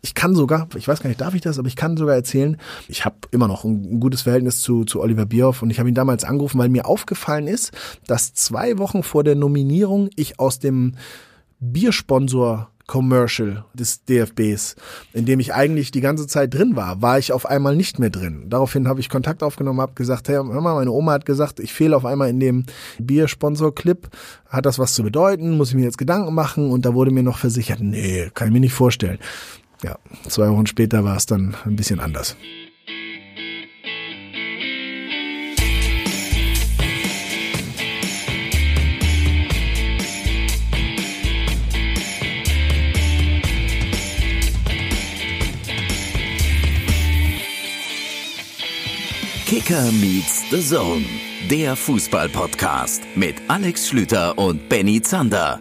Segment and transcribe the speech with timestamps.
[0.00, 2.56] Ich kann sogar, ich weiß gar nicht, darf ich das, aber ich kann sogar erzählen,
[2.86, 5.94] ich habe immer noch ein, gutes Verhältnis zu, zu Oliver Bierhoff und ich habe ihn
[5.94, 7.72] damals angerufen, weil mir aufgefallen ist,
[8.06, 10.94] dass zwei Wochen vor der Nominierung ich aus dem
[11.58, 14.76] Biersponsor Commercial des DFBs,
[15.12, 18.10] in dem ich eigentlich die ganze Zeit drin war, war ich auf einmal nicht mehr
[18.10, 18.46] drin.
[18.48, 21.72] Daraufhin habe ich Kontakt aufgenommen, habe gesagt, hey, hör mal, meine Oma hat gesagt, ich
[21.72, 22.64] fehle auf einmal in dem
[22.98, 24.08] Biersponsor-Clip.
[24.48, 25.56] Hat das was zu bedeuten?
[25.56, 26.70] Muss ich mir jetzt Gedanken machen?
[26.70, 29.18] Und da wurde mir noch versichert, nee, kann ich mir nicht vorstellen.
[29.82, 29.96] Ja,
[30.28, 32.36] zwei Wochen später war es dann ein bisschen anders.
[49.46, 51.06] Kicker meets the Zone,
[51.50, 55.60] der Fußball-Podcast mit Alex Schlüter und Benny Zander.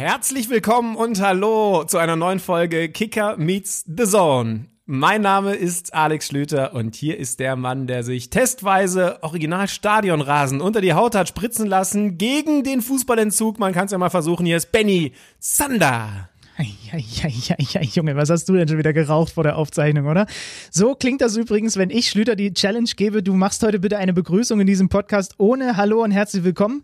[0.00, 4.64] Herzlich willkommen und hallo zu einer neuen Folge Kicker meets the Zone.
[4.86, 10.62] Mein Name ist Alex Schlüter und hier ist der Mann, der sich testweise Original Stadionrasen
[10.62, 13.58] unter die Haut hat spritzen lassen gegen den Fußballentzug.
[13.58, 14.46] Man kann es ja mal versuchen.
[14.46, 16.29] Hier ist Benny Zander.
[16.62, 20.06] Ja, ja, ja, ja, Junge, was hast du denn schon wieder geraucht vor der Aufzeichnung,
[20.06, 20.26] oder?
[20.70, 24.12] So klingt das übrigens, wenn ich Schlüter die Challenge gebe, du machst heute bitte eine
[24.12, 26.82] Begrüßung in diesem Podcast ohne Hallo und herzlich willkommen.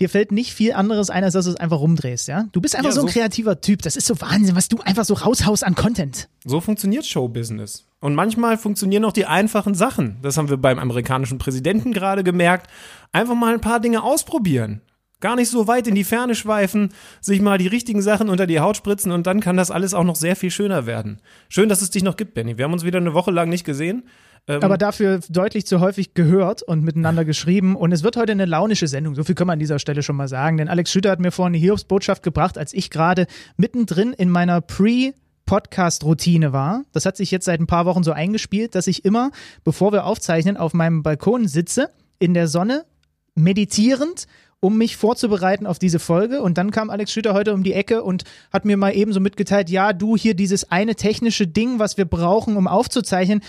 [0.00, 2.46] Dir fällt nicht viel anderes ein, als dass du es einfach rumdrehst, ja?
[2.52, 3.82] Du bist einfach ja, so, so ein kreativer Typ.
[3.82, 6.28] Das ist so Wahnsinn, was du einfach so raushaust an Content.
[6.44, 7.84] So funktioniert Showbusiness.
[8.00, 10.18] Und manchmal funktionieren auch die einfachen Sachen.
[10.22, 12.70] Das haben wir beim amerikanischen Präsidenten gerade gemerkt.
[13.12, 14.82] Einfach mal ein paar Dinge ausprobieren.
[15.20, 18.60] Gar nicht so weit in die Ferne schweifen, sich mal die richtigen Sachen unter die
[18.60, 21.20] Haut spritzen und dann kann das alles auch noch sehr viel schöner werden.
[21.48, 22.56] Schön, dass es dich noch gibt, Benny.
[22.56, 24.04] Wir haben uns wieder eine Woche lang nicht gesehen.
[24.46, 27.74] Ähm aber dafür deutlich zu häufig gehört und miteinander geschrieben.
[27.74, 29.16] Und es wird heute eine launische Sendung.
[29.16, 30.56] So viel können wir an dieser Stelle schon mal sagen.
[30.56, 34.60] Denn Alex Schütter hat mir vorhin eine Hiobsbotschaft gebracht, als ich gerade mittendrin in meiner
[34.60, 35.14] Pre-
[35.46, 36.84] Podcast-Routine war.
[36.92, 39.30] Das hat sich jetzt seit ein paar Wochen so eingespielt, dass ich immer,
[39.64, 41.88] bevor wir aufzeichnen, auf meinem Balkon sitze,
[42.18, 42.84] in der Sonne,
[43.34, 44.26] meditierend
[44.60, 46.42] um mich vorzubereiten auf diese Folge.
[46.42, 49.20] Und dann kam Alex Schüter heute um die Ecke und hat mir mal eben so
[49.20, 53.42] mitgeteilt, ja, du hier dieses eine technische Ding, was wir brauchen, um aufzuzeichnen,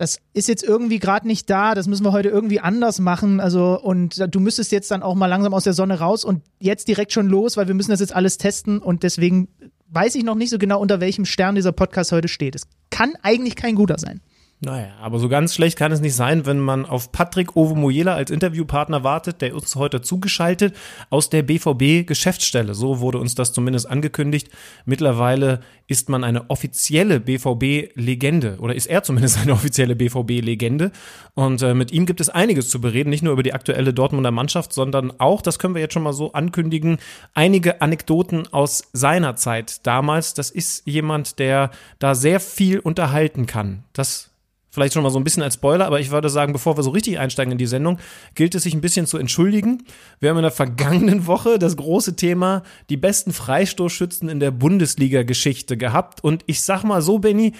[0.00, 3.38] das ist jetzt irgendwie gerade nicht da, das müssen wir heute irgendwie anders machen.
[3.38, 6.88] Also, und du müsstest jetzt dann auch mal langsam aus der Sonne raus und jetzt
[6.88, 9.48] direkt schon los, weil wir müssen das jetzt alles testen und deswegen
[9.88, 12.54] weiß ich noch nicht so genau, unter welchem Stern dieser Podcast heute steht.
[12.54, 14.22] Es kann eigentlich kein guter sein.
[14.62, 18.30] Naja, aber so ganz schlecht kann es nicht sein, wenn man auf Patrick Ovomoyela als
[18.30, 20.76] Interviewpartner wartet, der uns heute zugeschaltet
[21.08, 22.74] aus der BVB Geschäftsstelle.
[22.74, 24.50] So wurde uns das zumindest angekündigt.
[24.84, 30.92] Mittlerweile ist man eine offizielle BVB Legende oder ist er zumindest eine offizielle BVB Legende
[31.32, 34.30] und äh, mit ihm gibt es einiges zu bereden, nicht nur über die aktuelle Dortmunder
[34.30, 36.98] Mannschaft, sondern auch, das können wir jetzt schon mal so ankündigen,
[37.32, 40.34] einige Anekdoten aus seiner Zeit damals.
[40.34, 43.84] Das ist jemand, der da sehr viel unterhalten kann.
[43.94, 44.29] Das
[44.70, 46.90] Vielleicht schon mal so ein bisschen als Spoiler, aber ich würde sagen, bevor wir so
[46.90, 47.98] richtig einsteigen in die Sendung,
[48.34, 49.82] gilt es sich ein bisschen zu entschuldigen.
[50.20, 55.76] Wir haben in der vergangenen Woche das große Thema die besten Freistoßschützen in der Bundesliga-Geschichte
[55.76, 56.22] gehabt.
[56.22, 57.52] Und ich sag mal so, Benny,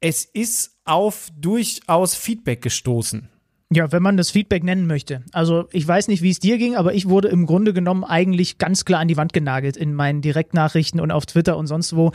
[0.00, 3.28] es ist auf durchaus Feedback gestoßen.
[3.70, 5.22] Ja, wenn man das Feedback nennen möchte.
[5.32, 8.58] Also ich weiß nicht, wie es dir ging, aber ich wurde im Grunde genommen eigentlich
[8.58, 12.12] ganz klar an die Wand genagelt in meinen Direktnachrichten und auf Twitter und sonst wo,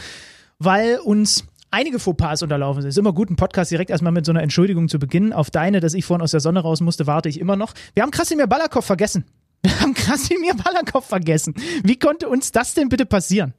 [0.58, 2.90] weil uns einige Fauxpas unterlaufen sind.
[2.90, 5.34] Es ist immer gut, einen Podcast direkt erstmal mit so einer Entschuldigung zu beginnen.
[5.34, 7.74] Auf deine, dass ich vorhin aus der Sonne raus musste, warte ich immer noch.
[7.94, 9.26] Wir haben Krasimir Balakov vergessen.
[9.62, 11.54] Wir haben Krasimir Balakov vergessen.
[11.84, 13.54] Wie konnte uns das denn bitte passieren?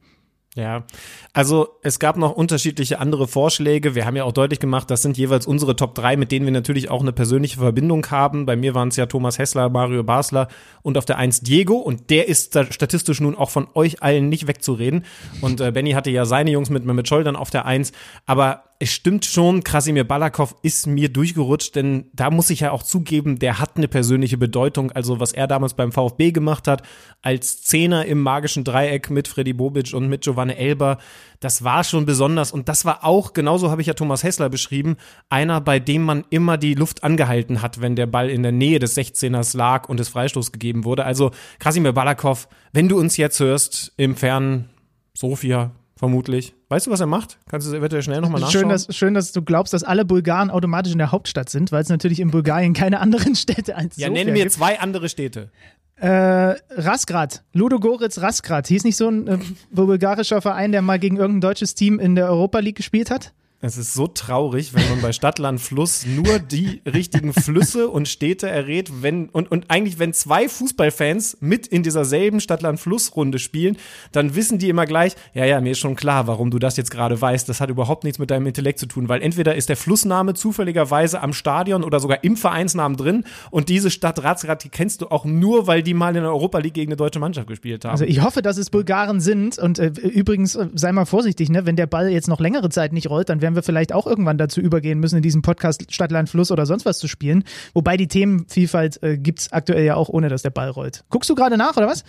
[0.55, 0.83] Ja,
[1.31, 3.95] also es gab noch unterschiedliche andere Vorschläge.
[3.95, 6.51] Wir haben ja auch deutlich gemacht, das sind jeweils unsere Top 3, mit denen wir
[6.51, 8.45] natürlich auch eine persönliche Verbindung haben.
[8.45, 10.49] Bei mir waren es ja Thomas Hessler, Mario Basler
[10.81, 14.45] und auf der 1 Diego und der ist statistisch nun auch von euch allen nicht
[14.45, 15.05] wegzureden.
[15.39, 17.93] Und äh, Benny hatte ja seine Jungs mit mit Scholl dann auf der 1,
[18.25, 22.81] aber es stimmt schon, Krasimir Balakov ist mir durchgerutscht, denn da muss ich ja auch
[22.81, 24.91] zugeben, der hat eine persönliche Bedeutung.
[24.91, 26.81] Also was er damals beim VfB gemacht hat,
[27.21, 30.97] als Zehner im magischen Dreieck mit Freddy Bobic und mit Giovanni Elber,
[31.39, 32.51] das war schon besonders.
[32.51, 34.97] Und das war auch, genauso habe ich ja Thomas Hessler beschrieben,
[35.29, 38.79] einer, bei dem man immer die Luft angehalten hat, wenn der Ball in der Nähe
[38.79, 41.05] des 16ers lag und es Freistoß gegeben wurde.
[41.05, 41.29] Also
[41.59, 44.71] Krasimir Balakov, wenn du uns jetzt hörst im fernen
[45.13, 46.55] Sofia, vermutlich.
[46.67, 47.37] Weißt du, was er macht?
[47.47, 48.61] Kannst du es eventuell schnell nochmal nachschauen?
[48.63, 51.83] Schön dass, schön, dass du glaubst, dass alle Bulgaren automatisch in der Hauptstadt sind, weil
[51.83, 54.51] es natürlich in Bulgarien keine anderen Städte als Ja, nenne mir gibt.
[54.53, 55.51] zwei andere Städte.
[55.97, 59.37] Äh, Rasgrad, Ludogorets Rasgrad, hieß nicht so ein äh,
[59.69, 63.33] bulgarischer Verein, der mal gegen irgendein deutsches Team in der Europa League gespielt hat?
[63.63, 68.49] Es ist so traurig, wenn man bei Stadtland Fluss nur die richtigen Flüsse und Städte
[68.49, 73.37] errät, wenn und, und eigentlich wenn zwei Fußballfans mit in dieser selben Stadtland Fluss Runde
[73.37, 73.77] spielen,
[74.13, 76.89] dann wissen die immer gleich, ja, ja, mir ist schon klar, warum du das jetzt
[76.89, 77.47] gerade weißt.
[77.49, 81.21] Das hat überhaupt nichts mit deinem Intellekt zu tun, weil entweder ist der Flussname zufälligerweise
[81.21, 85.23] am Stadion oder sogar im Vereinsnamen drin und diese Stadt Razgrad, die kennst du auch
[85.23, 87.91] nur, weil die mal in der Europa League gegen eine deutsche Mannschaft gespielt haben.
[87.91, 91.67] Also ich hoffe, dass es Bulgaren sind und äh, übrigens äh, sei mal vorsichtig, ne,
[91.67, 94.37] wenn der Ball jetzt noch längere Zeit nicht rollt, dann werden wir vielleicht auch irgendwann
[94.37, 97.43] dazu übergehen müssen, in diesem Podcast Stadtland Fluss oder sonst was zu spielen.
[97.73, 101.03] Wobei die Themenvielfalt äh, gibt es aktuell ja auch ohne, dass der Ball rollt.
[101.09, 102.03] Guckst du gerade nach oder was?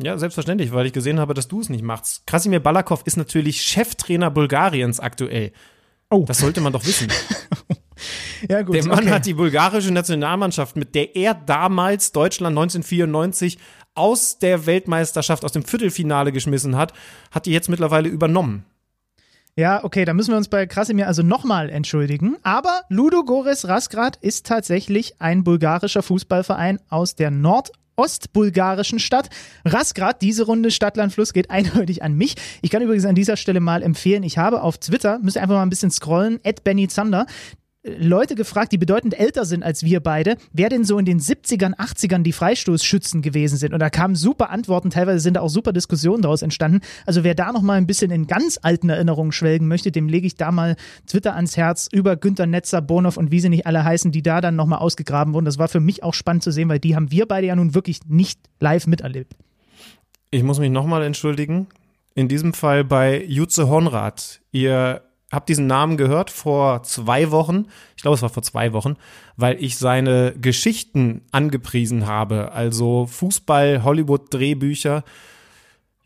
[0.00, 2.26] Ja, selbstverständlich, weil ich gesehen habe, dass du es nicht machst.
[2.26, 5.52] Krasimir Balakov ist natürlich Cheftrainer Bulgariens aktuell.
[6.10, 6.24] Oh.
[6.26, 7.08] Das sollte man doch wissen.
[8.48, 8.76] ja, gut.
[8.76, 9.10] Der Mann okay.
[9.10, 13.58] hat die bulgarische Nationalmannschaft, mit der er damals Deutschland 1994
[13.94, 16.92] aus der Weltmeisterschaft, aus dem Viertelfinale geschmissen hat,
[17.32, 18.64] hat die jetzt mittlerweile übernommen.
[19.58, 22.36] Ja, okay, da müssen wir uns bei Krasimir also nochmal entschuldigen.
[22.44, 29.30] Aber Ludo Gores Rasgrad ist tatsächlich ein bulgarischer Fußballverein aus der Nord- ostbulgarischen Stadt.
[29.64, 32.36] Rasgrad, diese Runde Stadtlandfluss geht eindeutig an mich.
[32.62, 35.56] Ich kann übrigens an dieser Stelle mal empfehlen, ich habe auf Twitter, müsst ihr einfach
[35.56, 37.26] mal ein bisschen scrollen, at Benny Zander,
[37.98, 41.74] Leute gefragt, die bedeutend älter sind als wir beide, wer denn so in den 70ern,
[41.76, 43.72] 80ern die Freistoßschützen gewesen sind.
[43.72, 46.80] Und da kamen super Antworten, teilweise sind da auch super Diskussionen daraus entstanden.
[47.06, 50.26] Also wer da noch mal ein bisschen in ganz alten Erinnerungen schwelgen möchte, dem lege
[50.26, 50.76] ich da mal
[51.06, 54.40] Twitter ans Herz über Günter Netzer, Bonhoff und wie sie nicht alle heißen, die da
[54.40, 55.44] dann noch mal ausgegraben wurden.
[55.44, 57.74] Das war für mich auch spannend zu sehen, weil die haben wir beide ja nun
[57.74, 59.34] wirklich nicht live miterlebt.
[60.30, 61.68] Ich muss mich nochmal entschuldigen.
[62.14, 64.40] In diesem Fall bei Jutze Honrad.
[64.50, 67.66] Ihr habe diesen Namen gehört vor zwei Wochen,
[67.96, 68.96] ich glaube es war vor zwei Wochen,
[69.36, 75.04] weil ich seine Geschichten angepriesen habe, also Fußball, Hollywood-Drehbücher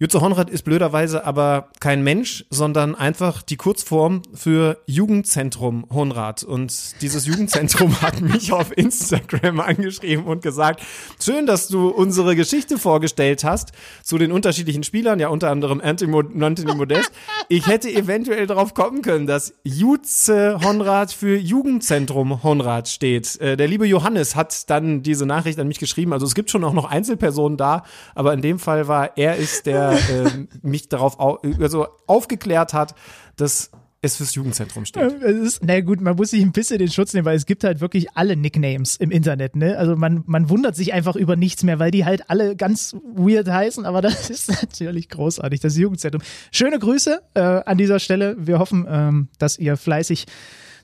[0.02, 6.42] Jutze Honrad ist blöderweise aber kein Mensch, sondern einfach die Kurzform für Jugendzentrum Honrad.
[6.42, 10.82] Und dieses Jugendzentrum hat mich auf Instagram angeschrieben und gesagt,
[11.22, 13.70] schön, dass du unsere Geschichte vorgestellt hast
[14.02, 17.12] zu den unterschiedlichen Spielern, ja unter anderem Anthony Modest.
[17.48, 23.40] Ich hätte eventuell darauf kommen können, dass Jutze Honrad für Jugendzentrum Honrad steht.
[23.40, 26.12] Äh, der liebe Johannes hat dann diese Nachricht an mich geschrieben.
[26.12, 27.84] Also es gibt schon auch noch Einzelpersonen da,
[28.16, 32.94] aber in dem Fall war er ist der äh, mich darauf au also aufgeklärt hat,
[33.36, 33.70] dass
[34.04, 35.22] es fürs Jugendzentrum steht.
[35.22, 37.62] Es ist, na gut, man muss sich ein bisschen den Schutz nehmen, weil es gibt
[37.62, 39.78] halt wirklich alle Nicknames im Internet, ne?
[39.78, 43.48] Also man, man wundert sich einfach über nichts mehr, weil die halt alle ganz weird
[43.48, 46.22] heißen, aber das ist natürlich großartig, das Jugendzentrum.
[46.50, 48.36] Schöne Grüße äh, an dieser Stelle.
[48.38, 50.26] Wir hoffen, ähm, dass ihr fleißig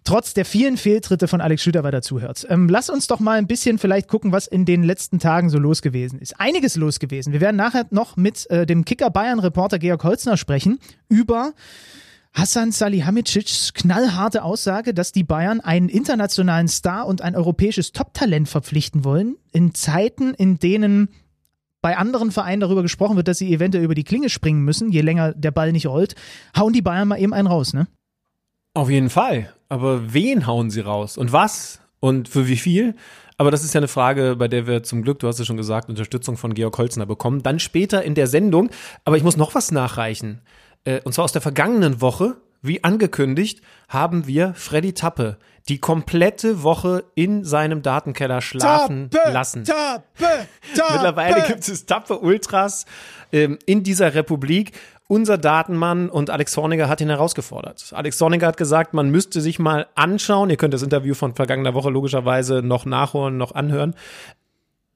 [0.09, 2.47] trotz der vielen Fehltritte von Alex Schüter weiter zuhört.
[2.49, 5.59] Ähm, lass uns doch mal ein bisschen vielleicht gucken, was in den letzten Tagen so
[5.59, 6.41] los gewesen ist.
[6.41, 7.35] Einiges los gewesen.
[7.35, 10.79] Wir werden nachher noch mit äh, dem Kicker Bayern Reporter Georg Holzner sprechen
[11.11, 11.53] über
[12.33, 19.05] Hassan Salihamidzics knallharte Aussage, dass die Bayern einen internationalen Star und ein europäisches Top-Talent verpflichten
[19.05, 21.11] wollen, in Zeiten, in denen
[21.83, 25.03] bei anderen Vereinen darüber gesprochen wird, dass sie eventuell über die Klinge springen müssen, je
[25.03, 26.15] länger der Ball nicht rollt,
[26.57, 27.89] hauen die Bayern mal eben einen raus, ne?
[28.73, 29.53] Auf jeden Fall.
[29.69, 31.17] Aber wen hauen sie raus?
[31.19, 31.81] Und was?
[32.01, 32.95] Und für wie viel?
[33.37, 35.57] Aber das ist ja eine Frage, bei der wir zum Glück, du hast es schon
[35.57, 37.43] gesagt, Unterstützung von Georg Holzner bekommen.
[37.43, 38.71] Dann später in der Sendung.
[39.05, 40.41] Aber ich muss noch was nachreichen.
[40.85, 42.37] Äh, und zwar aus der vergangenen Woche.
[42.61, 45.39] Wie angekündigt, haben wir Freddy Tappe
[45.69, 49.65] die komplette Woche in seinem Datenkeller schlafen Tappe, lassen.
[49.65, 50.03] Tappe,
[50.75, 50.93] Tappe.
[50.93, 52.87] Mittlerweile gibt es Tappe Ultras
[53.33, 54.73] ähm, in dieser Republik.
[55.11, 57.93] Unser Datenmann und Alex Zorniger hat ihn herausgefordert.
[57.95, 60.51] Alex Zorniger hat gesagt, man müsste sich mal anschauen.
[60.51, 63.95] Ihr könnt das Interview von vergangener Woche logischerweise noch nachholen, noch anhören.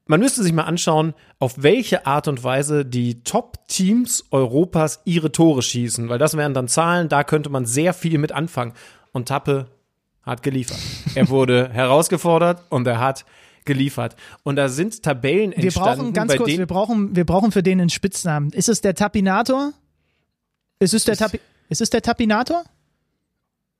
[0.07, 5.63] Man müsste sich mal anschauen, auf welche Art und Weise die Top-Teams Europas ihre Tore
[5.63, 8.75] schießen, weil das wären dann Zahlen, da könnte man sehr viel mit anfangen.
[9.13, 9.69] Und Tappe
[10.23, 10.79] hat geliefert.
[11.15, 13.25] Er wurde herausgefordert und er hat
[13.65, 14.17] geliefert.
[14.43, 17.81] Und da sind Tabellen Wir entstanden, brauchen ganz kurz, wir brauchen, wir brauchen für den
[17.81, 18.51] einen Spitznamen.
[18.51, 19.73] Ist es der Tapinator?
[20.83, 22.65] Ist es der, Tapi ist es der Tapinator?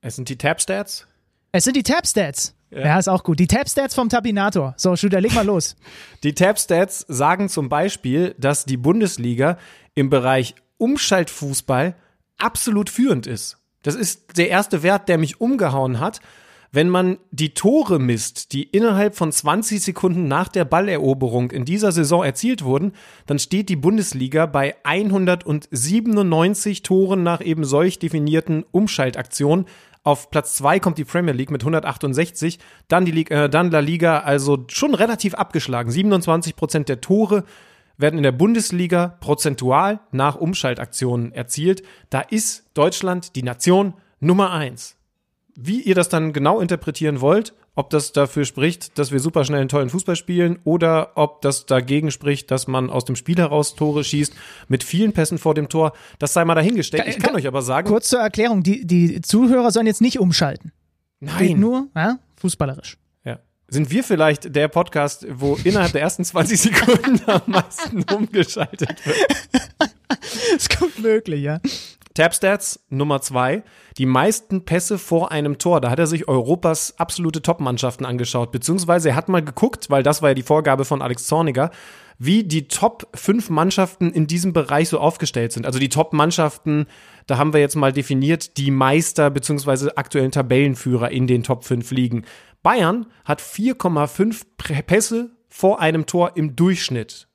[0.01, 1.05] es sind die Tab-Stats.
[1.51, 2.55] Es sind die Tab-Stats.
[2.71, 2.97] Ja.
[2.97, 3.39] ist auch gut.
[3.39, 4.73] Die Tab-Stats vom Tapinator.
[4.77, 5.75] So, Shooter, leg mal los.
[6.23, 9.59] Die Tab-Stats sagen zum Beispiel, dass die Bundesliga
[9.93, 11.95] im Bereich Umschaltfußball
[12.37, 13.57] absolut führend ist.
[13.83, 16.19] Das ist der erste Wert, der mich umgehauen hat.
[16.75, 21.91] Wenn man die Tore misst, die innerhalb von 20 Sekunden nach der Balleroberung in dieser
[21.91, 22.93] Saison erzielt wurden,
[23.27, 29.67] dann steht die Bundesliga bei 197 Toren nach eben solch definierten Umschaltaktionen.
[30.01, 33.79] Auf Platz zwei kommt die Premier League mit 168, dann die Liga, äh, dann La
[33.79, 35.91] Liga, also schon relativ abgeschlagen.
[35.91, 37.43] 27 Prozent der Tore
[37.97, 41.83] werden in der Bundesliga prozentual nach Umschaltaktionen erzielt.
[42.09, 44.97] Da ist Deutschland die Nation Nummer eins.
[45.55, 49.59] Wie ihr das dann genau interpretieren wollt, ob das dafür spricht, dass wir super schnell
[49.59, 53.75] einen tollen Fußball spielen oder ob das dagegen spricht, dass man aus dem Spiel heraus
[53.75, 54.33] Tore schießt
[54.67, 57.03] mit vielen Pässen vor dem Tor, das sei mal dahingestellt.
[57.07, 57.87] Ich kann euch aber sagen.
[57.87, 60.71] Kurz zur Erklärung, die, die Zuhörer sollen jetzt nicht umschalten.
[61.19, 61.47] Nein.
[61.47, 62.97] Geht nur ja, fußballerisch.
[63.23, 63.39] Ja.
[63.67, 69.17] Sind wir vielleicht der Podcast, wo innerhalb der ersten 20 Sekunden am meisten umgeschaltet wird?
[70.53, 71.59] Das kommt möglich, ja.
[72.13, 73.63] Tapstats Nummer zwei,
[73.97, 75.81] die meisten Pässe vor einem Tor.
[75.81, 80.21] Da hat er sich Europas absolute Top-Mannschaften angeschaut, beziehungsweise er hat mal geguckt, weil das
[80.21, 81.71] war ja die Vorgabe von Alex Zorniger,
[82.19, 85.65] wie die Top 5 Mannschaften in diesem Bereich so aufgestellt sind.
[85.65, 86.85] Also die Top-Mannschaften,
[87.25, 91.89] da haben wir jetzt mal definiert, die Meister beziehungsweise aktuellen Tabellenführer in den Top 5
[91.91, 92.25] liegen.
[92.61, 97.27] Bayern hat 4,5 Pässe vor einem Tor im Durchschnitt.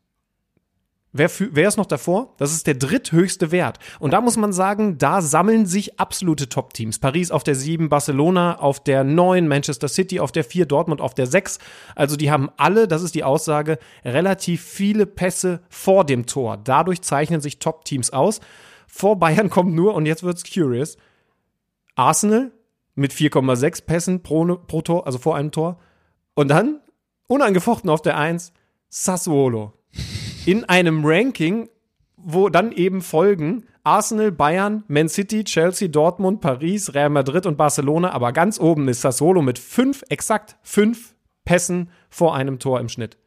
[1.12, 2.34] Wer, wer ist noch davor?
[2.36, 3.78] Das ist der dritthöchste Wert.
[3.98, 6.98] Und da muss man sagen, da sammeln sich absolute Top-Teams.
[6.98, 11.14] Paris auf der 7, Barcelona auf der 9, Manchester City auf der 4, Dortmund auf
[11.14, 11.60] der 6.
[11.94, 16.58] Also die haben alle, das ist die Aussage, relativ viele Pässe vor dem Tor.
[16.58, 18.40] Dadurch zeichnen sich Top-Teams aus.
[18.86, 20.98] Vor Bayern kommt nur, und jetzt wird's curious,
[21.94, 22.52] Arsenal
[22.94, 25.78] mit 4,6 Pässen pro, pro Tor, also vor einem Tor.
[26.34, 26.80] Und dann,
[27.28, 28.52] unangefochten auf der 1,
[28.90, 29.72] Sassuolo
[30.48, 31.68] in einem Ranking,
[32.16, 38.12] wo dann eben folgen Arsenal, Bayern, Man City, Chelsea, Dortmund, Paris, Real Madrid und Barcelona.
[38.12, 41.14] Aber ganz oben ist Sassolo mit fünf, exakt fünf
[41.44, 43.18] Pässen vor einem Tor im Schnitt.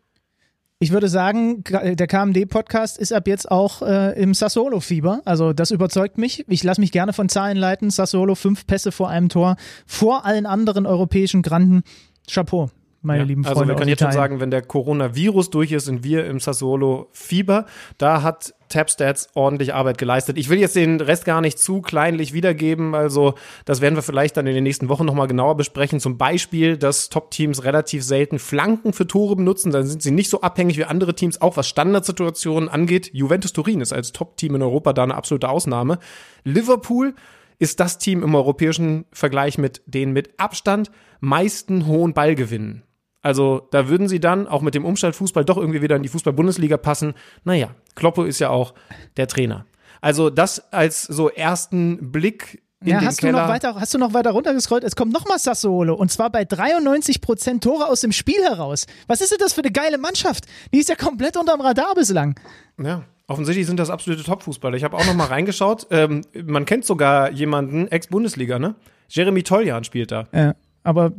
[0.79, 5.21] Ich würde sagen, der KMD-Podcast ist ab jetzt auch äh, im Sassolo-Fieber.
[5.23, 6.43] Also das überzeugt mich.
[6.47, 7.91] Ich lasse mich gerne von Zahlen leiten.
[7.91, 11.83] Sassolo, fünf Pässe vor einem Tor, vor allen anderen europäischen Granden.
[12.27, 12.71] Chapeau
[13.01, 13.60] meine ja, lieben Freunde.
[13.60, 17.08] Also wir können jetzt schon sagen, wenn der Coronavirus durch ist, sind wir im Sassolo
[17.12, 17.65] Fieber.
[17.98, 20.38] Da hat TapStats ordentlich Arbeit geleistet.
[20.38, 22.96] Ich will jetzt den Rest gar nicht zu kleinlich wiedergeben.
[22.96, 23.34] Also
[23.65, 26.00] das werden wir vielleicht dann in den nächsten Wochen nochmal genauer besprechen.
[26.00, 29.72] Zum Beispiel, dass Top-Teams relativ selten Flanken für Tore benutzen.
[29.72, 33.10] Dann sind sie nicht so abhängig wie andere Teams, auch was Standardsituationen angeht.
[33.13, 36.00] Juventus Turin ist als Top-Team in Europa da eine absolute Ausnahme.
[36.43, 37.15] Liverpool
[37.60, 42.84] ist das Team im europäischen Vergleich mit den mit Abstand meisten hohen Ballgewinnen.
[43.21, 46.77] Also da würden sie dann auch mit dem Umschaltfußball doch irgendwie wieder in die Fußball-Bundesliga
[46.77, 47.13] passen.
[47.43, 48.73] Naja, Kloppo ist ja auch
[49.17, 49.65] der Trainer.
[50.01, 53.33] Also das als so ersten Blick in ja, den hast Keller.
[53.33, 54.83] du noch weiter, hast du noch weiter runtergescrollt?
[54.83, 58.87] Es kommt nochmal Sassuolo und zwar bei 93 Prozent Tore aus dem Spiel heraus.
[59.05, 60.45] Was ist denn das für eine geile Mannschaft?
[60.73, 62.39] Die ist ja komplett unterm Radar bislang.
[62.81, 64.77] Ja, offensichtlich sind das absolute Top-Fußballer.
[64.77, 65.85] Ich habe auch noch mal reingeschaut.
[65.91, 68.73] Ähm, man kennt sogar jemanden, Ex-Bundesliga, ne?
[69.09, 70.27] Jeremy Toljan spielt da.
[70.33, 70.55] Ja.
[70.83, 71.13] Aber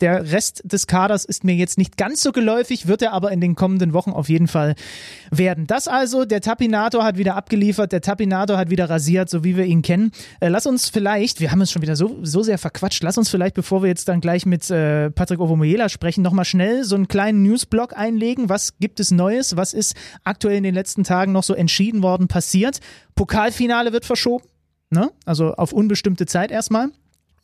[0.00, 3.40] der Rest des Kaders ist mir jetzt nicht ganz so geläufig, wird er aber in
[3.42, 4.74] den kommenden Wochen auf jeden Fall
[5.30, 5.66] werden.
[5.66, 9.66] Das also, der Tapinator hat wieder abgeliefert, der Tapinator hat wieder rasiert, so wie wir
[9.66, 10.12] ihn kennen.
[10.40, 13.28] Äh, lass uns vielleicht, wir haben uns schon wieder so, so sehr verquatscht, lass uns
[13.28, 17.08] vielleicht, bevor wir jetzt dann gleich mit äh, Patrick Ovomoyela sprechen, nochmal schnell so einen
[17.08, 18.48] kleinen Newsblock einlegen.
[18.48, 19.56] Was gibt es Neues?
[19.56, 22.80] Was ist aktuell in den letzten Tagen noch so entschieden worden, passiert?
[23.14, 24.46] Pokalfinale wird verschoben,
[24.88, 25.10] ne?
[25.26, 26.88] also auf unbestimmte Zeit erstmal.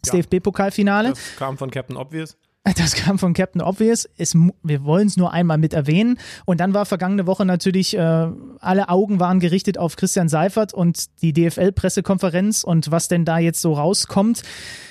[0.02, 0.20] Das ja.
[0.20, 1.10] DFB-Pokalfinale.
[1.10, 2.36] Das kam von Captain Obvious.
[2.76, 4.08] Das kam von Captain Obvious.
[4.16, 6.18] Es, wir wollen es nur einmal mit erwähnen.
[6.44, 8.28] Und dann war vergangene Woche natürlich, äh,
[8.60, 13.60] alle Augen waren gerichtet auf Christian Seifert und die DFL-Pressekonferenz und was denn da jetzt
[13.60, 14.42] so rauskommt.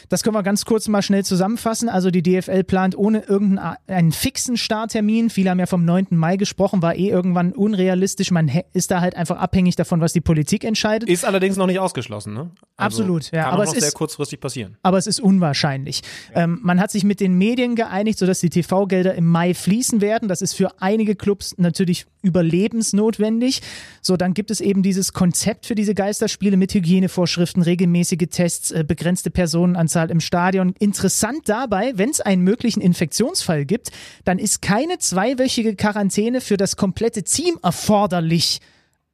[0.09, 1.89] Das können wir ganz kurz mal schnell zusammenfassen.
[1.89, 6.07] Also die DFL plant ohne irgendeinen fixen Starttermin, viele haben ja vom 9.
[6.11, 8.31] Mai gesprochen, war eh irgendwann unrealistisch.
[8.31, 11.09] Man ist da halt einfach abhängig davon, was die Politik entscheidet.
[11.09, 12.51] Ist allerdings noch nicht ausgeschlossen, ne?
[12.77, 13.43] Also Absolut, ja.
[13.43, 14.77] Kann aber es ist sehr kurzfristig passieren.
[14.83, 16.01] Aber es ist unwahrscheinlich.
[16.33, 16.43] Ja.
[16.43, 20.29] Ähm, man hat sich mit den Medien geeinigt, sodass die TV-Gelder im Mai fließen werden.
[20.29, 23.61] Das ist für einige Clubs natürlich überlebensnotwendig.
[24.01, 28.83] So, dann gibt es eben dieses Konzept für diese Geisterspiele mit Hygienevorschriften, regelmäßige Tests, äh,
[28.87, 30.74] begrenzte Personenanzahl im Stadion.
[30.80, 33.89] Interessant dabei, wenn es einen möglichen Infektionsfall gibt,
[34.25, 38.60] dann ist keine zweiwöchige Quarantäne für das komplette Team erforderlich.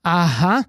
[0.04, 0.66] Aha.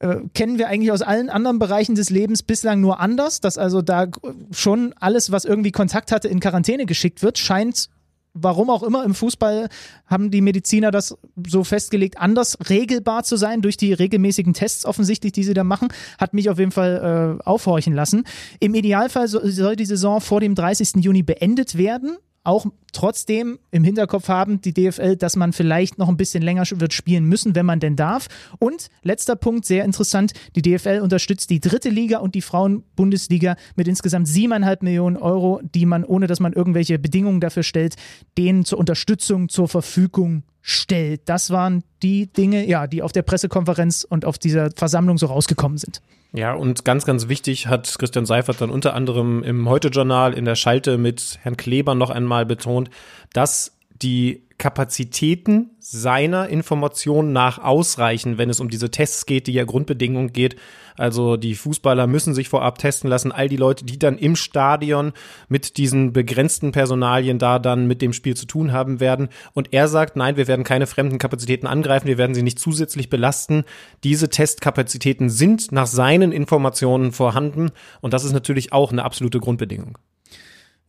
[0.00, 3.82] Äh, kennen wir eigentlich aus allen anderen Bereichen des Lebens bislang nur anders, dass also
[3.82, 4.08] da
[4.50, 7.88] schon alles, was irgendwie Kontakt hatte, in Quarantäne geschickt wird, scheint
[8.34, 9.68] warum auch immer im Fußball
[10.06, 15.32] haben die Mediziner das so festgelegt, anders regelbar zu sein durch die regelmäßigen Tests offensichtlich,
[15.32, 18.24] die sie da machen, hat mich auf jeden Fall äh, aufhorchen lassen.
[18.60, 20.96] Im Idealfall soll die Saison vor dem 30.
[21.04, 26.16] Juni beendet werden auch trotzdem im Hinterkopf haben, die DFL, dass man vielleicht noch ein
[26.16, 28.28] bisschen länger wird spielen müssen, wenn man denn darf.
[28.58, 33.88] Und letzter Punkt, sehr interessant, die DFL unterstützt die dritte Liga und die Frauenbundesliga mit
[33.88, 37.94] insgesamt siebeneinhalb Millionen Euro, die man, ohne dass man irgendwelche Bedingungen dafür stellt,
[38.36, 41.22] denen zur Unterstützung zur Verfügung stellt.
[41.28, 45.78] Das waren die Dinge, ja, die auf der Pressekonferenz und auf dieser Versammlung so rausgekommen
[45.78, 46.00] sind.
[46.34, 50.54] Ja, und ganz, ganz wichtig hat Christian Seifert dann unter anderem im Heute-Journal in der
[50.54, 52.88] Schalte mit Herrn Kleber noch einmal betont,
[53.34, 59.64] dass die Kapazitäten seiner Informationen nach ausreichen, wenn es um diese Tests geht, die ja
[59.64, 60.54] Grundbedingungen geht.
[60.96, 63.32] Also die Fußballer müssen sich vorab testen lassen.
[63.32, 65.14] All die Leute, die dann im Stadion
[65.48, 69.30] mit diesen begrenzten Personalien da dann mit dem Spiel zu tun haben werden.
[69.52, 73.10] Und er sagt, nein, wir werden keine fremden Kapazitäten angreifen, wir werden sie nicht zusätzlich
[73.10, 73.64] belasten.
[74.04, 77.72] Diese Testkapazitäten sind nach seinen Informationen vorhanden.
[78.00, 79.98] Und das ist natürlich auch eine absolute Grundbedingung.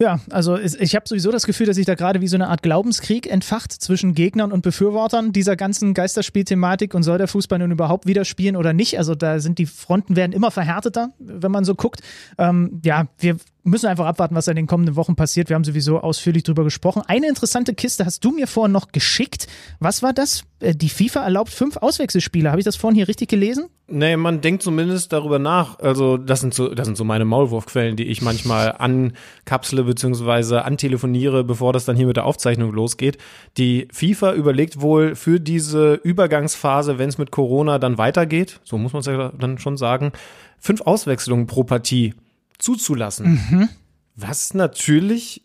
[0.04, 2.62] Ja, also ich habe sowieso das Gefühl, dass sich da gerade wie so eine Art
[2.62, 8.06] Glaubenskrieg entfacht zwischen Gegnern und Befürwortern dieser ganzen Geisterspielthematik und soll der Fußball nun überhaupt
[8.06, 8.98] wieder spielen oder nicht?
[8.98, 12.02] Also da sind die Fronten werden immer verhärteter, wenn man so guckt.
[12.38, 15.50] Ähm, ja, wir müssen einfach abwarten, was in den kommenden Wochen passiert.
[15.50, 17.02] Wir haben sowieso ausführlich drüber gesprochen.
[17.08, 19.48] Eine interessante Kiste hast du mir vorhin noch geschickt.
[19.80, 20.44] Was war das?
[20.60, 22.52] Äh, die FIFA erlaubt fünf Auswechselspieler.
[22.52, 23.68] Habe ich das vorhin hier richtig gelesen?
[23.88, 25.80] Nee, man denkt zumindest darüber nach.
[25.80, 30.58] Also, das sind so, das sind so meine Maulwurfquellen, die ich manchmal ankapsle bzw.
[30.58, 33.18] antelefoniere, bevor das dann hier mit der Aufzeichnung losgeht.
[33.58, 38.94] Die FIFA überlegt wohl für diese Übergangsphase, wenn es mit Corona dann weitergeht, so muss
[38.94, 40.12] man es ja dann schon sagen,
[40.60, 42.14] fünf Auswechslungen pro Partie
[42.60, 43.42] zuzulassen.
[43.50, 43.70] Mhm.
[44.16, 45.44] Was natürlich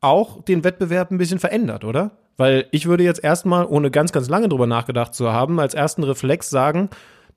[0.00, 2.12] auch den Wettbewerb ein bisschen verändert, oder?
[2.36, 6.04] Weil ich würde jetzt erstmal, ohne ganz, ganz lange drüber nachgedacht zu haben, als ersten
[6.04, 6.88] Reflex sagen,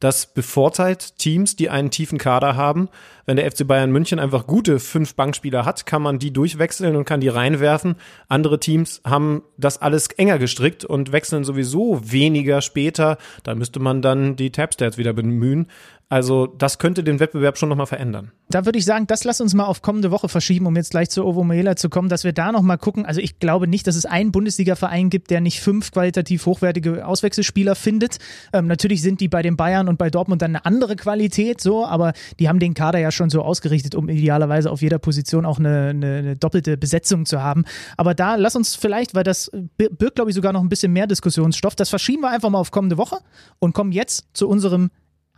[0.02, 2.90] das bevorteilt Teams, die einen tiefen Kader haben.
[3.28, 7.06] Wenn der FC Bayern München einfach gute fünf Bankspieler hat, kann man die durchwechseln und
[7.06, 7.96] kann die reinwerfen.
[8.28, 13.18] Andere Teams haben das alles enger gestrickt und wechseln sowieso weniger später.
[13.44, 15.68] Da müsste man dann die Tabstats wieder bemühen.
[16.12, 18.34] Also das könnte den Wettbewerb schon nochmal verändern.
[18.50, 21.10] Da würde ich sagen, das lass uns mal auf kommende Woche verschieben, um jetzt gleich
[21.10, 23.06] zu Ovo Mela zu kommen, dass wir da nochmal gucken.
[23.06, 27.76] Also ich glaube nicht, dass es einen Bundesliga-Verein gibt, der nicht fünf qualitativ hochwertige Auswechselspieler
[27.76, 28.18] findet.
[28.52, 31.86] Ähm, natürlich sind die bei den Bayern und bei Dortmund dann eine andere Qualität, so,
[31.86, 35.60] aber die haben den Kader ja schon so ausgerichtet, um idealerweise auf jeder Position auch
[35.60, 37.64] eine, eine, eine doppelte Besetzung zu haben.
[37.96, 41.08] Aber da lass uns vielleicht, weil das birgt, glaube ich, sogar noch ein bisschen mehr
[41.08, 43.20] Diskussionsstoff, das verschieben wir einfach mal auf kommende Woche
[43.60, 44.90] und kommen jetzt zu unserem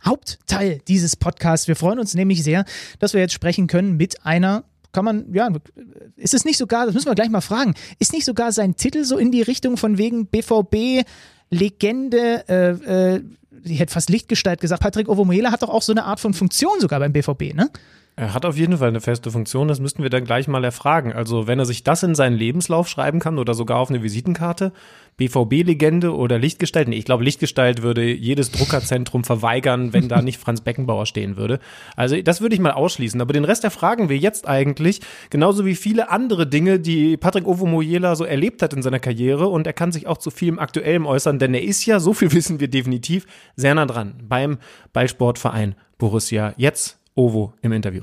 [0.04, 1.68] Hauptteil dieses Podcasts.
[1.68, 2.64] Wir freuen uns nämlich sehr,
[2.98, 5.50] dass wir jetzt sprechen können mit einer kann man, ja,
[6.16, 9.02] ist es nicht sogar, das müssen wir gleich mal fragen, ist nicht sogar sein Titel
[9.02, 11.04] so in die Richtung von wegen BVB,
[11.50, 13.24] Legende, äh, äh,
[13.64, 16.80] ich hätte fast Lichtgestalt gesagt, Patrick Ovomuela hat doch auch so eine Art von Funktion
[16.80, 17.70] sogar beim BVB, ne?
[18.16, 21.12] Er hat auf jeden Fall eine feste Funktion, das müssten wir dann gleich mal erfragen.
[21.12, 24.72] Also wenn er sich das in seinen Lebenslauf schreiben kann oder sogar auf eine Visitenkarte,
[25.16, 30.60] BVB-Legende oder Lichtgestalt, nee, ich glaube Lichtgestalt würde jedes Druckerzentrum verweigern, wenn da nicht Franz
[30.60, 31.58] Beckenbauer stehen würde.
[31.96, 33.20] Also das würde ich mal ausschließen.
[33.20, 35.00] Aber den Rest erfragen wir jetzt eigentlich,
[35.30, 39.66] genauso wie viele andere Dinge, die Patrick Ovomoyela so erlebt hat in seiner Karriere und
[39.66, 42.60] er kann sich auch zu vielem Aktuellem äußern, denn er ist ja, so viel wissen
[42.60, 44.58] wir definitiv, sehr nah dran beim
[44.92, 46.54] Ballsportverein Borussia.
[46.56, 48.02] Jetzt Ovo im Interview.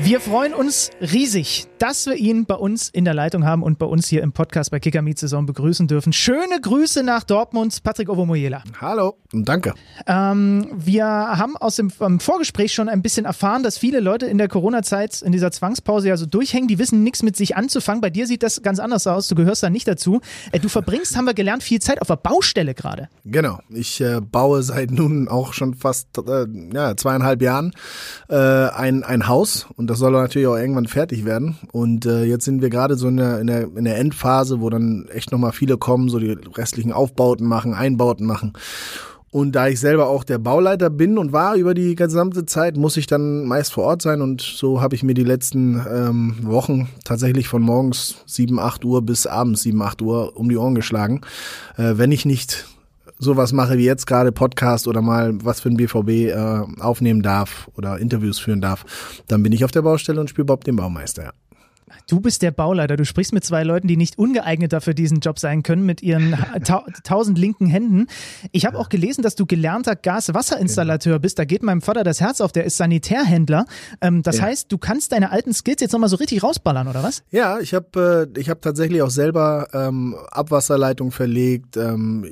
[0.00, 3.86] Wir freuen uns riesig, dass wir ihn bei uns in der Leitung haben und bei
[3.86, 6.12] uns hier im Podcast bei Kicker Meet Saison begrüßen dürfen.
[6.12, 8.62] Schöne Grüße nach Dortmund, Patrick Ovomoyela.
[8.80, 9.74] Hallo und danke.
[10.06, 14.46] Ähm, wir haben aus dem Vorgespräch schon ein bisschen erfahren, dass viele Leute in der
[14.46, 18.00] Corona-Zeit, in dieser Zwangspause ja so durchhängen, die wissen nichts mit sich anzufangen.
[18.00, 20.20] Bei dir sieht das ganz anders aus, du gehörst da nicht dazu.
[20.52, 23.08] Äh, du verbringst, haben wir gelernt, viel Zeit auf der Baustelle gerade.
[23.24, 27.72] Genau, ich äh, baue seit nun auch schon fast äh, ja, zweieinhalb Jahren
[28.28, 31.56] äh, ein, ein Haus und das soll natürlich auch irgendwann fertig werden.
[31.72, 34.70] Und äh, jetzt sind wir gerade so in der, in, der, in der Endphase, wo
[34.70, 38.52] dann echt nochmal viele kommen, so die restlichen Aufbauten machen, Einbauten machen.
[39.30, 42.96] Und da ich selber auch der Bauleiter bin und war über die gesamte Zeit, muss
[42.96, 44.22] ich dann meist vor Ort sein.
[44.22, 49.02] Und so habe ich mir die letzten ähm, Wochen tatsächlich von morgens 7, 8 Uhr
[49.02, 51.20] bis abends 7, 8 Uhr um die Ohren geschlagen.
[51.76, 52.66] Äh, wenn ich nicht
[53.18, 57.68] sowas mache wie jetzt gerade Podcast oder mal was für ein BVB äh, aufnehmen darf
[57.76, 58.84] oder Interviews führen darf,
[59.26, 61.24] dann bin ich auf der Baustelle und spiele Bob den Baumeister.
[61.24, 61.32] Ja.
[62.08, 62.96] Du bist der Bauleiter.
[62.96, 66.36] Du sprichst mit zwei Leuten, die nicht ungeeigneter für diesen Job sein können, mit ihren
[66.64, 68.06] ta tausend linken Händen.
[68.52, 71.38] Ich habe auch gelesen, dass du gelernter Gas-Wasser-Installateur bist.
[71.38, 72.52] Da geht meinem Vater das Herz auf.
[72.52, 73.66] Der ist Sanitärhändler.
[74.00, 74.44] Ähm, das ja.
[74.44, 77.22] heißt, du kannst deine alten Skills jetzt nochmal so richtig rausballern, oder was?
[77.30, 82.26] Ja, ich habe äh, ich hab tatsächlich auch selber ähm, Abwasserleitung verlegt, ähm,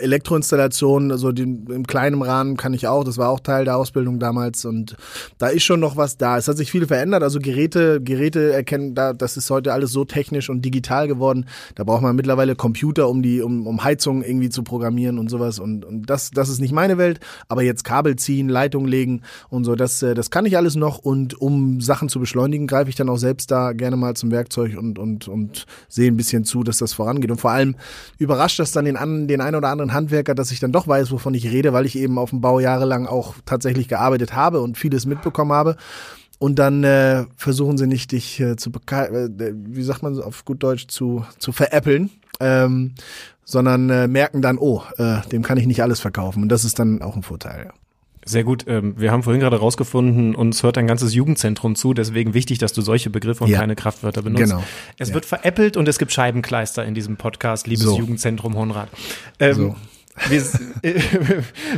[0.00, 3.04] Elektroinstallationen, also den, im kleinen Rahmen kann ich auch.
[3.04, 4.64] Das war auch Teil der Ausbildung damals.
[4.64, 4.96] Und
[5.38, 6.38] da ist schon noch was da.
[6.38, 7.22] Es hat sich viel verändert.
[7.22, 11.46] Also Geräte, Geräte erkennen da, das ist heute alles so technisch und digital geworden.
[11.74, 15.58] Da braucht man mittlerweile Computer, um die, um, um Heizung irgendwie zu programmieren und sowas.
[15.58, 17.20] Und, und das, das ist nicht meine Welt.
[17.48, 20.98] Aber jetzt Kabel ziehen, Leitung legen und so, das, äh, das kann ich alles noch.
[20.98, 24.76] Und um Sachen zu beschleunigen, greife ich dann auch selbst da gerne mal zum Werkzeug
[24.76, 27.30] und, und, und sehe ein bisschen zu, dass das vorangeht.
[27.30, 27.76] Und vor allem
[28.18, 31.10] überrascht das dann den, an, den einen oder anderen Handwerker, dass ich dann doch weiß,
[31.10, 34.78] wovon ich rede, weil ich eben auf dem Bau jahrelang auch tatsächlich gearbeitet habe und
[34.78, 35.76] vieles mitbekommen habe.
[36.38, 39.18] Und dann äh, versuchen sie nicht, dich äh, zu, äh,
[39.54, 42.94] wie sagt man auf gut Deutsch, zu, zu veräppeln, ähm,
[43.44, 46.42] sondern äh, merken dann, oh, äh, dem kann ich nicht alles verkaufen.
[46.42, 47.66] Und das ist dann auch ein Vorteil.
[47.66, 47.72] Ja.
[48.26, 48.64] Sehr gut.
[48.66, 52.72] Ähm, wir haben vorhin gerade rausgefunden, uns hört ein ganzes Jugendzentrum zu, deswegen wichtig, dass
[52.72, 53.58] du solche Begriffe und ja.
[53.58, 54.44] keine Kraftwörter benutzt.
[54.44, 54.64] Genau.
[54.98, 55.14] Es ja.
[55.14, 57.98] wird veräppelt und es gibt Scheibenkleister in diesem Podcast, liebes so.
[57.98, 58.88] Jugendzentrum Honrad.
[59.38, 59.76] Ähm, so.
[60.28, 60.42] Wir,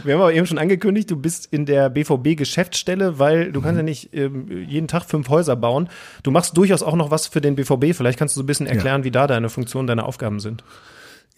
[0.05, 3.65] wir, haben aber eben schon angekündigt, du bist in der BVB-Geschäftsstelle, weil du mhm.
[3.65, 5.89] kannst ja nicht ähm, jeden Tag fünf Häuser bauen.
[6.23, 7.95] Du machst durchaus auch noch was für den BVB.
[7.97, 9.05] Vielleicht kannst du so ein bisschen erklären, ja.
[9.05, 10.65] wie da deine Funktion, deine Aufgaben sind.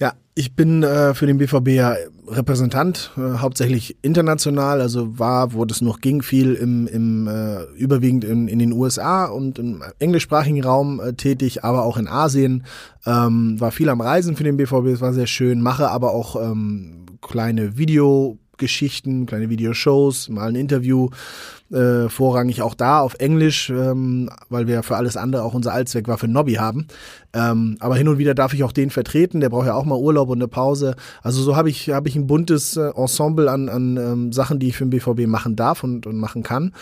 [0.00, 1.96] Ja, ich bin äh, für den BVB ja
[2.28, 8.22] Repräsentant, äh, hauptsächlich international, also war, wo das noch ging, viel im, im äh, überwiegend
[8.22, 12.64] in, in den USA und im englischsprachigen Raum äh, tätig, aber auch in Asien.
[13.06, 16.36] Ähm, war viel am Reisen für den BVB, es war sehr schön, mache aber auch
[16.40, 21.08] ähm, kleine Video Geschichten, kleine Videoshows, mal ein Interview,
[21.70, 26.28] äh, vorrangig auch da auf Englisch, ähm, weil wir für alles andere auch unser Allzweckwaffe
[26.28, 26.86] Nobby haben.
[27.32, 29.98] Ähm, aber hin und wieder darf ich auch den vertreten, der braucht ja auch mal
[29.98, 30.96] Urlaub und eine Pause.
[31.22, 34.68] Also so habe ich, hab ich ein buntes äh, Ensemble an, an ähm, Sachen, die
[34.68, 36.72] ich für den BVB machen darf und, und machen kann.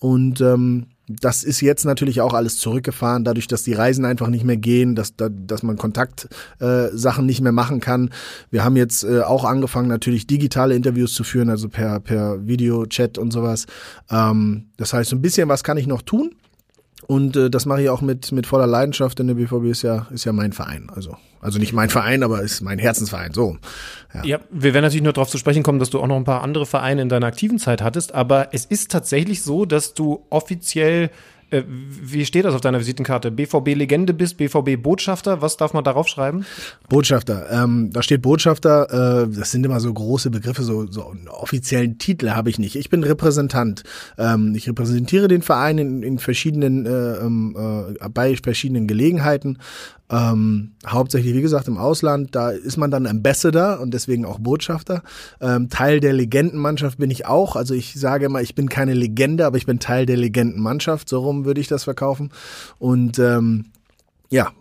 [0.00, 4.44] Und ähm, das ist jetzt natürlich auch alles zurückgefahren, dadurch, dass die Reisen einfach nicht
[4.44, 8.10] mehr gehen, dass, dass man Kontaktsachen äh, nicht mehr machen kann.
[8.50, 12.86] Wir haben jetzt äh, auch angefangen, natürlich digitale Interviews zu führen, also per, per Video,
[12.86, 13.66] Chat und sowas.
[14.10, 16.34] Ähm, das heißt, so ein bisschen was kann ich noch tun.
[17.06, 20.06] Und äh, das mache ich auch mit, mit voller Leidenschaft, denn der BVB ist ja,
[20.10, 20.88] ist ja mein Verein.
[20.94, 23.32] Also, also nicht mein Verein, aber ist mein Herzensverein.
[23.32, 23.58] So.
[24.14, 24.24] Ja.
[24.24, 26.42] ja, wir werden natürlich nur darauf zu sprechen kommen, dass du auch noch ein paar
[26.42, 31.10] andere Vereine in deiner aktiven Zeit hattest, aber es ist tatsächlich so, dass du offiziell
[31.50, 33.30] wie steht das auf deiner Visitenkarte?
[33.30, 35.40] BVB-Legende bist, BVB-Botschafter?
[35.42, 36.44] Was darf man darauf schreiben?
[36.88, 37.46] Botschafter.
[37.50, 39.24] Ähm, da steht Botschafter.
[39.24, 42.76] Äh, das sind immer so große Begriffe, so, so offiziellen Titel habe ich nicht.
[42.76, 43.82] Ich bin Repräsentant.
[44.18, 47.56] Ähm, ich repräsentiere den Verein in, in verschiedenen, äh, ähm,
[48.00, 49.58] äh, bei verschiedenen Gelegenheiten.
[50.10, 55.02] Ähm, hauptsächlich, wie gesagt, im Ausland, da ist man dann Ambassador und deswegen auch Botschafter.
[55.40, 57.56] Ähm, Teil der Legendenmannschaft bin ich auch.
[57.56, 61.08] Also ich sage immer, ich bin keine Legende, aber ich bin Teil der Legendenmannschaft.
[61.08, 62.30] So rum würde ich das verkaufen.
[62.78, 63.66] Und ähm,
[64.30, 64.52] ja,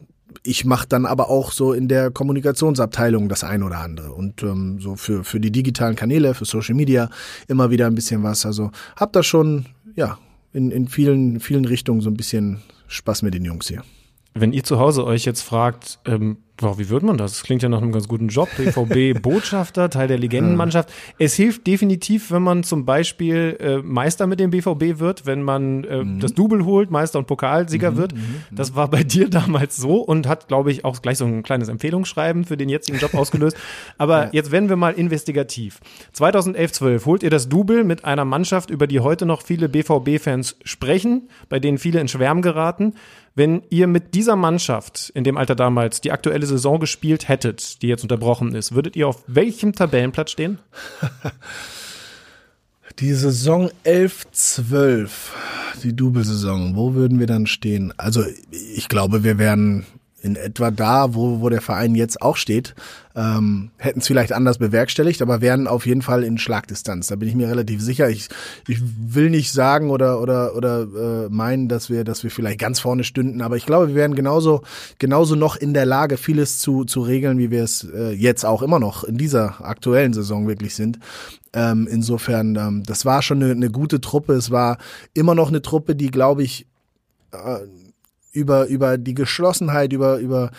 [0.44, 4.80] ich mache dann aber auch so in der Kommunikationsabteilung das ein oder andere und ähm,
[4.80, 7.10] so für für die digitalen Kanäle, für Social Media
[7.48, 8.46] immer wieder ein bisschen was.
[8.46, 10.18] Also hab da schon ja
[10.52, 13.84] in in vielen vielen Richtungen so ein bisschen Spaß mit den Jungs hier.
[14.34, 17.34] Wenn ihr zu Hause euch jetzt fragt, ähm, Boah, wie wird man das?
[17.34, 18.48] Das klingt ja nach einem ganz guten Job.
[18.58, 20.93] BVB-Botschafter, Teil der Legendenmannschaft.
[21.17, 25.84] Es hilft definitiv, wenn man zum Beispiel äh, Meister mit dem BVB wird, wenn man
[25.84, 26.19] äh, mhm.
[26.19, 28.13] das Double holt, Meister und Pokalsieger mhm, wird.
[28.13, 28.56] Mhm, mhm.
[28.56, 31.69] Das war bei dir damals so und hat, glaube ich, auch gleich so ein kleines
[31.69, 33.58] Empfehlungsschreiben für den jetzigen Job ausgelöst.
[33.98, 34.30] Aber ja.
[34.32, 35.80] jetzt werden wir mal investigativ.
[36.15, 41.30] 2011-12 holt ihr das Double mit einer Mannschaft, über die heute noch viele BVB-Fans sprechen,
[41.50, 42.93] bei denen viele in Schwärmen geraten.
[43.36, 47.88] Wenn ihr mit dieser Mannschaft in dem Alter damals die aktuelle Saison gespielt hättet, die
[47.88, 50.60] jetzt unterbrochen ist, würdet ihr auf welchem Tabellenplatz stehen?
[53.00, 55.10] Die Saison 11-12,
[55.84, 57.91] die Double-Saison, wo würden wir dann stehen?
[57.98, 59.88] Also ich glaube, wir wären
[60.24, 62.76] in etwa da, wo, wo der Verein jetzt auch steht,
[63.16, 67.08] ähm, hätten es vielleicht anders bewerkstelligt, aber wären auf jeden Fall in Schlagdistanz.
[67.08, 68.10] Da bin ich mir relativ sicher.
[68.10, 68.30] Ich,
[68.68, 70.82] ich will nicht sagen oder oder oder
[71.26, 74.16] äh, meinen, dass wir dass wir vielleicht ganz vorne stünden, aber ich glaube, wir wären
[74.16, 74.62] genauso
[74.98, 78.64] genauso noch in der Lage, vieles zu zu regeln, wie wir es äh, jetzt auch
[78.64, 81.00] immer noch in dieser aktuellen Saison wirklich sind.
[81.54, 84.34] Ähm, insofern, ähm, das war schon eine, eine gute Truppe.
[84.34, 84.78] Es war
[85.14, 86.66] immer noch eine Truppe, die, glaube ich,
[87.32, 87.60] äh,
[88.34, 90.52] über, über die Geschlossenheit, über, über,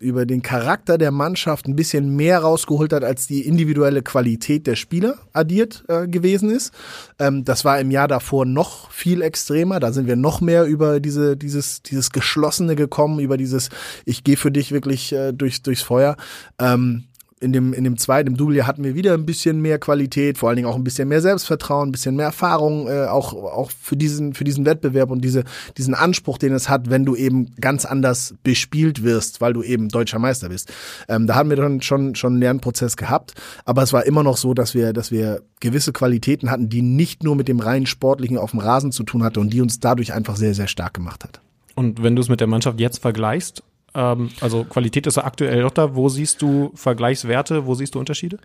[0.00, 4.74] über den Charakter der Mannschaft ein bisschen mehr rausgeholt hat, als die individuelle Qualität der
[4.74, 6.72] Spieler addiert äh, gewesen ist.
[7.18, 9.78] Ähm, das war im Jahr davor noch viel extremer.
[9.78, 13.68] Da sind wir noch mehr über diese, dieses, dieses Geschlossene gekommen, über dieses,
[14.06, 16.16] ich gehe für dich wirklich äh, durchs, durchs Feuer.
[16.58, 17.04] Ähm,
[17.42, 20.50] in dem, in dem zweiten, im Double hatten wir wieder ein bisschen mehr Qualität, vor
[20.50, 23.96] allen Dingen auch ein bisschen mehr Selbstvertrauen, ein bisschen mehr Erfahrung, äh, auch, auch für
[23.96, 25.44] diesen, für diesen Wettbewerb und diese,
[25.78, 29.88] diesen Anspruch, den es hat, wenn du eben ganz anders bespielt wirst, weil du eben
[29.88, 30.70] deutscher Meister bist.
[31.08, 33.32] Ähm, da haben wir dann schon, schon einen Lernprozess gehabt,
[33.64, 37.24] aber es war immer noch so, dass wir, dass wir gewisse Qualitäten hatten, die nicht
[37.24, 40.12] nur mit dem rein sportlichen auf dem Rasen zu tun hatte und die uns dadurch
[40.12, 41.40] einfach sehr, sehr stark gemacht hat.
[41.74, 43.62] Und wenn du es mit der Mannschaft jetzt vergleichst,
[43.94, 47.98] ähm, also Qualität ist ja aktuell noch da, wo siehst du Vergleichswerte, wo siehst du
[47.98, 48.38] Unterschiede?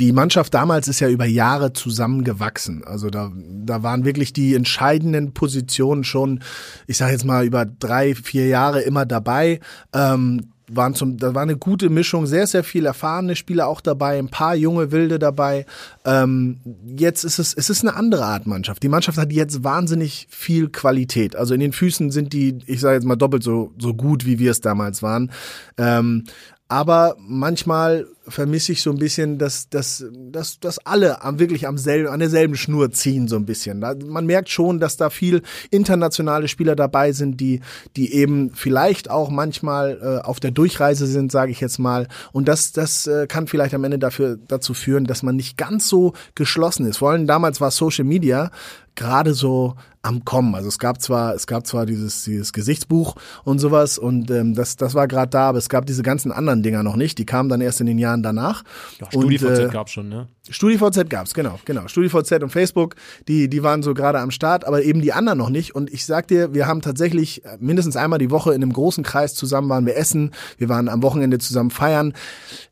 [0.00, 2.84] die Mannschaft damals ist ja über Jahre zusammengewachsen.
[2.84, 6.42] Also da, da waren wirklich die entscheidenden Positionen schon,
[6.86, 9.60] ich sage jetzt mal, über drei, vier Jahre immer dabei.
[9.92, 14.18] Ähm, waren zum, da war eine gute Mischung, sehr, sehr viel erfahrene Spieler auch dabei,
[14.18, 15.66] ein paar junge Wilde dabei.
[16.04, 18.82] Ähm, jetzt ist es, es ist eine andere Art Mannschaft.
[18.82, 21.36] Die Mannschaft hat jetzt wahnsinnig viel Qualität.
[21.36, 24.38] Also in den Füßen sind die, ich sage jetzt mal doppelt so, so gut, wie
[24.38, 25.30] wir es damals waren.
[25.76, 26.24] Ähm,
[26.68, 31.78] aber manchmal vermisse ich so ein bisschen, dass, dass, dass, dass alle am, wirklich am
[31.78, 33.80] selben, an derselben Schnur ziehen, so ein bisschen.
[33.80, 37.60] Man merkt schon, dass da viel internationale Spieler dabei sind, die,
[37.96, 42.06] die eben vielleicht auch manchmal äh, auf der Durchreise sind, sage ich jetzt mal.
[42.32, 45.88] Und das, das äh, kann vielleicht am Ende dafür, dazu führen, dass man nicht ganz
[45.88, 46.98] so geschlossen ist.
[46.98, 48.50] Vor allem damals war Social Media
[48.98, 50.54] gerade so am Kommen.
[50.54, 54.76] Also es gab zwar, es gab zwar dieses, dieses Gesichtsbuch und sowas und ähm, das,
[54.76, 57.18] das war gerade da, aber es gab diese ganzen anderen Dinger noch nicht.
[57.18, 58.64] Die kamen dann erst in den Jahren danach.
[59.00, 60.28] Ja, StudiVZ äh, gab's schon, ne?
[60.50, 61.86] StudiVZ gab's, genau, genau.
[61.86, 62.96] StudiVZ und Facebook,
[63.28, 65.74] die, die waren so gerade am Start, aber eben die anderen noch nicht.
[65.74, 69.04] Und ich sag dir, wir haben tatsächlich äh, mindestens einmal die Woche in einem großen
[69.04, 72.14] Kreis zusammen waren wir essen, wir waren am Wochenende zusammen feiern.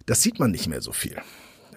[0.06, 1.16] Das sieht man nicht mehr so viel.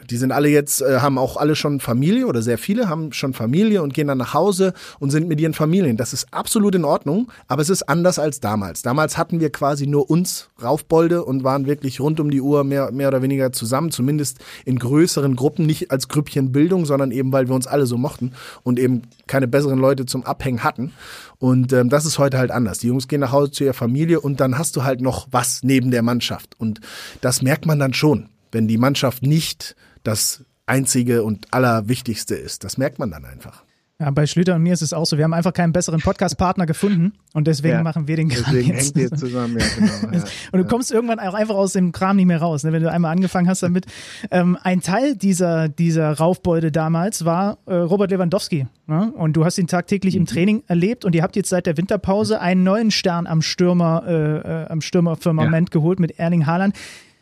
[0.10, 3.34] Die sind alle jetzt, äh, haben auch alle schon Familie oder sehr viele haben schon
[3.34, 5.98] Familie und gehen dann nach Hause und sind mit ihren Familien.
[5.98, 8.82] Das ist absolut in Ordnung, aber es ist anders als damals.
[8.82, 12.92] Damals hatten wir quasi nur uns Raufbolde und waren wirklich rund um die Uhr mehr,
[12.92, 17.56] mehr oder weniger zusammen, zumindest in größeren Gruppen, nicht als Grüppchenbildung, sondern eben, weil wir
[17.56, 20.94] uns alle so mochten und eben keine besseren Leute zum Abhängen hatten.
[21.38, 22.80] Und ähm, das ist heute halt anders.
[22.80, 25.62] Die Jungs gehen nach Hause zu ihrer Familie und dann hast du halt noch was
[25.64, 26.60] neben der Mannschaft.
[26.60, 26.82] Und
[27.22, 32.64] das merkt man dann schon, wenn die Mannschaft nicht das Einzige und Allerwichtigste ist.
[32.64, 33.64] Das merkt man dann einfach.
[34.02, 35.18] Ja, bei Schlüter und mir ist es auch so.
[35.18, 38.74] Wir haben einfach keinen besseren Podcast-Partner gefunden und deswegen ja, machen wir den Kram deswegen
[38.74, 38.96] jetzt.
[38.96, 40.18] hängt ihr zusammen, ja, genau.
[40.18, 42.82] Ja, und du kommst irgendwann auch einfach aus dem Kram nicht mehr raus, ne, wenn
[42.82, 43.88] du einmal angefangen hast damit.
[44.32, 48.68] Ähm, ein Teil dieser, dieser Raufbeute damals war äh, Robert Lewandowski.
[48.88, 49.12] Ne?
[49.12, 50.22] Und du hast ihn tagtäglich mhm.
[50.22, 54.04] im Training erlebt und ihr habt jetzt seit der Winterpause einen neuen Stern am Stürmer,
[54.08, 56.74] äh, äh am Stürmerfirmament geholt mit Erling Haaland.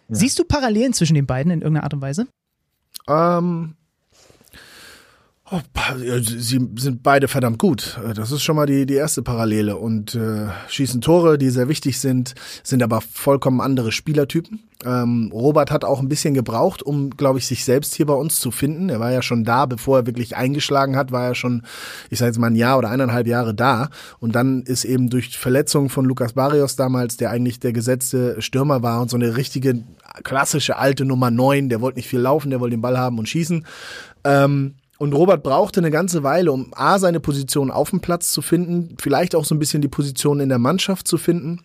[0.09, 2.27] Siehst du Parallelen zwischen den beiden in irgendeiner Art und Weise?
[3.07, 3.75] Ähm,
[5.49, 5.59] oh,
[6.21, 7.99] sie sind beide verdammt gut.
[8.15, 9.77] Das ist schon mal die, die erste Parallele.
[9.77, 14.67] Und äh, schießen Tore, die sehr wichtig sind, sind aber vollkommen andere Spielertypen.
[14.85, 18.39] Ähm, Robert hat auch ein bisschen gebraucht, um, glaube ich, sich selbst hier bei uns
[18.39, 18.89] zu finden.
[18.89, 21.63] Er war ja schon da, bevor er wirklich eingeschlagen hat, war er schon,
[22.11, 23.89] ich sage jetzt mal ein Jahr oder eineinhalb Jahre da.
[24.19, 28.83] Und dann ist eben durch Verletzung von Lukas Barrios damals, der eigentlich der gesetzte Stürmer
[28.83, 29.83] war und so eine richtige
[30.23, 33.29] klassische alte Nummer neun, der wollte nicht viel laufen, der wollte den Ball haben und
[33.29, 33.65] schießen.
[34.23, 38.41] Ähm, und Robert brauchte eine ganze Weile, um A, seine Position auf dem Platz zu
[38.41, 41.61] finden, vielleicht auch so ein bisschen die Position in der Mannschaft zu finden.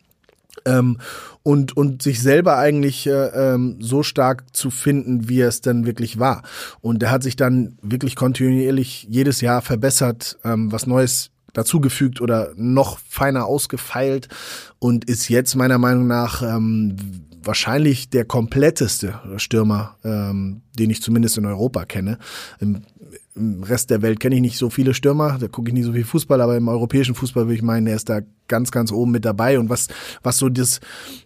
[0.66, 0.98] Ähm,
[1.42, 5.86] und, und sich selber eigentlich äh, ähm, so stark zu finden, wie er es dann
[5.86, 6.42] wirklich war.
[6.82, 12.52] Und er hat sich dann wirklich kontinuierlich jedes Jahr verbessert, ähm, was Neues dazugefügt oder
[12.56, 14.28] noch feiner ausgefeilt
[14.78, 16.96] und ist jetzt meiner Meinung nach ähm,
[17.44, 22.18] wahrscheinlich der kompletteste Stürmer, ähm, den ich zumindest in Europa kenne.
[22.60, 22.82] Im,
[23.34, 25.92] im Rest der Welt kenne ich nicht so viele Stürmer, da gucke ich nicht so
[25.92, 29.12] viel Fußball, aber im europäischen Fußball würde ich meinen, er ist da ganz, ganz oben
[29.12, 29.58] mit dabei.
[29.58, 29.88] Und was,
[30.22, 30.80] was so das,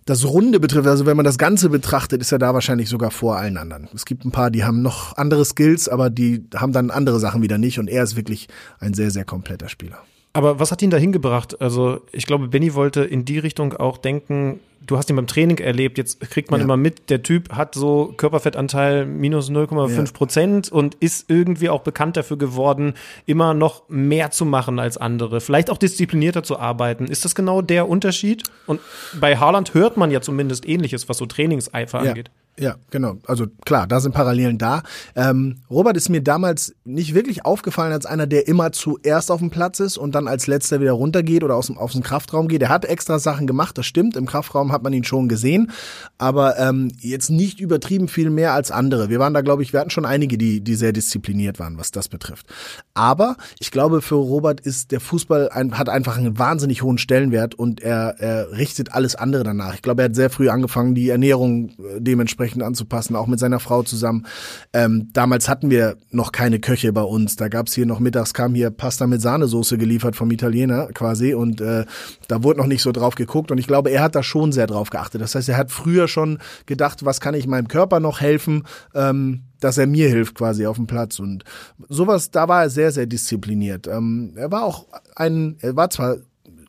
[0.05, 3.37] das Runde betrifft, also wenn man das Ganze betrachtet, ist er da wahrscheinlich sogar vor
[3.37, 3.89] allen anderen.
[3.95, 7.43] Es gibt ein paar, die haben noch andere Skills, aber die haben dann andere Sachen
[7.43, 7.79] wieder nicht.
[7.79, 8.49] Und er ist wirklich
[8.79, 9.99] ein sehr, sehr kompletter Spieler.
[10.37, 11.61] Aber was hat ihn da hingebracht?
[11.61, 15.59] Also ich glaube, Benny wollte in die Richtung auch denken, du hast ihn beim Training
[15.59, 16.65] erlebt, jetzt kriegt man ja.
[16.65, 20.73] immer mit, der Typ hat so Körperfettanteil minus 0,5 Prozent ja.
[20.75, 22.95] und ist irgendwie auch bekannt dafür geworden,
[23.25, 27.07] immer noch mehr zu machen als andere, vielleicht auch disziplinierter zu arbeiten.
[27.07, 28.45] Ist das genau der Unterschied?
[28.67, 28.81] Und
[29.19, 32.11] bei Haaland hört man ja zumindest ähnliches, was so Trainingseifer ja.
[32.11, 32.31] angeht.
[32.59, 33.19] Ja, genau.
[33.27, 34.83] Also klar, da sind Parallelen da.
[35.15, 39.51] Ähm, Robert ist mir damals nicht wirklich aufgefallen als einer, der immer zuerst auf dem
[39.51, 42.63] Platz ist und dann als letzter wieder runtergeht oder aus dem, aus dem Kraftraum geht.
[42.63, 44.17] Er hat extra Sachen gemacht, das stimmt.
[44.17, 45.71] Im Kraftraum hat man ihn schon gesehen,
[46.17, 49.11] aber ähm, jetzt nicht übertrieben viel mehr als andere.
[49.11, 51.91] Wir waren da, glaube ich, wir hatten schon einige, die, die sehr diszipliniert waren, was
[51.91, 52.47] das betrifft.
[52.95, 57.55] Aber ich glaube, für Robert ist der Fußball ein, hat einfach einen wahnsinnig hohen Stellenwert
[57.55, 59.75] und er, er richtet alles andere danach.
[59.75, 63.39] Ich glaube, er hat sehr früh angefangen, die Ernährung äh, dementsprechend dementsprechend anzupassen, auch mit
[63.39, 64.27] seiner Frau zusammen.
[64.73, 67.37] Ähm, damals hatten wir noch keine Köche bei uns.
[67.37, 71.61] Da gab's hier noch mittags kam hier Pasta mit Sahnesoße geliefert vom Italiener quasi und
[71.61, 71.85] äh,
[72.29, 74.67] da wurde noch nicht so drauf geguckt und ich glaube, er hat da schon sehr
[74.67, 75.21] drauf geachtet.
[75.21, 79.43] Das heißt, er hat früher schon gedacht, was kann ich meinem Körper noch helfen, ähm,
[79.61, 81.45] dass er mir hilft quasi auf dem Platz und
[81.89, 83.87] sowas, da war er sehr, sehr diszipliniert.
[83.87, 86.17] Ähm, er war auch ein, er war zwar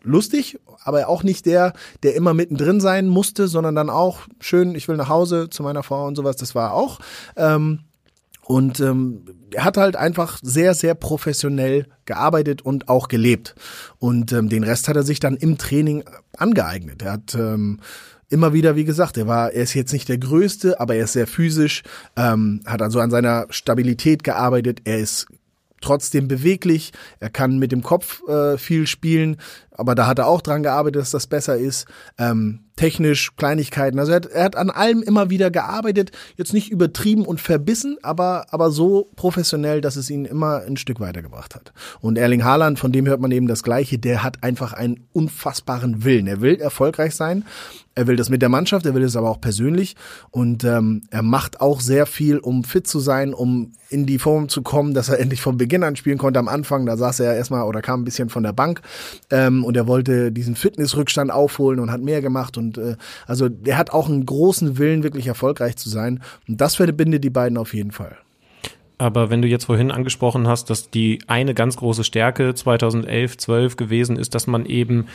[0.07, 4.87] lustig, aber auch nicht der, der immer mittendrin sein musste, sondern dann auch schön, ich
[4.87, 6.99] will nach Hause zu meiner Frau und sowas, das war auch.
[7.35, 7.79] Ähm,
[8.47, 13.55] und ähm, er hat halt einfach sehr, sehr professionell gearbeitet und auch gelebt.
[13.99, 16.05] Und ähm, den Rest hat er sich dann im Training
[16.37, 17.01] angeeignet.
[17.01, 17.81] Er hat ähm,
[18.29, 21.13] immer wieder, wie gesagt, er war, er ist jetzt nicht der Größte, aber er ist
[21.13, 21.83] sehr physisch,
[22.15, 24.79] ähm, hat also an seiner Stabilität gearbeitet.
[24.85, 25.27] Er ist
[25.81, 29.37] trotzdem beweglich, er kann mit dem Kopf äh, viel spielen,
[29.71, 31.85] aber da hat er auch dran gearbeitet, dass das besser ist.
[32.17, 33.99] Ähm, technisch, Kleinigkeiten.
[33.99, 37.97] Also er hat, er hat an allem immer wieder gearbeitet, jetzt nicht übertrieben und verbissen,
[38.01, 41.73] aber, aber so professionell, dass es ihn immer ein Stück weitergebracht hat.
[42.01, 46.03] Und Erling Haaland, von dem hört man eben das Gleiche, der hat einfach einen unfassbaren
[46.03, 46.27] Willen.
[46.27, 47.45] Er will erfolgreich sein,
[47.97, 49.95] er will das mit der Mannschaft, er will es aber auch persönlich
[50.29, 54.49] und ähm, er macht auch sehr viel, um fit zu sein, um in die Form
[54.49, 56.39] zu kommen, dass er endlich von Beginn an spielen konnte.
[56.39, 58.81] Am Anfang, da saß er erstmal oder kam ein bisschen von der Bank
[59.31, 63.77] ähm, und er wollte diesen Fitnessrückstand aufholen und hat mehr gemacht und äh, also der
[63.79, 67.73] hat auch einen großen Willen, wirklich erfolgreich zu sein und das verbindet die beiden auf
[67.73, 68.15] jeden Fall.
[68.99, 73.75] Aber wenn du jetzt vorhin angesprochen hast, dass die eine ganz große Stärke 2011, 12
[73.75, 75.07] gewesen ist, dass man eben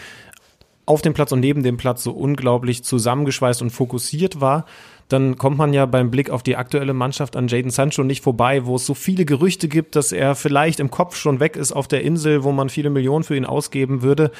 [0.85, 4.67] auf dem Platz und neben dem Platz so unglaublich zusammengeschweißt und fokussiert war,
[5.09, 8.65] dann kommt man ja beim Blick auf die aktuelle Mannschaft an Jaden Sancho nicht vorbei,
[8.65, 11.87] wo es so viele Gerüchte gibt, dass er vielleicht im Kopf schon weg ist auf
[11.87, 14.31] der Insel, wo man viele Millionen für ihn ausgeben würde.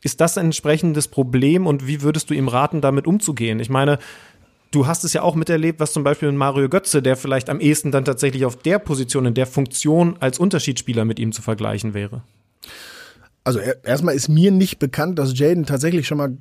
[0.00, 3.60] Ist das ein entsprechendes Problem und wie würdest du ihm raten, damit umzugehen?
[3.60, 3.98] Ich meine,
[4.70, 7.60] du hast es ja auch miterlebt, was zum Beispiel mit Mario Götze, der vielleicht am
[7.60, 11.94] ehesten dann tatsächlich auf der Position, in der Funktion als Unterschiedsspieler mit ihm zu vergleichen
[11.94, 12.22] wäre.
[13.44, 16.36] Also erstmal ist mir nicht bekannt, dass Jaden tatsächlich schon mal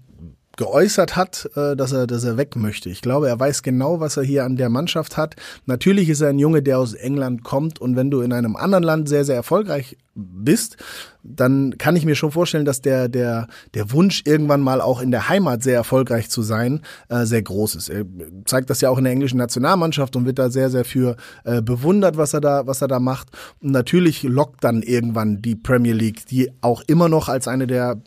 [0.58, 2.90] geäußert hat, äh, dass er, dass er weg möchte.
[2.90, 5.36] Ich glaube, er weiß genau, was er hier an der Mannschaft hat.
[5.66, 8.84] Natürlich ist er ein Junge, der aus England kommt und wenn du in einem anderen
[8.84, 10.78] Land sehr, sehr erfolgreich bist,
[11.24, 15.12] dann kann ich mir schon vorstellen, dass der, der, der Wunsch, irgendwann mal auch in
[15.12, 17.90] der Heimat sehr erfolgreich zu sein, äh, sehr groß ist.
[17.90, 18.06] Er
[18.46, 21.62] zeigt das ja auch in der englischen Nationalmannschaft und wird da sehr, sehr für äh,
[21.62, 23.30] bewundert, was er da, was er da macht.
[23.62, 28.02] Und natürlich lockt dann irgendwann die Premier League, die auch immer noch als eine der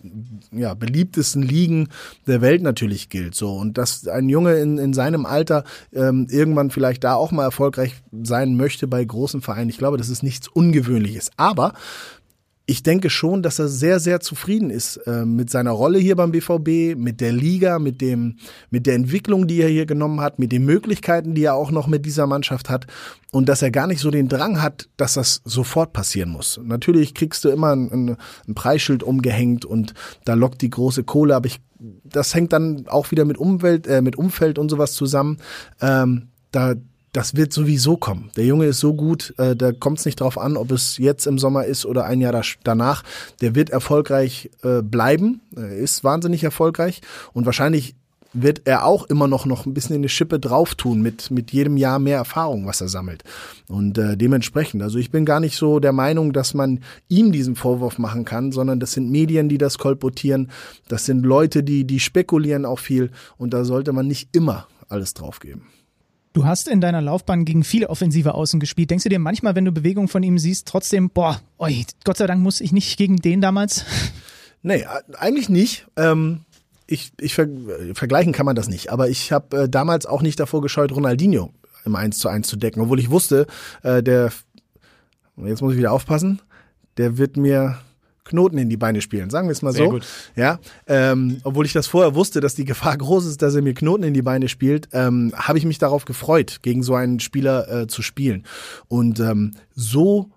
[0.53, 1.89] ja, beliebtesten Ligen
[2.27, 3.35] der Welt natürlich gilt.
[3.35, 3.55] So.
[3.55, 7.95] Und dass ein Junge in, in seinem Alter ähm, irgendwann vielleicht da auch mal erfolgreich
[8.23, 11.31] sein möchte bei großen Vereinen, ich glaube, das ist nichts Ungewöhnliches.
[11.37, 11.73] Aber
[12.67, 16.33] ich denke schon, dass er sehr, sehr zufrieden ist äh, mit seiner Rolle hier beim
[16.33, 18.37] BVB, mit der Liga, mit dem,
[18.71, 21.89] mit der Entwicklung, die er hier genommen hat, mit den Möglichkeiten, die er auch noch
[21.89, 22.87] mit dieser Mannschaft hat
[23.33, 26.59] und dass er gar nicht so den Drang hat, dass das sofort passieren muss.
[26.63, 28.17] Natürlich kriegst du immer ein,
[28.49, 29.93] ein Preisschild umgehängt und
[30.25, 34.01] da lockt die große Kohle, aber ich, das hängt dann auch wieder mit Umwelt, äh,
[34.01, 35.37] mit Umfeld und sowas zusammen.
[35.83, 36.75] Ähm, da,
[37.15, 38.31] das wird sowieso kommen.
[38.37, 41.27] Der Junge ist so gut, äh, da kommt es nicht drauf an, ob es jetzt
[41.27, 43.05] im Sommer ist oder ein Jahr da, danach.
[43.41, 47.95] Der wird erfolgreich äh, bleiben, er ist wahnsinnig erfolgreich und wahrscheinlich
[48.33, 51.53] wird er auch immer noch, noch ein bisschen in die Schippe drauf tun mit, mit
[51.53, 53.23] jedem Jahr mehr Erfahrung, was er sammelt.
[53.69, 57.55] Und äh, dementsprechend, also ich bin gar nicht so der Meinung, dass man ihm diesen
[57.55, 60.51] Vorwurf machen kann, sondern das sind Medien, die das kolportieren,
[60.89, 65.15] das sind Leute, die, die spekulieren auch viel und da sollte man nicht immer alles
[65.15, 65.74] draufgeben.
[66.35, 68.91] Du hast in deiner Laufbahn gegen viele offensive Außen gespielt.
[68.91, 72.27] Denkst du dir manchmal, wenn du Bewegungen von ihm siehst, trotzdem, boah, oi, Gott sei
[72.27, 73.85] Dank muss ich nicht gegen den damals?
[74.67, 74.87] Nee,
[75.19, 75.87] eigentlich nicht.
[75.95, 76.41] Ähm,
[76.87, 77.47] ich, ich ver
[77.93, 81.53] vergleichen kann man das nicht, aber ich habe äh, damals auch nicht davor gescheut, Ronaldinho
[81.85, 83.47] im 1 zu 1 zu decken, obwohl ich wusste,
[83.83, 84.33] äh, der,
[85.37, 86.41] jetzt muss ich wieder aufpassen,
[86.97, 87.77] der wird mir
[88.25, 89.91] Knoten in die Beine spielen, sagen wir es mal Sehr so.
[89.91, 90.07] Gut.
[90.35, 93.75] Ja, ähm, obwohl ich das vorher wusste, dass die Gefahr groß ist, dass er mir
[93.75, 97.83] Knoten in die Beine spielt, ähm, habe ich mich darauf gefreut, gegen so einen Spieler
[97.83, 98.45] äh, zu spielen.
[98.89, 100.31] Und ähm, so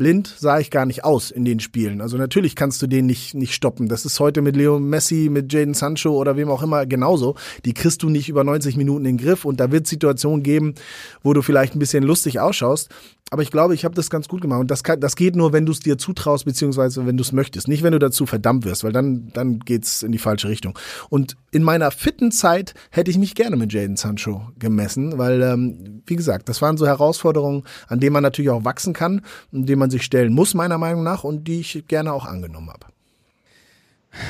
[0.00, 2.00] blind sah ich gar nicht aus in den Spielen.
[2.00, 3.86] Also natürlich kannst du den nicht, nicht stoppen.
[3.86, 7.36] Das ist heute mit Leo Messi, mit Jaden Sancho oder wem auch immer genauso.
[7.66, 10.74] Die kriegst du nicht über 90 Minuten in den Griff und da wird Situationen geben,
[11.22, 12.88] wo du vielleicht ein bisschen lustig ausschaust.
[13.30, 14.60] Aber ich glaube, ich habe das ganz gut gemacht.
[14.60, 17.32] Und das, kann, das geht nur, wenn du es dir zutraust, beziehungsweise wenn du es
[17.32, 17.68] möchtest.
[17.68, 20.76] Nicht, wenn du dazu verdammt wirst, weil dann, dann geht's in die falsche Richtung.
[21.10, 26.02] Und in meiner fitten Zeit hätte ich mich gerne mit Jaden Sancho gemessen, weil, ähm,
[26.06, 29.78] wie gesagt, das waren so Herausforderungen, an denen man natürlich auch wachsen kann, und denen
[29.78, 32.86] man sich stellen muss, meiner Meinung nach, und die ich gerne auch angenommen habe.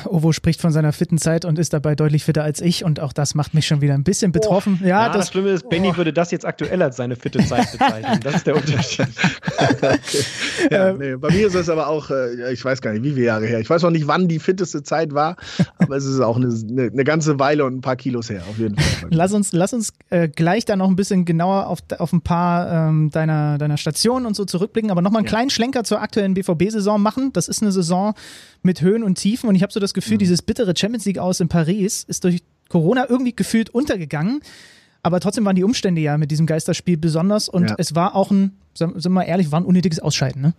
[0.06, 3.12] Ovo spricht von seiner fitten Zeit und ist dabei deutlich fitter als ich und auch
[3.12, 4.78] das macht mich schon wieder ein bisschen betroffen.
[4.82, 4.86] Oh.
[4.86, 5.96] Ja, ja, das, das Schlimme ist, Benny oh.
[5.96, 8.20] würde das jetzt aktuell als seine fitte Zeit bezeichnen.
[8.22, 9.08] Das ist der Unterschied.
[9.58, 9.98] okay.
[10.70, 13.26] ja, nee, bei mir ist es aber auch, äh, ich weiß gar nicht, wie viele
[13.26, 13.60] Jahre her.
[13.60, 15.36] Ich weiß auch nicht, wann die fitteste Zeit war,
[15.78, 18.58] aber es ist auch eine, eine, eine ganze Weile und ein paar Kilos her, auf
[18.58, 19.08] jeden Fall.
[19.12, 22.88] Lass uns, lass uns äh, gleich da noch ein bisschen genauer auf, auf ein paar
[22.88, 25.30] ähm, deiner, deiner Stationen und so zurückblicken, aber nochmal einen ja.
[25.30, 27.32] kleinen Schlenker zur aktuellen BVB-Saison machen.
[27.32, 28.14] Das ist eine Saison
[28.62, 30.20] mit Höhen und Tiefen und ich habe so das Gefühl, mhm.
[30.20, 34.40] dieses bittere Champions League aus in Paris ist durch Corona irgendwie gefühlt untergegangen.
[35.02, 37.74] Aber trotzdem waren die Umstände ja mit diesem Geisterspiel besonders und ja.
[37.78, 40.54] es war auch ein, sind wir mal ehrlich, war ein unnötiges Ausscheiden, ne?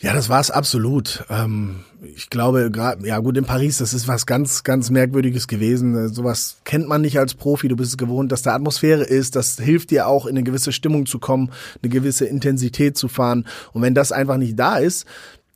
[0.00, 1.24] Ja, das war es absolut.
[1.30, 5.96] Ähm, ich glaube, gerade, ja gut, in Paris, das ist was ganz, ganz Merkwürdiges gewesen.
[5.96, 7.68] Äh, sowas kennt man nicht als Profi.
[7.68, 9.36] Du bist es gewohnt, dass da Atmosphäre ist.
[9.36, 11.52] Das hilft dir auch, in eine gewisse Stimmung zu kommen,
[11.82, 13.46] eine gewisse Intensität zu fahren.
[13.72, 15.06] Und wenn das einfach nicht da ist,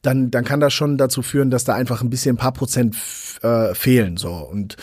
[0.03, 2.97] dann, dann kann das schon dazu führen, dass da einfach ein bisschen ein paar Prozent
[3.43, 4.17] äh, fehlen.
[4.17, 4.33] So.
[4.33, 4.77] Und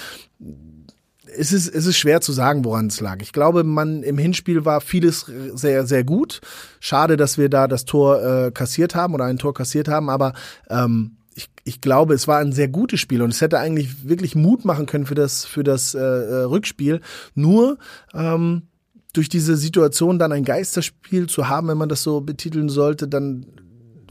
[1.38, 3.22] es ist, es ist schwer zu sagen, woran es lag.
[3.22, 6.41] Ich glaube, man im Hinspiel war vieles sehr, sehr gut.
[6.80, 10.34] Schade, dass wir da das Tor äh, kassiert haben oder ein Tor kassiert haben, aber
[10.70, 14.36] ähm, ich, ich glaube, es war ein sehr gutes Spiel und es hätte eigentlich wirklich
[14.36, 17.01] Mut machen können für das, für das äh, äh Rückspiel.
[17.34, 17.78] Nur
[18.13, 18.63] ähm,
[19.11, 23.45] durch diese Situation dann ein Geisterspiel zu haben, wenn man das so betiteln sollte, dann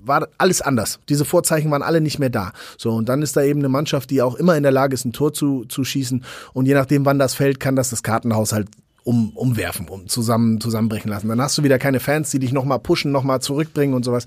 [0.07, 1.01] war alles anders.
[1.09, 2.53] Diese Vorzeichen waren alle nicht mehr da.
[2.79, 5.05] So, und dann ist da eben eine Mannschaft, die auch immer in der Lage ist,
[5.05, 6.25] ein Tor zu, zu schießen.
[6.53, 8.69] Und je nachdem, wann das fällt, kann das das Kartenhaus halt
[9.05, 11.29] um, umwerfen, um zusammen, zusammenbrechen lassen.
[11.29, 14.27] Dann hast du wieder keine Fans, die dich nochmal pushen, nochmal zurückbringen und sowas.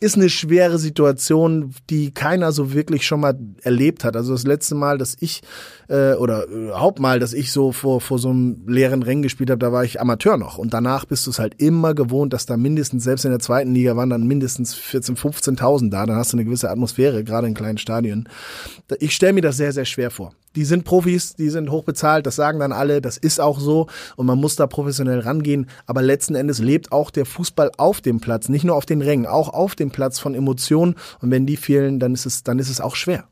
[0.00, 4.16] Ist eine schwere Situation, die keiner so wirklich schon mal erlebt hat.
[4.16, 5.42] Also das letzte Mal, dass ich
[5.88, 9.58] äh, oder überhaupt mal, dass ich so vor, vor so einem leeren Rennen gespielt habe,
[9.58, 10.56] da war ich Amateur noch.
[10.56, 13.74] Und danach bist du es halt immer gewohnt, dass da mindestens, selbst in der zweiten
[13.74, 15.18] Liga waren dann mindestens 14.000,
[15.58, 16.06] 15.000 da.
[16.06, 18.28] Dann hast du eine gewisse Atmosphäre, gerade in kleinen Stadien.
[19.00, 20.32] Ich stelle mir das sehr, sehr schwer vor.
[20.56, 23.86] Die sind Profis, die sind hochbezahlt, das sagen dann alle, das ist auch so
[24.16, 25.68] und man muss da professionell rangehen.
[25.86, 29.26] Aber letzten Endes lebt auch der Fußball auf dem Platz, nicht nur auf den Rängen,
[29.26, 30.94] auch auf dem Platz von Emotionen.
[31.20, 33.24] Und wenn die fehlen, dann ist es, dann ist es auch schwer.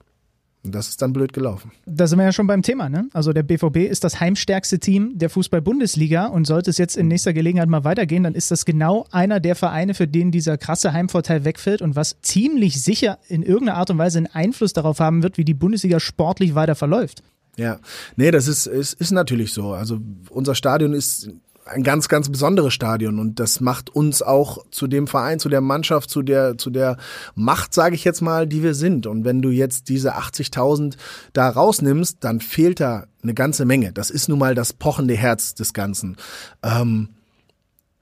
[0.65, 1.71] Und das ist dann blöd gelaufen.
[1.87, 3.09] Da sind wir ja schon beim Thema, ne?
[3.13, 7.33] Also der BVB ist das heimstärkste Team der Fußball-Bundesliga und sollte es jetzt in nächster
[7.33, 11.45] Gelegenheit mal weitergehen, dann ist das genau einer der Vereine, für den dieser krasse Heimvorteil
[11.45, 15.39] wegfällt und was ziemlich sicher in irgendeiner Art und Weise einen Einfluss darauf haben wird,
[15.39, 17.23] wie die Bundesliga sportlich weiter verläuft.
[17.57, 17.79] Ja,
[18.17, 19.73] nee, das ist, ist, ist natürlich so.
[19.73, 19.99] Also
[20.31, 21.31] unser Stadion ist
[21.69, 25.61] ein ganz, ganz besonderes Stadion und das macht uns auch zu dem Verein, zu der
[25.61, 26.97] Mannschaft, zu der, zu der
[27.35, 29.07] Macht, sage ich jetzt mal, die wir sind.
[29.07, 30.97] Und wenn du jetzt diese 80.000
[31.33, 33.93] da rausnimmst, dann fehlt da eine ganze Menge.
[33.93, 36.17] Das ist nun mal das pochende Herz des Ganzen.
[36.63, 37.11] Ähm,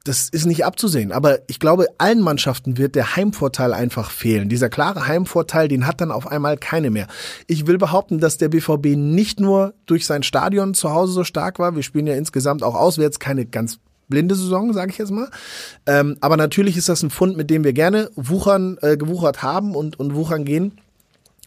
[0.07, 1.13] das ist nicht abzusehen.
[1.13, 4.49] Aber ich glaube, allen Mannschaften wird der Heimvorteil einfach fehlen.
[4.49, 7.09] Dieser klare Heimvorteil, den hat dann auf einmal keine mehr.
[7.47, 11.59] Ich will behaupten, dass der BVB nicht nur durch sein Stadion zu Hause so stark
[11.59, 11.75] war.
[11.75, 13.79] Wir spielen ja insgesamt auch auswärts keine ganz
[14.09, 15.29] blinde Saison, sage ich jetzt mal.
[15.87, 19.75] Ähm, aber natürlich ist das ein Fund, mit dem wir gerne wuchern, äh, gewuchert haben
[19.75, 20.81] und, und wuchern gehen.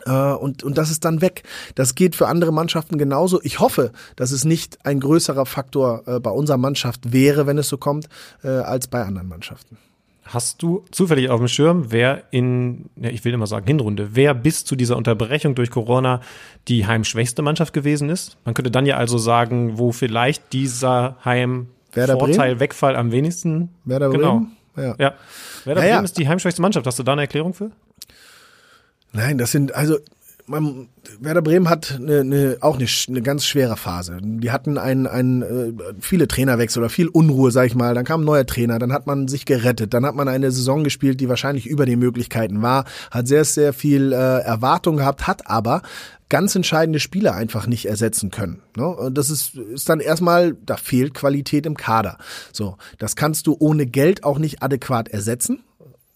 [0.05, 1.43] Äh, und, und das ist dann weg.
[1.75, 3.39] Das geht für andere Mannschaften genauso.
[3.43, 7.69] Ich hoffe, dass es nicht ein größerer Faktor äh, bei unserer Mannschaft wäre, wenn es
[7.69, 8.07] so kommt,
[8.43, 9.77] äh, als bei anderen Mannschaften.
[10.25, 14.35] Hast du zufällig auf dem Schirm, wer in, ja, ich will immer sagen Hinrunde, wer
[14.35, 16.21] bis zu dieser Unterbrechung durch Corona
[16.67, 18.37] die heimschwächste Mannschaft gewesen ist?
[18.45, 23.69] Man könnte dann ja also sagen, wo vielleicht dieser Heimvorteil, Wegfall am wenigsten.
[23.85, 24.33] Werder genau.
[24.33, 24.57] Bremen?
[24.77, 24.95] Ja.
[24.99, 25.13] ja.
[25.65, 26.85] Werder ja, Bremen ist die heimschwächste Mannschaft.
[26.85, 27.71] Hast du da eine Erklärung für?
[29.11, 29.97] Nein, das sind, also
[30.49, 30.89] man,
[31.19, 34.17] Werder Bremen hat eine, eine, auch eine, eine ganz schwere Phase.
[34.21, 37.93] Die hatten ein, ein, äh, viele Trainerwechsel oder viel Unruhe, sag ich mal.
[37.93, 40.83] Dann kam ein neuer Trainer, dann hat man sich gerettet, dann hat man eine Saison
[40.83, 45.47] gespielt, die wahrscheinlich über den Möglichkeiten war, hat sehr, sehr viel äh, Erwartung gehabt, hat
[45.47, 45.81] aber
[46.29, 48.61] ganz entscheidende Spieler einfach nicht ersetzen können.
[48.75, 48.87] Ne?
[48.87, 52.17] Und das ist, ist dann erstmal, da fehlt Qualität im Kader.
[52.53, 55.63] So, das kannst du ohne Geld auch nicht adäquat ersetzen.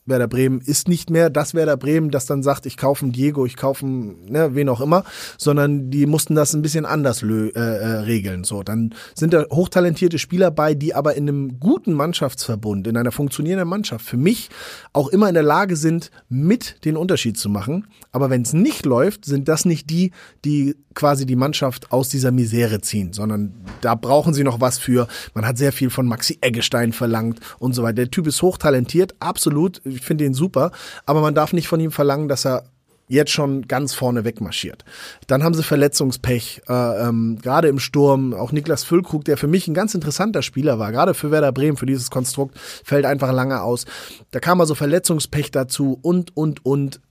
[0.05, 3.45] Werder Bremen ist nicht mehr das Werder Bremen, das dann sagt, ich kaufe einen Diego,
[3.45, 5.03] ich kaufe einen, ne, wen auch immer,
[5.37, 7.59] sondern die mussten das ein bisschen anders äh, äh,
[7.99, 8.43] regeln.
[8.43, 13.11] So, dann sind da hochtalentierte Spieler bei, die aber in einem guten Mannschaftsverbund, in einer
[13.11, 14.49] funktionierenden Mannschaft für mich
[14.91, 17.87] auch immer in der Lage sind, mit den Unterschied zu machen.
[18.11, 20.11] Aber wenn es nicht läuft, sind das nicht die,
[20.43, 25.07] die quasi die Mannschaft aus dieser Misere ziehen, sondern da brauchen sie noch was für.
[25.33, 27.93] Man hat sehr viel von Maxi Eggestein verlangt und so weiter.
[27.93, 29.81] Der Typ ist hochtalentiert, absolut.
[29.95, 30.71] Ich finde ihn super.
[31.05, 32.63] Aber man darf nicht von ihm verlangen, dass er
[33.07, 34.85] jetzt schon ganz vorne wegmarschiert.
[35.27, 38.33] Dann haben sie Verletzungspech, äh, ähm, gerade im Sturm.
[38.33, 41.77] Auch Niklas Füllkrug, der für mich ein ganz interessanter Spieler war, gerade für Werder Bremen,
[41.77, 43.85] für dieses Konstrukt, fällt einfach lange aus.
[44.31, 47.01] Da kam also Verletzungspech dazu und, und, und.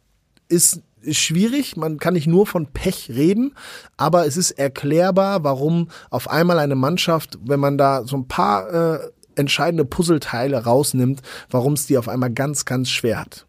[0.48, 3.54] Ist ist schwierig, man kann nicht nur von Pech reden,
[3.96, 8.72] aber es ist erklärbar, warum auf einmal eine Mannschaft, wenn man da so ein paar
[8.72, 13.46] äh, entscheidende Puzzleteile rausnimmt, warum es die auf einmal ganz, ganz schwer hat.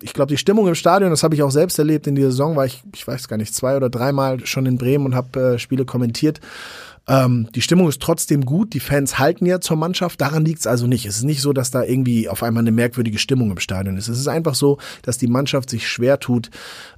[0.00, 2.54] Ich glaube, die Stimmung im Stadion, das habe ich auch selbst erlebt in dieser Saison,
[2.54, 5.58] war ich, ich weiß gar nicht, zwei oder dreimal schon in Bremen und habe äh,
[5.58, 6.40] Spiele kommentiert.
[7.08, 10.66] Ähm, die Stimmung ist trotzdem gut, die Fans halten ja zur Mannschaft, daran liegt es
[10.66, 11.06] also nicht.
[11.06, 14.08] Es ist nicht so, dass da irgendwie auf einmal eine merkwürdige Stimmung im Stadion ist.
[14.08, 16.50] Es ist einfach so, dass die Mannschaft sich schwer tut,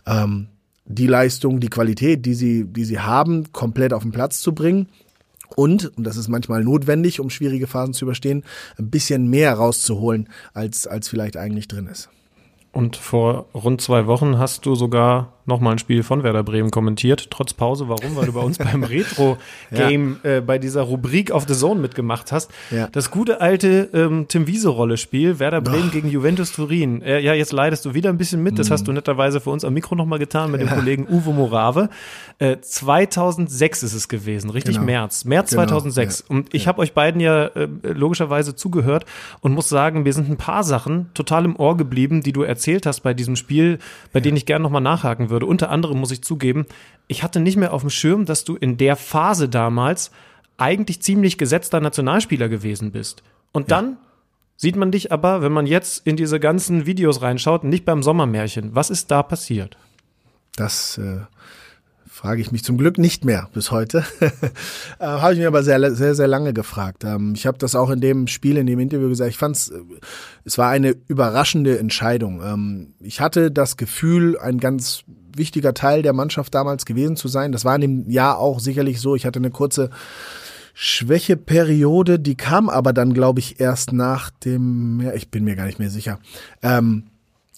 [0.07, 0.49] ähm,
[0.85, 4.89] die Leistung, die Qualität, die sie, die sie haben, komplett auf den Platz zu bringen.
[5.57, 8.45] Und, und das ist manchmal notwendig, um schwierige Phasen zu überstehen,
[8.79, 12.09] ein bisschen mehr rauszuholen, als, als vielleicht eigentlich drin ist.
[12.73, 17.31] Und vor rund zwei Wochen hast du sogar nochmal ein Spiel von Werder Bremen kommentiert,
[17.31, 17.89] trotz Pause.
[17.89, 18.17] Warum?
[18.17, 20.37] Weil du bei uns beim Retro-Game ja.
[20.37, 22.51] äh, bei dieser Rubrik auf The Zone mitgemacht hast.
[22.71, 22.89] Ja.
[22.91, 25.93] Das gute alte ähm, Tim Wiese-Rolle-Spiel, Werder Bremen Doch.
[25.93, 27.03] gegen Juventus Turin.
[27.03, 28.59] Äh, ja, jetzt leidest du wieder ein bisschen mit.
[28.59, 28.73] Das mhm.
[28.73, 30.67] hast du netterweise für uns am Mikro nochmal getan mit ja.
[30.67, 31.91] dem Kollegen Uwe Morave.
[32.39, 34.77] Äh, 2006 ist es gewesen, richtig?
[34.77, 34.87] Genau.
[34.87, 35.25] März.
[35.25, 35.63] März genau.
[35.63, 36.23] 2006.
[36.23, 39.05] Und ich habe euch beiden ja äh, logischerweise zugehört
[39.41, 42.87] und muss sagen, mir sind ein paar Sachen total im Ohr geblieben, die du erzählt
[42.87, 43.79] hast bei diesem Spiel,
[44.13, 45.51] bei denen ich gerne nochmal nachhaken würde würde.
[45.51, 46.67] Unter anderem muss ich zugeben,
[47.09, 50.11] ich hatte nicht mehr auf dem Schirm, dass du in der Phase damals
[50.59, 53.23] eigentlich ziemlich gesetzter Nationalspieler gewesen bist.
[53.53, 53.97] Und dann
[54.57, 58.75] sieht man dich aber, wenn man jetzt in diese ganzen Videos reinschaut, nicht beim Sommermärchen.
[58.75, 59.79] Was ist da passiert?
[60.55, 61.21] Das äh,
[62.21, 64.05] frage ich mich zum Glück nicht mehr bis heute.
[64.21, 67.05] äh, habe ich mir aber sehr, sehr, sehr lange gefragt.
[67.05, 69.31] Ähm, ich habe das auch in dem Spiel, in dem Interview gesagt.
[69.31, 69.81] Ich fand es, äh,
[70.45, 72.43] es war eine überraschende Entscheidung.
[72.45, 75.05] Ähm, ich hatte das Gefühl, ein ganz
[75.37, 77.53] wichtiger Teil der Mannschaft damals gewesen zu sein.
[77.53, 79.15] Das war in dem Jahr auch sicherlich so.
[79.15, 79.91] Ich hatte eine kurze
[80.75, 85.67] Schwächeperiode, die kam aber dann, glaube ich, erst nach dem, ja, ich bin mir gar
[85.67, 86.19] nicht mehr sicher.
[86.63, 87.05] Ähm,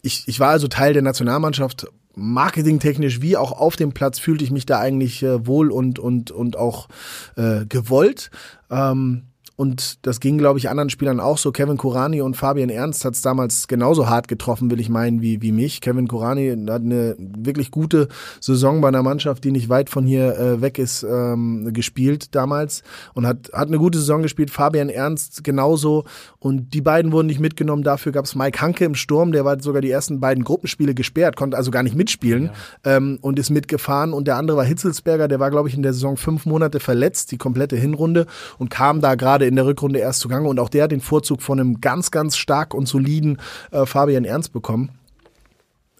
[0.02, 4.50] ich, ich war also Teil der Nationalmannschaft, marketingtechnisch wie auch auf dem Platz fühlte ich
[4.50, 6.88] mich da eigentlich äh, wohl und, und, und auch
[7.36, 8.30] äh, gewollt.
[8.70, 9.22] Ähm,
[9.62, 11.52] und das ging, glaube ich, anderen Spielern auch so.
[11.52, 15.40] Kevin Kurani und Fabian Ernst hat es damals genauso hart getroffen, will ich meinen, wie,
[15.40, 15.80] wie mich.
[15.80, 18.08] Kevin Kurani hat eine wirklich gute
[18.40, 22.82] Saison bei einer Mannschaft, die nicht weit von hier äh, weg ist, ähm, gespielt damals
[23.14, 24.50] und hat, hat eine gute Saison gespielt.
[24.50, 26.06] Fabian Ernst genauso.
[26.40, 27.84] Und die beiden wurden nicht mitgenommen.
[27.84, 31.36] Dafür gab es Mike Hanke im Sturm, der war sogar die ersten beiden Gruppenspiele gesperrt,
[31.36, 32.50] konnte also gar nicht mitspielen
[32.84, 32.96] ja.
[32.96, 34.12] ähm, und ist mitgefahren.
[34.12, 37.30] Und der andere war Hitzelsberger, der war, glaube ich, in der Saison fünf Monate verletzt,
[37.30, 38.26] die komplette Hinrunde
[38.58, 40.48] und kam da gerade in der Rückrunde erst zugange.
[40.48, 43.36] Und auch der hat den Vorzug von einem ganz, ganz stark und soliden
[43.70, 44.90] äh, Fabian Ernst bekommen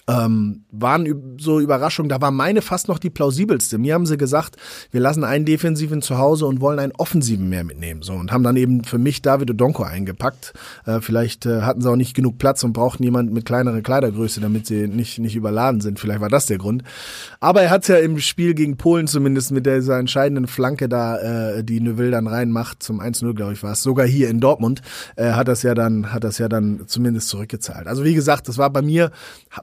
[0.09, 2.09] ähm, waren so Überraschungen.
[2.09, 3.78] Da war meine fast noch die plausibelste.
[3.78, 4.57] Mir haben sie gesagt,
[4.90, 8.03] wir lassen einen Defensiven zu Hause und wollen einen Offensiven mehr mitnehmen.
[8.03, 10.55] So und haben dann eben für mich David Odonko eingepackt.
[10.86, 14.40] Äh, vielleicht äh, hatten sie auch nicht genug Platz und brauchten jemanden mit kleinerer Kleidergröße,
[14.40, 16.00] damit sie nicht nicht überladen sind.
[16.00, 16.82] Vielleicht war das der Grund.
[17.38, 21.18] Aber er hat ja im Spiel gegen Polen zumindest mit dieser entscheidenden Flanke da,
[21.59, 23.82] äh, die Neuville dann reinmacht zum 1-0, glaube ich, war es.
[23.82, 24.82] Sogar hier in Dortmund
[25.16, 27.86] äh, hat das ja dann hat das ja dann zumindest zurückgezahlt.
[27.86, 29.12] Also wie gesagt, das war bei mir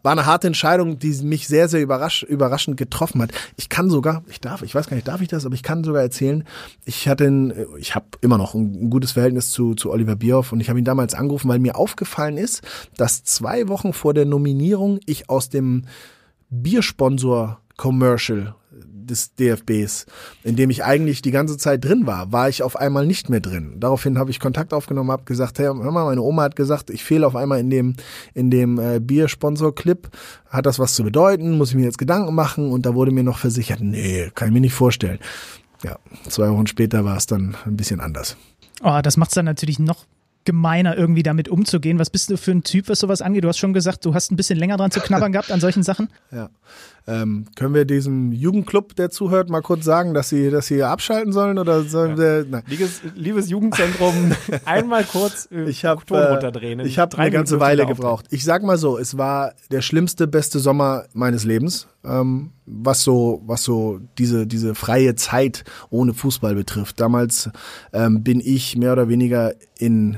[0.04, 3.32] war eine harte Entscheidung, die mich sehr, sehr überrasch, überraschend getroffen hat.
[3.58, 5.84] Ich kann sogar, ich darf, ich weiß gar nicht, darf ich das, aber ich kann
[5.84, 6.46] sogar erzählen,
[6.86, 10.70] ich hatte, ich habe immer noch ein, gutes Verhältnis zu, zu Oliver Bierhoff und ich
[10.70, 12.62] habe ihn damals angerufen, weil mir aufgefallen ist,
[12.96, 15.86] dass zwei Wochen vor der Nominierung ich aus dem
[16.50, 18.56] Biersponsor Commercial
[19.10, 20.06] des DFBs,
[20.44, 23.40] in dem ich eigentlich die ganze Zeit drin war, war ich auf einmal nicht mehr
[23.40, 23.76] drin.
[23.80, 27.04] Daraufhin habe ich Kontakt aufgenommen, habe gesagt, hey, hör mal, meine Oma hat gesagt, ich
[27.04, 27.96] fehle auf einmal in dem
[28.34, 30.10] in dem äh, Biersponsor-Clip.
[30.50, 31.58] Hat das was zu bedeuten?
[31.58, 32.72] Muss ich mir jetzt Gedanken machen?
[32.72, 35.20] Und da wurde mir noch versichert, nee, kann ich mir nicht vorstellen.
[35.84, 35.98] Ja,
[36.28, 38.36] zwei Wochen später war es dann ein bisschen anders.
[38.84, 40.06] Oh, das macht es dann natürlich noch
[40.46, 42.00] gemeiner, irgendwie damit umzugehen.
[42.00, 43.44] Was bist du für ein Typ, was sowas angeht?
[43.44, 45.84] Du hast schon gesagt, du hast ein bisschen länger dran zu knabbern gehabt an solchen
[45.84, 46.10] Sachen.
[46.32, 46.50] Ja.
[47.08, 51.34] Ähm, können wir diesem Jugendclub, der zuhört, mal kurz sagen, dass sie, dass sie abschalten
[51.34, 52.18] sollen oder sollen ja.
[52.18, 52.46] wir?
[52.50, 52.64] Nein.
[52.68, 54.34] Liebes, liebes Jugendzentrum,
[54.66, 56.80] einmal kurz äh, ich hab, Ton runterdrehen.
[56.82, 58.26] Ich habe eine ganze Weile gebraucht.
[58.30, 63.42] Ich sag mal so, es war der schlimmste, beste Sommer meines Lebens, ähm, was so,
[63.46, 67.00] was so diese diese freie Zeit ohne Fußball betrifft.
[67.00, 67.50] Damals
[67.94, 70.18] ähm, bin ich mehr oder weniger in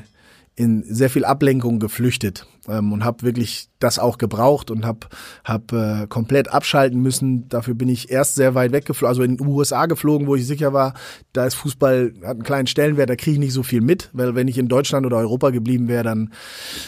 [0.56, 5.08] in sehr viel Ablenkung geflüchtet ähm, und habe wirklich das auch gebraucht und habe
[5.44, 7.50] hab, äh, komplett abschalten müssen.
[7.50, 10.74] Dafür bin ich erst sehr weit weggeflogen, also in den USA geflogen, wo ich sicher
[10.74, 10.94] war,
[11.34, 14.36] da ist Fußball, hat einen kleinen Stellenwert, da kriege ich nicht so viel mit, weil
[14.36, 16.32] wenn ich in Deutschland oder Europa geblieben wäre, dann,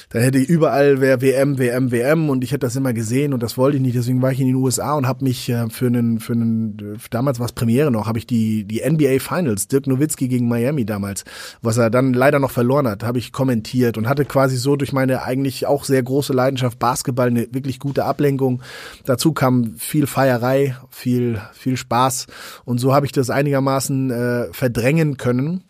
[0.10, 3.44] dann hätte ich überall wäre WM, WM, WM und ich hätte das immer gesehen und
[3.44, 3.96] das wollte ich nicht.
[3.96, 7.40] Deswegen war ich in den USA und habe mich äh, für einen, für einen, damals
[7.40, 11.26] war es Premiere noch, habe ich die, die NBA Finals, Dirk Nowitzki gegen Miami damals,
[11.62, 14.94] was er dann leider noch verloren hat, habe ich kommentiert und hatte quasi so durch
[14.94, 18.62] meine eigentlich auch sehr große Leidenschaft Basketball, eine wirklich gute Ablenkung.
[19.06, 22.28] Dazu kam viel Feierei, viel, viel Spaß
[22.66, 25.64] und so habe ich das einigermaßen äh, verdrängen können.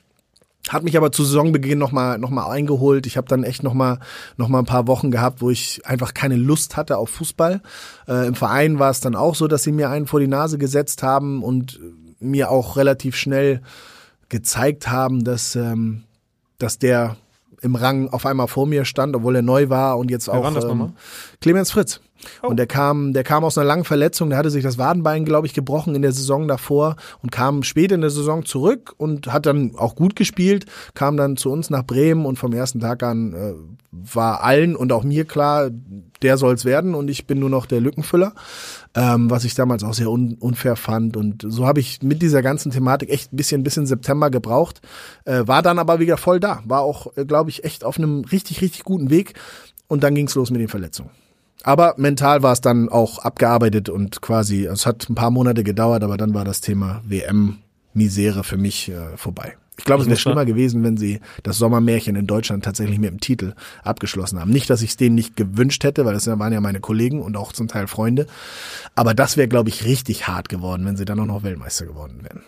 [0.70, 3.05] hat mich aber zu Saisonbeginn nochmal noch mal eingeholt.
[3.05, 3.99] Ich habe dann echt nochmal
[4.38, 7.61] noch mal ein paar Wochen gehabt, wo ich einfach keine Lust hatte auf Fußball.
[8.07, 10.57] Äh, Im Verein war es dann auch so, dass sie mir einen vor die Nase
[10.57, 11.80] gesetzt haben und
[12.20, 13.61] mir auch relativ schnell
[14.30, 16.05] gezeigt haben, dass, ähm,
[16.57, 17.18] dass der
[17.64, 20.43] im Rang auf einmal vor mir stand, obwohl er neu war und jetzt Wer auch
[20.43, 20.91] war das ähm, nochmal?
[21.41, 22.01] Clemens Fritz.
[22.41, 22.47] Oh.
[22.47, 25.47] Und der kam, der kam aus einer langen Verletzung, der hatte sich das Wadenbein, glaube
[25.47, 29.45] ich, gebrochen in der Saison davor und kam spät in der Saison zurück und hat
[29.45, 33.34] dann auch gut gespielt, kam dann zu uns nach Bremen und vom ersten Tag an
[33.34, 33.53] äh,
[33.91, 35.69] war allen und auch mir klar,
[36.21, 38.34] der soll's werden und ich bin nur noch der Lückenfüller,
[38.95, 41.15] ähm, was ich damals auch sehr un unfair fand.
[41.15, 44.82] Und so habe ich mit dieser ganzen Thematik echt ein bisschen bis in September gebraucht,
[45.26, 48.21] äh, war dann aber wieder voll da, war auch, äh, glaube ich, echt auf einem
[48.26, 49.34] richtig, richtig guten Weg
[49.88, 51.11] und dann ging's los mit den Verletzungen.
[51.64, 56.03] Aber mental war es dann auch abgearbeitet und quasi, es hat ein paar Monate gedauert,
[56.03, 59.55] aber dann war das Thema WM-Misere für mich äh, vorbei.
[59.78, 63.20] Ich glaube, es wäre schlimmer gewesen, wenn sie das Sommermärchen in Deutschland tatsächlich mit dem
[63.20, 64.51] Titel abgeschlossen haben.
[64.51, 67.36] Nicht, dass ich es denen nicht gewünscht hätte, weil das waren ja meine Kollegen und
[67.36, 68.28] auch zum Teil Freunde.
[68.93, 72.20] Aber das wäre, glaube ich, richtig hart geworden, wenn sie dann auch noch Weltmeister geworden
[72.22, 72.41] wären.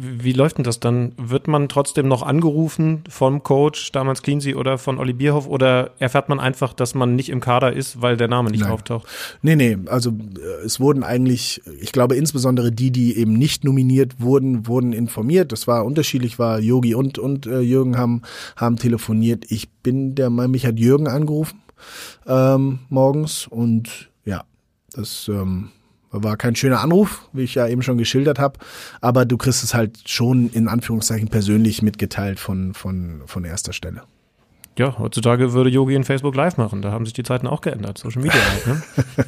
[0.00, 1.12] Wie läuft denn das dann?
[1.16, 6.28] Wird man trotzdem noch angerufen vom Coach, damals Cleansey oder von Olli Bierhoff oder erfährt
[6.28, 8.70] man einfach, dass man nicht im Kader ist, weil der Name nicht Nein.
[8.70, 9.06] auftaucht?
[9.42, 14.20] Nee, nee, also äh, es wurden eigentlich, ich glaube insbesondere die, die eben nicht nominiert
[14.20, 15.52] wurden, wurden informiert.
[15.52, 18.22] Das war unterschiedlich, war Yogi und, und äh, Jürgen haben,
[18.56, 19.50] haben telefoniert.
[19.50, 21.60] Ich bin der Meinung, mich hat Jürgen angerufen
[22.26, 24.44] ähm, morgens und ja,
[24.92, 25.70] das ähm,
[26.10, 28.58] war kein schöner Anruf, wie ich ja eben schon geschildert habe,
[29.00, 34.02] aber du kriegst es halt schon in Anführungszeichen persönlich mitgeteilt von, von, von erster Stelle.
[34.78, 36.82] Ja, heutzutage würde Yogi in Facebook Live machen.
[36.82, 37.98] Da haben sich die Zeiten auch geändert.
[37.98, 38.82] Social Media halt, ne?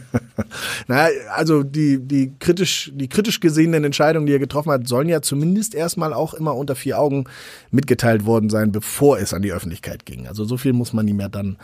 [0.86, 5.22] Na, also die, die kritisch, die kritisch gesehenen Entscheidungen, die er getroffen hat, sollen ja
[5.22, 7.24] zumindest erstmal auch immer unter vier Augen
[7.72, 10.28] mitgeteilt worden sein, bevor es an die Öffentlichkeit ging.
[10.28, 11.56] Also so viel muss man ihm ja dann,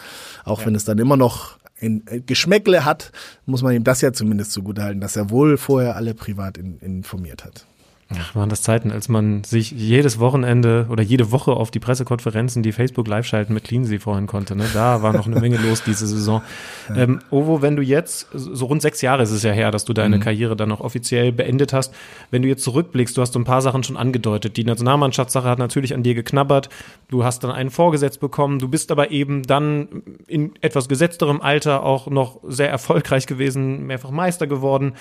[0.45, 3.12] auch wenn es dann immer noch ein Geschmäckle hat,
[3.45, 7.45] muss man ihm das ja zumindest zugutehalten, dass er wohl vorher alle privat in, informiert
[7.45, 7.66] hat.
[8.15, 12.63] Ach, waren das Zeiten, als man sich jedes Wochenende oder jede Woche auf die Pressekonferenzen,
[12.63, 14.55] die Facebook live schalten mit Cleansey freuen konnte.
[14.55, 14.65] Ne?
[14.73, 16.43] Da war noch eine Menge los diese Saison.
[16.95, 19.93] Ähm, Ovo, wenn du jetzt, so rund sechs Jahre ist es ja her, dass du
[19.93, 21.93] deine Karriere dann noch offiziell beendet hast.
[22.31, 24.57] Wenn du jetzt zurückblickst, du hast so ein paar Sachen schon angedeutet.
[24.57, 26.69] Die Nationalmannschaftssache hat natürlich an dir geknabbert.
[27.09, 28.61] Du hast dann einen vorgesetzt bekommen.
[28.61, 34.11] Du bist aber eben dann in etwas gesetzterem Alter auch noch sehr erfolgreich gewesen, mehrfach
[34.11, 34.95] Meister geworden.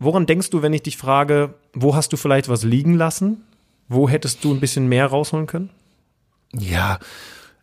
[0.00, 3.44] Woran denkst du, wenn ich dich frage, wo hast du vielleicht was liegen lassen?
[3.86, 5.68] Wo hättest du ein bisschen mehr rausholen können?
[6.52, 6.98] Ja,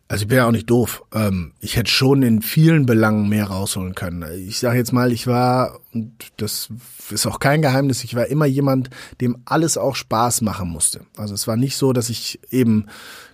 [0.08, 1.04] also ich bin ja auch nicht doof.
[1.12, 4.24] Ähm, ich hätte schon in vielen Belangen mehr rausholen können.
[4.46, 6.70] Ich sage jetzt mal, ich war, und das
[7.10, 8.88] ist auch kein Geheimnis, ich war immer jemand,
[9.20, 11.00] dem alles auch Spaß machen musste.
[11.16, 12.86] Also es war nicht so, dass ich eben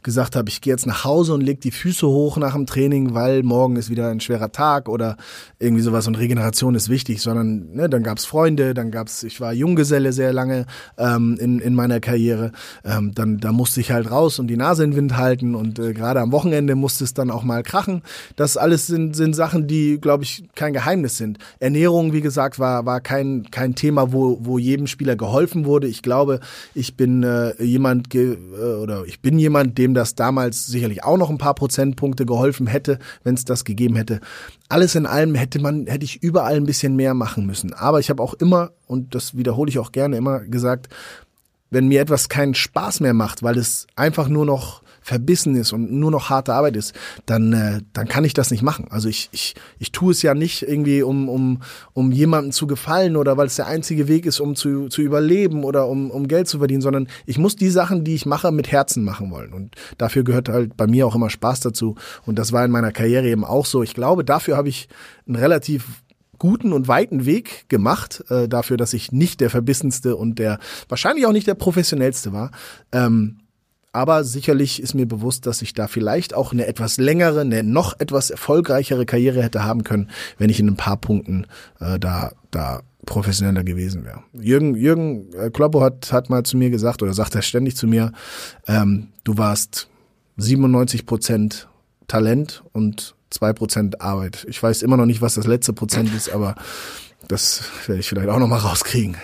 [0.02, 3.14] gesagt habe, ich gehe jetzt nach Hause und leg die Füße hoch nach dem Training,
[3.14, 5.16] weil morgen ist wieder ein schwerer Tag oder
[5.58, 9.52] irgendwie sowas und Regeneration ist wichtig, sondern ne, dann gab's Freunde, dann gab's, ich war
[9.52, 10.66] Junggeselle sehr lange
[10.98, 12.52] ähm, in, in meiner Karriere,
[12.84, 15.78] ähm, dann da musste ich halt raus und die Nase in den Wind halten und
[15.78, 18.02] äh, gerade am Wochenende musste es dann auch mal krachen.
[18.36, 21.38] Das alles sind, sind Sachen, die, glaube ich, kein Geheimnis sind.
[21.60, 25.86] Ernährung, wie gesagt, war, war kein, kein Thema, wo, wo jedem Spieler geholfen wurde.
[25.86, 26.40] Ich glaube,
[26.74, 31.18] ich bin äh, jemand ge äh, oder ich bin jemand, dem das damals sicherlich auch
[31.18, 34.20] noch ein paar Prozentpunkte geholfen hätte, wenn es das gegeben hätte.
[34.68, 37.74] Alles in allem hätte man, hätte ich überall ein bisschen mehr machen müssen.
[37.74, 40.88] Aber ich habe auch immer, und das wiederhole ich auch gerne immer gesagt,
[41.70, 45.92] wenn mir etwas keinen Spaß mehr macht, weil es einfach nur noch verbissen ist und
[45.92, 46.94] nur noch harte Arbeit ist,
[47.26, 48.86] dann, äh, dann kann ich das nicht machen.
[48.88, 51.61] Also ich, ich, ich tue es ja nicht irgendwie, um, um,
[51.92, 55.62] um jemandem zu gefallen oder weil es der einzige Weg ist, um zu, zu überleben
[55.62, 58.72] oder um, um Geld zu verdienen, sondern ich muss die Sachen, die ich mache, mit
[58.72, 59.52] Herzen machen wollen.
[59.52, 61.96] Und dafür gehört halt bei mir auch immer Spaß dazu.
[62.24, 63.82] Und das war in meiner Karriere eben auch so.
[63.82, 64.88] Ich glaube, dafür habe ich
[65.26, 66.02] einen relativ
[66.38, 71.26] guten und weiten Weg gemacht, äh, dafür, dass ich nicht der verbissenste und der wahrscheinlich
[71.26, 72.50] auch nicht der professionellste war.
[72.90, 73.40] Ähm,
[73.95, 77.99] aber sicherlich ist mir bewusst, dass ich da vielleicht auch eine etwas längere, eine noch
[78.01, 81.47] etwas erfolgreichere Karriere hätte haben können, wenn ich in ein paar Punkten
[81.78, 84.24] äh, da, da professioneller gewesen wäre.
[84.32, 87.86] Jürgen, Jürgen äh, Kloppo hat, hat mal zu mir gesagt, oder sagt er ständig zu
[87.86, 88.12] mir,
[88.66, 89.88] ähm, du warst
[90.38, 91.68] 97 Prozent
[92.09, 94.45] Talent und zwei Prozent Arbeit.
[94.49, 96.57] Ich weiß immer noch nicht, was das letzte Prozent ist, aber
[97.28, 99.16] das werde ich vielleicht auch noch mal rauskriegen.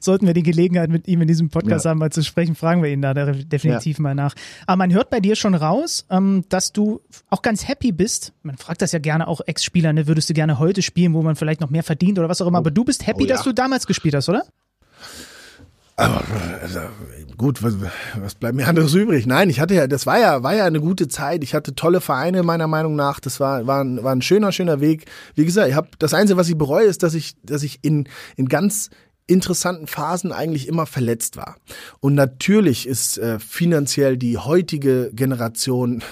[0.00, 1.90] Sollten wir die Gelegenheit mit ihm in diesem Podcast Ja.
[1.90, 4.02] haben, mal zu sprechen, fragen wir ihn da definitiv Ja.
[4.02, 4.34] mal nach.
[4.66, 8.32] Aber man hört bei dir schon raus, ähm, dass du auch ganz happy bist.
[8.42, 10.06] Man fragt das ja gerne auch Ex-Spieler, ne?
[10.06, 12.58] würdest du gerne heute spielen, wo man vielleicht noch mehr verdient oder was auch immer.
[12.58, 13.34] Aber du bist happy, Oh ja.
[13.36, 14.44] dass du damals gespielt hast, oder?
[15.96, 16.22] Aber
[16.62, 16.80] also,
[17.38, 17.74] gut, was,
[18.20, 19.26] was bleibt mir anderes übrig?
[19.26, 21.42] Nein, ich hatte ja, das war ja, war ja eine gute Zeit.
[21.42, 23.20] Ich hatte tolle Vereine meiner Meinung nach.
[23.20, 25.06] Das war, war, ein, war ein schöner, schöner Weg.
[25.34, 28.08] Wie gesagt, ich habe das Einzige, was ich bereue, ist, dass ich, dass ich in,
[28.36, 28.90] in ganz
[29.26, 31.56] interessanten Phasen eigentlich immer verletzt war.
[32.00, 36.02] Und natürlich ist äh, finanziell die heutige Generation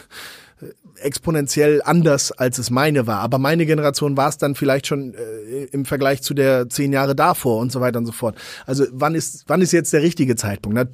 [1.01, 3.21] exponentiell anders, als es meine war.
[3.21, 7.15] Aber meine Generation war es dann vielleicht schon äh, im Vergleich zu der zehn Jahre
[7.15, 8.37] davor und so weiter und so fort.
[8.67, 10.79] Also wann ist, wann ist jetzt der richtige Zeitpunkt?
[10.79, 10.85] Da,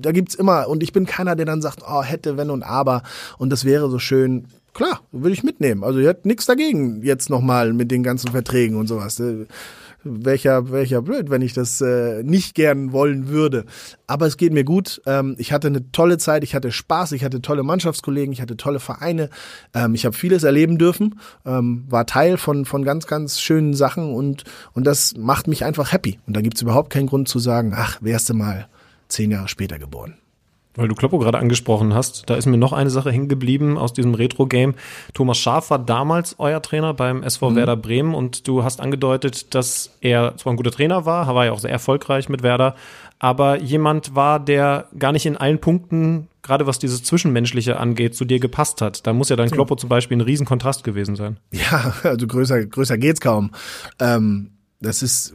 [0.00, 3.02] da gibt's immer, und ich bin keiner, der dann sagt, oh, hätte, wenn und aber,
[3.38, 4.46] und das wäre so schön.
[4.72, 5.82] Klar, würde ich mitnehmen.
[5.82, 9.20] Also ihr habt nichts dagegen jetzt nochmal mit den ganzen Verträgen und sowas.
[10.02, 13.64] Welcher, welcher blöd, wenn ich das äh, nicht gern wollen würde.
[14.06, 15.02] Aber es geht mir gut.
[15.06, 18.56] Ähm, ich hatte eine tolle Zeit, ich hatte Spaß, ich hatte tolle Mannschaftskollegen, ich hatte
[18.56, 19.30] tolle Vereine.
[19.74, 24.14] Ähm, ich habe vieles erleben dürfen, ähm, war Teil von, von ganz, ganz schönen Sachen
[24.14, 26.18] und, und das macht mich einfach happy.
[26.26, 28.68] Und da gibt's überhaupt keinen Grund zu sagen, ach, wärst du mal
[29.08, 30.14] zehn Jahre später geboren.
[30.76, 33.92] Weil du Kloppo gerade angesprochen hast, da ist mir noch eine Sache hängen geblieben aus
[33.92, 34.74] diesem Retro-Game.
[35.14, 37.56] Thomas Schaaf war damals euer Trainer beim SV mhm.
[37.56, 41.52] Werder Bremen und du hast angedeutet, dass er zwar ein guter Trainer war, war ja
[41.52, 42.76] auch sehr erfolgreich mit Werder,
[43.18, 48.24] aber jemand war, der gar nicht in allen Punkten, gerade was dieses Zwischenmenschliche angeht, zu
[48.24, 49.06] dir gepasst hat.
[49.06, 51.36] Da muss ja dein Kloppo zum Beispiel ein Riesenkontrast gewesen sein.
[51.52, 53.50] Ja, also größer, größer geht's kaum.
[53.98, 55.34] Ähm, das ist,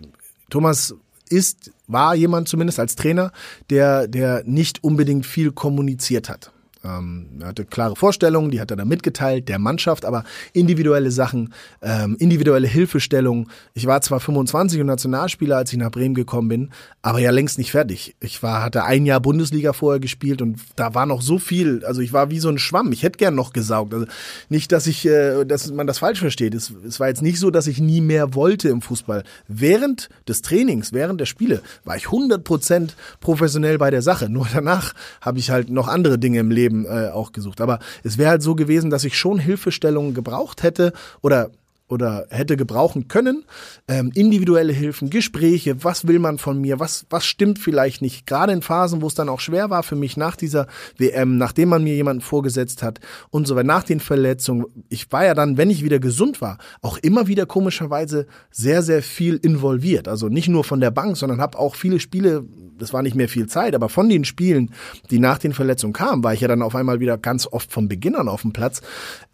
[0.49, 0.95] Thomas
[1.29, 3.31] ist, war jemand zumindest als Trainer,
[3.69, 6.51] der, der nicht unbedingt viel kommuniziert hat.
[6.85, 10.23] Ähm, er hatte klare Vorstellungen, die hat er dann mitgeteilt, der Mannschaft, aber
[10.53, 13.49] individuelle Sachen, ähm, individuelle Hilfestellung.
[13.73, 16.69] Ich war zwar 25 und Nationalspieler, als ich nach Bremen gekommen bin,
[17.01, 18.15] aber ja längst nicht fertig.
[18.19, 21.83] Ich war, hatte ein Jahr Bundesliga vorher gespielt und da war noch so viel.
[21.85, 22.91] Also ich war wie so ein Schwamm.
[22.91, 23.93] Ich hätte gern noch gesaugt.
[23.93, 24.05] Also
[24.49, 26.53] nicht, dass ich, äh, dass man das falsch versteht.
[26.53, 29.23] Es, es war jetzt nicht so, dass ich nie mehr wollte im Fußball.
[29.47, 34.29] Während des Trainings, während der Spiele war ich 100% professionell bei der Sache.
[34.29, 37.61] Nur danach habe ich halt noch andere Dinge im Leben eben äh, auch gesucht.
[37.61, 41.49] Aber es wäre halt so gewesen, dass ich schon Hilfestellungen gebraucht hätte oder
[41.87, 43.45] oder hätte gebrauchen können.
[43.87, 48.25] Ähm, individuelle Hilfen, Gespräche, was will man von mir, was, was stimmt vielleicht nicht.
[48.25, 50.67] Gerade in Phasen, wo es dann auch schwer war für mich nach dieser
[50.97, 54.65] WM, nachdem man mir jemanden vorgesetzt hat und so weiter, nach den Verletzungen.
[54.89, 59.03] Ich war ja dann, wenn ich wieder gesund war, auch immer wieder komischerweise sehr, sehr
[59.03, 60.07] viel involviert.
[60.07, 62.45] Also nicht nur von der Bank, sondern habe auch viele Spiele
[62.77, 64.71] das war nicht mehr viel Zeit, aber von den Spielen,
[65.09, 67.87] die nach den Verletzungen kamen, war ich ja dann auf einmal wieder ganz oft von
[67.87, 68.81] Beginn an auf dem Platz.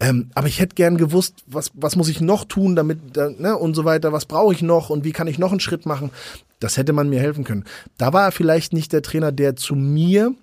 [0.00, 3.74] Ähm, aber ich hätte gern gewusst, was, was muss ich noch tun, damit, ne, und
[3.74, 6.10] so weiter, was brauche ich noch und wie kann ich noch einen Schritt machen.
[6.60, 7.64] Das hätte man mir helfen können.
[7.98, 10.34] Da war er vielleicht nicht der Trainer, der zu mir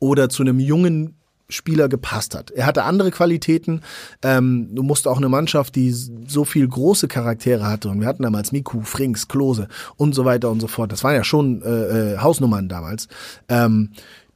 [0.00, 1.16] oder zu einem jungen
[1.48, 2.50] Spieler gepasst hat.
[2.50, 3.82] Er hatte andere Qualitäten.
[4.22, 7.90] Ähm, du musst auch eine Mannschaft, die so viel große Charaktere hatte.
[7.90, 10.90] Und wir hatten damals Miku, Frings, Klose und so weiter und so fort.
[10.90, 13.08] Das waren ja schon äh, äh Hausnummern damals.
[13.48, 13.90] Ähm,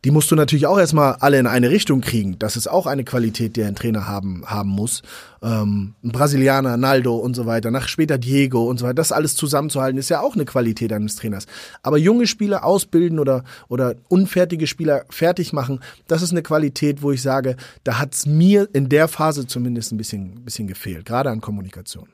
[0.04, 2.38] die musst du natürlich auch erstmal alle in eine Richtung kriegen.
[2.38, 5.02] Das ist auch eine Qualität, die ein Trainer haben, haben muss.
[5.42, 9.34] Ähm, ein Brasilianer, Naldo und so weiter, nach später Diego und so weiter, das alles
[9.34, 11.46] zusammenzuhalten, ist ja auch eine Qualität eines Trainers.
[11.82, 17.12] Aber junge Spieler ausbilden oder, oder unfertige Spieler fertig machen, das ist eine Qualität, wo
[17.12, 21.40] ich sage, da hat's mir in der Phase zumindest ein bisschen, bisschen gefehlt, gerade an
[21.40, 22.08] Kommunikation.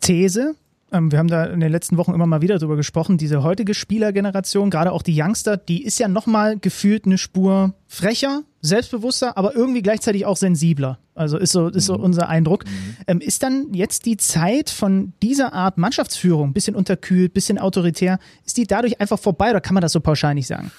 [0.00, 0.54] These,
[0.90, 4.70] wir haben da in den letzten Wochen immer mal wieder drüber gesprochen, diese heutige Spielergeneration,
[4.70, 9.82] gerade auch die Youngster, die ist ja nochmal gefühlt eine Spur frecher, selbstbewusster, aber irgendwie
[9.82, 10.98] gleichzeitig auch sensibler.
[11.14, 12.04] Also ist so, ist so mhm.
[12.04, 12.64] unser Eindruck.
[12.64, 12.96] Mhm.
[13.06, 18.56] Ähm, ist dann jetzt die Zeit von dieser Art Mannschaftsführung, bisschen unterkühlt, bisschen autoritär, ist
[18.56, 20.70] die dadurch einfach vorbei oder kann man das so pauschal nicht sagen?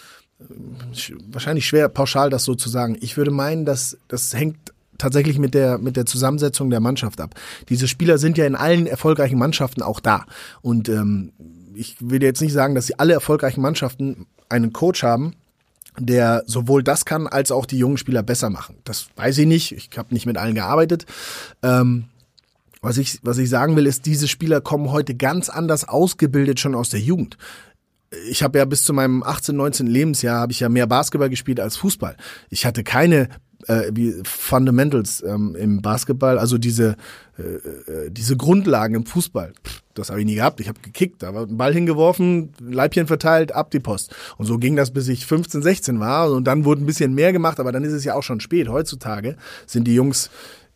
[1.28, 2.98] Wahrscheinlich schwer pauschal das so zu sagen.
[3.02, 4.58] Ich würde meinen, dass das hängt
[5.00, 7.34] tatsächlich mit der, mit der Zusammensetzung der Mannschaft ab.
[7.70, 10.26] Diese Spieler sind ja in allen erfolgreichen Mannschaften auch da.
[10.62, 11.32] Und ähm,
[11.74, 15.34] ich will jetzt nicht sagen, dass sie alle erfolgreichen Mannschaften einen Coach haben,
[15.98, 18.76] der sowohl das kann, als auch die jungen Spieler besser machen.
[18.84, 19.72] Das weiß ich nicht.
[19.72, 21.06] Ich habe nicht mit allen gearbeitet.
[21.64, 22.06] Ähm,
[22.82, 26.76] was ich, was ich sagen will, ist, diese Spieler kommen heute ganz anders ausgebildet schon
[26.76, 27.38] aus der Jugend
[28.28, 31.60] ich habe ja bis zu meinem 18, 19 Lebensjahr habe ich ja mehr Basketball gespielt
[31.60, 32.18] als Fußball.
[32.50, 33.30] Ich hatte keine
[33.68, 36.96] äh, wie Fundamentals ähm, im Basketball, also diese
[37.40, 39.54] äh, äh, diese Grundlagen im Fußball.
[39.64, 40.60] Pff, das habe ich nie gehabt.
[40.60, 44.14] Ich habe gekickt, da war ein Ball hingeworfen, Leibchen verteilt, ab die Post.
[44.38, 46.32] Und so ging das, bis ich 15, 16 war.
[46.32, 48.68] Und dann wurde ein bisschen mehr gemacht, aber dann ist es ja auch schon spät.
[48.68, 50.30] Heutzutage sind die Jungs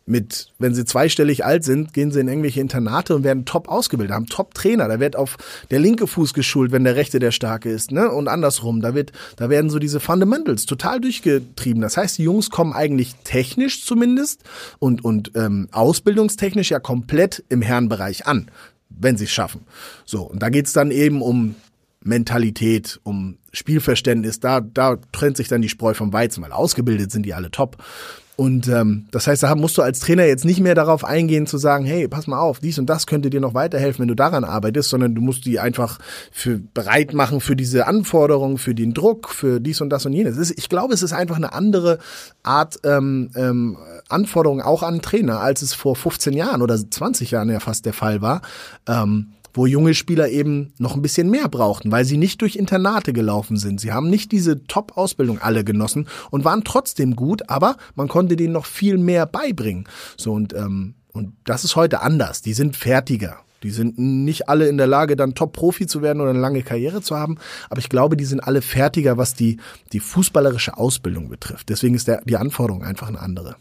[0.06, 4.14] mit, wenn sie zweistellig alt sind, gehen sie in irgendwelche Internate und werden top ausgebildet,
[4.14, 4.86] haben top Trainer.
[4.86, 5.36] Da wird auf
[5.70, 8.10] der linke Fuß geschult, wenn der rechte der starke ist, ne?
[8.10, 8.82] Und andersrum.
[8.82, 11.80] Da wird, da werden so diese Fundamentals total durchgetrieben.
[11.80, 14.42] Das heißt, die Jungs kommen eigentlich technisch zumindest
[14.78, 18.50] und, und ähm, ausbildungstechnisch ja komplett im Herrenbereich an,
[18.90, 19.62] wenn sie es schaffen.
[20.04, 21.54] So, und da geht's dann eben um
[22.02, 27.24] Mentalität, um Spielverständnis, da, da trennt sich dann die Spreu vom Weizen, weil ausgebildet sind
[27.24, 27.78] die alle top.
[28.36, 31.56] Und ähm, das heißt, da musst du als Trainer jetzt nicht mehr darauf eingehen zu
[31.56, 34.42] sagen, hey, pass mal auf, dies und das könnte dir noch weiterhelfen, wenn du daran
[34.42, 35.98] arbeitest, sondern du musst die einfach
[36.32, 40.36] für bereit machen für diese Anforderungen, für den Druck, für dies und das und jenes.
[40.36, 41.98] Ist, ich glaube, es ist einfach eine andere
[42.42, 43.78] Art ähm, ähm,
[44.08, 47.92] Anforderung auch an Trainer, als es vor 15 Jahren oder 20 Jahren ja fast der
[47.92, 48.42] Fall war.
[48.88, 53.12] Ähm, wo junge Spieler eben noch ein bisschen mehr brauchten, weil sie nicht durch Internate
[53.12, 53.80] gelaufen sind.
[53.80, 58.52] Sie haben nicht diese Top-Ausbildung alle genossen und waren trotzdem gut, aber man konnte denen
[58.52, 59.88] noch viel mehr beibringen.
[60.16, 62.42] So und ähm, und das ist heute anders.
[62.42, 63.38] Die sind fertiger.
[63.62, 67.00] Die sind nicht alle in der Lage, dann Top-Profi zu werden oder eine lange Karriere
[67.00, 67.38] zu haben.
[67.70, 69.58] Aber ich glaube, die sind alle fertiger, was die,
[69.92, 71.70] die fußballerische Ausbildung betrifft.
[71.70, 73.56] Deswegen ist der, die Anforderung einfach eine andere.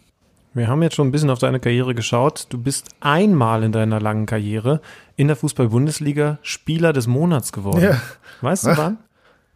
[0.55, 2.45] Wir haben jetzt schon ein bisschen auf deine Karriere geschaut.
[2.49, 4.81] Du bist einmal in deiner langen Karriere
[5.15, 7.81] in der Fußball-Bundesliga Spieler des Monats geworden.
[7.81, 8.01] Ja.
[8.41, 8.99] Weißt du wann?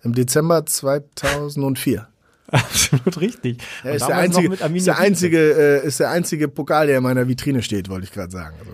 [0.02, 2.08] Im Dezember 2004.
[2.52, 3.58] Absolut richtig.
[3.84, 7.28] Ja, ist, der einzige, ist, der einzige, äh, ist der einzige Pokal, der in meiner
[7.28, 8.56] Vitrine steht, wollte ich gerade sagen.
[8.58, 8.72] Also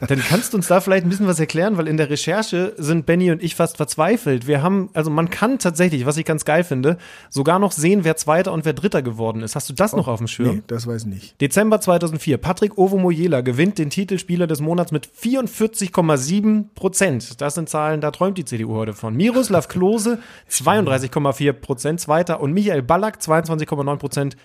[0.00, 0.06] ja.
[0.06, 3.04] Dann kannst du uns da vielleicht ein bisschen was erklären, weil in der Recherche sind
[3.04, 4.46] Benny und ich fast verzweifelt.
[4.46, 6.96] Wir haben, also man kann tatsächlich, was ich ganz geil finde,
[7.28, 9.56] sogar noch sehen, wer Zweiter und wer Dritter geworden ist.
[9.56, 10.56] Hast du das oh, noch auf dem Schirm?
[10.56, 11.40] Nee, das weiß ich nicht.
[11.40, 12.38] Dezember 2004.
[12.38, 17.40] Patrick Ovomoyela gewinnt den Titelspieler des Monats mit 44,7 Prozent.
[17.40, 19.16] Das sind Zahlen, da träumt die CDU heute von.
[19.16, 24.36] Miroslav Klose 32,4 Prozent, Zweiter und Michael Michael Ballack 22,9 Prozent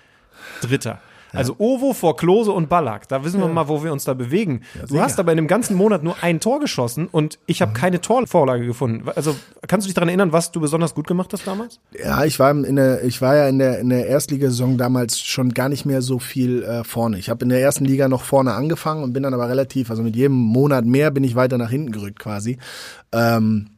[0.62, 1.00] Dritter.
[1.34, 3.08] Also Ovo vor Klose und Ballack.
[3.08, 4.64] Da wissen wir mal, wo wir uns da bewegen.
[4.76, 7.72] Ja, du hast aber in dem ganzen Monat nur ein Tor geschossen und ich habe
[7.72, 7.76] mhm.
[7.76, 9.08] keine Torvorlage gefunden.
[9.16, 9.34] Also
[9.66, 11.80] kannst du dich daran erinnern, was du besonders gut gemacht hast damals?
[11.98, 15.54] Ja, ich war in der, ich war ja in der in der Erstligasaison damals schon
[15.54, 17.18] gar nicht mehr so viel äh, vorne.
[17.18, 20.04] Ich habe in der ersten Liga noch vorne angefangen und bin dann aber relativ, also
[20.04, 22.58] mit jedem Monat mehr bin ich weiter nach hinten gerückt quasi.
[23.14, 23.70] Ähm,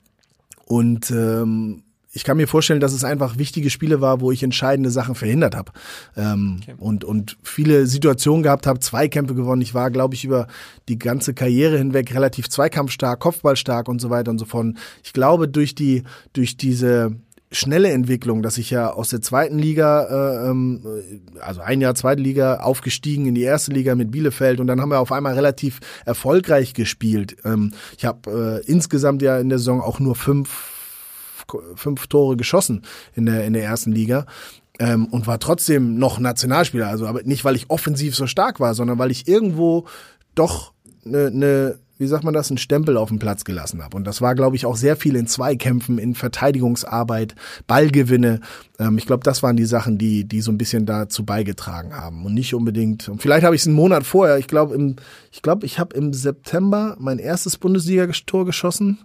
[0.66, 1.83] und ähm,
[2.14, 5.55] ich kann mir vorstellen, dass es einfach wichtige Spiele war, wo ich entscheidende Sachen verhindert
[5.55, 5.72] habe
[6.16, 6.76] ähm, okay.
[6.78, 9.61] und und viele Situationen gehabt habe, Zweikämpfe gewonnen.
[9.61, 10.47] Ich war, glaube ich, über
[10.88, 14.76] die ganze Karriere hinweg relativ zweikampfstark, Kopfballstark und so weiter und so fort.
[15.03, 16.03] Ich glaube, durch die
[16.34, 17.16] durch diese
[17.53, 20.82] schnelle Entwicklung, dass ich ja aus der zweiten Liga, äh, ähm,
[21.39, 24.89] also ein Jahr zweite Liga, aufgestiegen in die erste Liga mit Bielefeld und dann haben
[24.89, 27.38] wir auf einmal relativ erfolgreich gespielt.
[27.45, 30.73] Ähm, ich habe äh, insgesamt ja in der Saison auch nur fünf
[31.76, 32.84] fünf Tore geschossen
[33.16, 34.26] in der, in der ersten Liga.
[34.80, 36.88] Ähm, und war trotzdem noch Nationalspieler.
[36.88, 39.86] Also aber nicht, weil ich offensiv so stark war, sondern weil ich irgendwo
[40.34, 40.74] doch
[41.06, 43.95] eine, ne, wie sagt man das, einen Stempel auf dem Platz gelassen habe.
[43.95, 47.36] Und das war, glaube ich, auch sehr viel in Zweikämpfen, in Verteidigungsarbeit,
[47.68, 48.41] Ballgewinne.
[48.80, 52.26] Ähm, ich glaube, das waren die Sachen, die, die so ein bisschen dazu beigetragen haben.
[52.26, 53.10] Und nicht unbedingt.
[53.10, 54.38] Und vielleicht habe ich es einen Monat vorher.
[54.38, 54.95] Ich glaube,
[55.32, 58.99] ich glaube, ich habe im September mein erstes Bundesliga-Tor geschossen.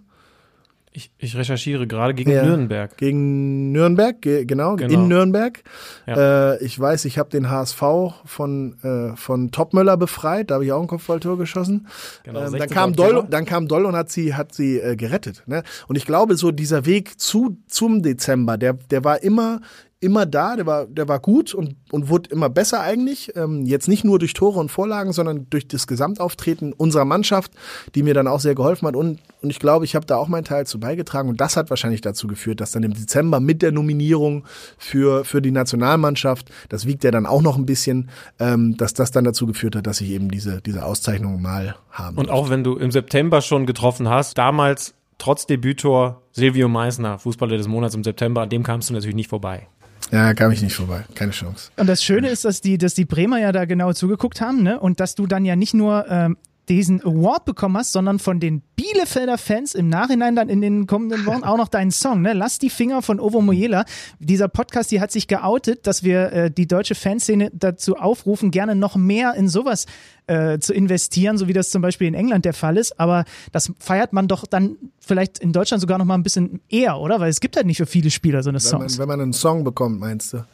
[0.98, 2.96] Ich, ich recherchiere gerade gegen ja, Nürnberg.
[2.96, 5.62] Gegen Nürnberg, ge genau, genau, in Nürnberg.
[6.08, 6.54] Ja.
[6.54, 7.80] Äh, ich weiß, ich habe den HSV
[8.24, 11.86] von, äh, von Topmöller befreit, da habe ich auch ein Kopfballtor geschossen.
[12.24, 15.44] Genau, ähm, dann, kam Doll, dann kam Doll und hat sie, hat sie äh, gerettet.
[15.46, 15.62] Ne?
[15.86, 19.60] Und ich glaube, so dieser Weg zu, zum Dezember, der, der war immer
[20.00, 23.34] immer da, der war, der war gut und, und wurde immer besser eigentlich.
[23.34, 27.52] Ähm, jetzt nicht nur durch Tore und Vorlagen, sondern durch das Gesamtauftreten unserer Mannschaft,
[27.94, 28.94] die mir dann auch sehr geholfen hat.
[28.94, 31.28] Und, und ich glaube, ich habe da auch meinen Teil zu beigetragen.
[31.28, 34.44] Und das hat wahrscheinlich dazu geführt, dass dann im Dezember mit der Nominierung
[34.78, 39.10] für, für die Nationalmannschaft, das wiegt ja dann auch noch ein bisschen, ähm, dass das
[39.10, 42.62] dann dazu geführt hat, dass ich eben diese, diese Auszeichnung mal haben Und auch wenn
[42.62, 48.04] du im September schon getroffen hast, damals trotz Debütor Silvio Meissner, Fußballer des Monats im
[48.04, 49.66] September, an dem kamst du natürlich nicht vorbei.
[50.10, 51.04] Ja, kam ich nicht vorbei.
[51.14, 51.70] Keine Chance.
[51.76, 54.80] Und das Schöne ist, dass die, dass die Bremer ja da genau zugeguckt haben, ne?
[54.80, 56.36] Und dass du dann ja nicht nur ähm,
[56.68, 61.26] diesen Award bekommen hast, sondern von den Bielefelder Fans im Nachhinein dann in den kommenden
[61.26, 62.32] Wochen auch noch deinen Song, ne?
[62.32, 63.84] Lass die Finger von Ovo Moyela.
[64.18, 68.74] Dieser Podcast, die hat sich geoutet, dass wir äh, die deutsche Fanszene dazu aufrufen, gerne
[68.74, 69.86] noch mehr in sowas
[70.28, 73.00] äh, zu investieren, so wie das zum Beispiel in England der Fall ist.
[73.00, 76.98] Aber das feiert man doch dann vielleicht in Deutschland sogar noch mal ein bisschen eher,
[76.98, 77.18] oder?
[77.18, 78.98] Weil es gibt halt nicht für viele Spieler so eine wenn Songs.
[78.98, 80.44] Man, wenn man einen Song bekommt, meinst du?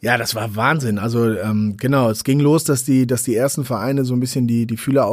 [0.00, 0.98] Ja, das war Wahnsinn.
[0.98, 4.46] Also ähm, genau, es ging los, dass die, dass die ersten Vereine so ein bisschen
[4.46, 5.06] die die Fühler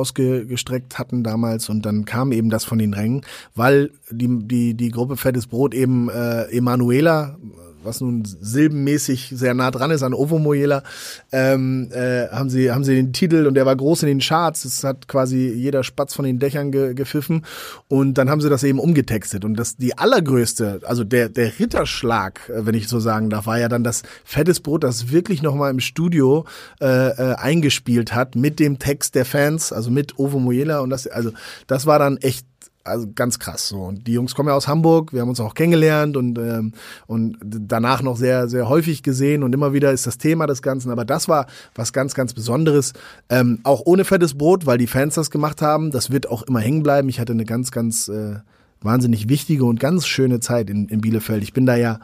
[0.45, 3.21] ausgestreckt hatten damals und dann kam eben das von den Rängen,
[3.55, 7.37] weil die die die Gruppe Fettes Brot eben äh, Emanuela
[7.85, 10.83] was nun silbenmäßig sehr nah dran ist an Ovo Moyela,
[11.31, 14.65] ähm, äh, haben sie haben sie den Titel und der war groß in den Charts.
[14.65, 17.45] Es hat quasi jeder Spatz von den Dächern ge gepfiffen.
[17.87, 19.45] Und dann haben sie das eben umgetextet.
[19.45, 23.59] Und das die allergrößte, also der der Ritterschlag, äh, wenn ich so sagen darf, war
[23.59, 26.45] ja dann das fettes Brot, das wirklich noch mal im Studio
[26.81, 31.07] äh, äh, eingespielt hat mit dem Text der Fans, also mit Ovo Moyela und das
[31.07, 31.31] also
[31.67, 32.45] das war dann echt
[32.85, 33.81] also ganz krass so.
[33.81, 36.73] Und die Jungs kommen ja aus Hamburg, wir haben uns auch kennengelernt und, ähm,
[37.07, 40.91] und danach noch sehr, sehr häufig gesehen und immer wieder ist das Thema des Ganzen.
[40.91, 42.93] Aber das war was ganz, ganz Besonderes.
[43.29, 45.91] Ähm, auch ohne fettes Brot, weil die Fans das gemacht haben.
[45.91, 47.09] Das wird auch immer hängen bleiben.
[47.09, 48.35] Ich hatte eine ganz, ganz äh,
[48.81, 51.43] wahnsinnig wichtige und ganz schöne Zeit in, in Bielefeld.
[51.43, 51.99] Ich bin da ja,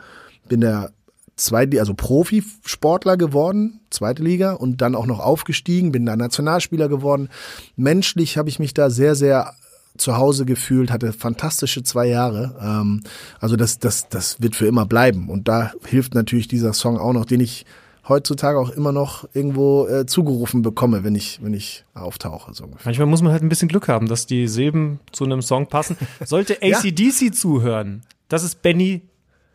[0.50, 0.90] bin da
[1.36, 7.30] zweite, also Profisportler geworden, zweite Liga und dann auch noch aufgestiegen, bin da Nationalspieler geworden.
[7.76, 9.54] Menschlich habe ich mich da sehr, sehr
[10.02, 12.56] zu Hause gefühlt, hatte fantastische zwei Jahre.
[12.62, 13.02] Ähm,
[13.40, 15.30] also das, das, das wird für immer bleiben.
[15.30, 17.66] Und da hilft natürlich dieser Song auch noch, den ich
[18.08, 22.54] heutzutage auch immer noch irgendwo äh, zugerufen bekomme, wenn ich, wenn ich auftauche.
[22.54, 22.86] So ungefähr.
[22.86, 25.96] Manchmal muss man halt ein bisschen Glück haben, dass die Silben zu einem Song passen.
[26.26, 27.32] Sollte ACDC ja.
[27.32, 29.02] zuhören, das ist Benny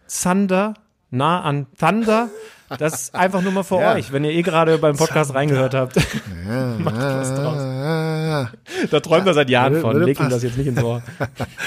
[0.06, 0.74] Zander,
[1.10, 2.30] nah an Thunder.
[2.78, 3.94] Das ist einfach nur mal für ja.
[3.94, 5.96] euch, wenn ihr eh gerade beim Podcast reingehört habt.
[5.96, 8.48] Ja, Macht was draus.
[8.90, 10.02] Da träumt er seit Jahren würde, von.
[10.02, 11.02] Leg ihm das jetzt nicht ins Ohr.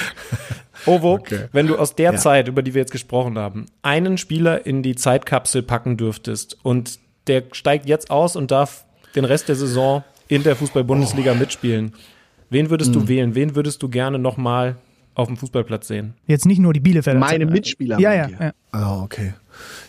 [0.85, 1.47] Ovo, okay.
[1.51, 2.17] wenn du aus der ja.
[2.17, 6.99] Zeit, über die wir jetzt gesprochen haben, einen Spieler in die Zeitkapsel packen dürftest und
[7.27, 8.85] der steigt jetzt aus und darf
[9.15, 11.35] den Rest der Saison in der Fußball-Bundesliga oh.
[11.35, 11.93] mitspielen,
[12.49, 13.07] wen würdest du hm.
[13.07, 13.35] wählen?
[13.35, 14.77] Wen würdest du gerne nochmal
[15.15, 16.13] auf dem Fußballplatz sehen?
[16.27, 17.19] Jetzt nicht nur die Bielefelder.
[17.19, 17.99] Meine Mitspieler.
[17.99, 18.51] Ja, ja, ja.
[18.73, 19.33] Oh, okay.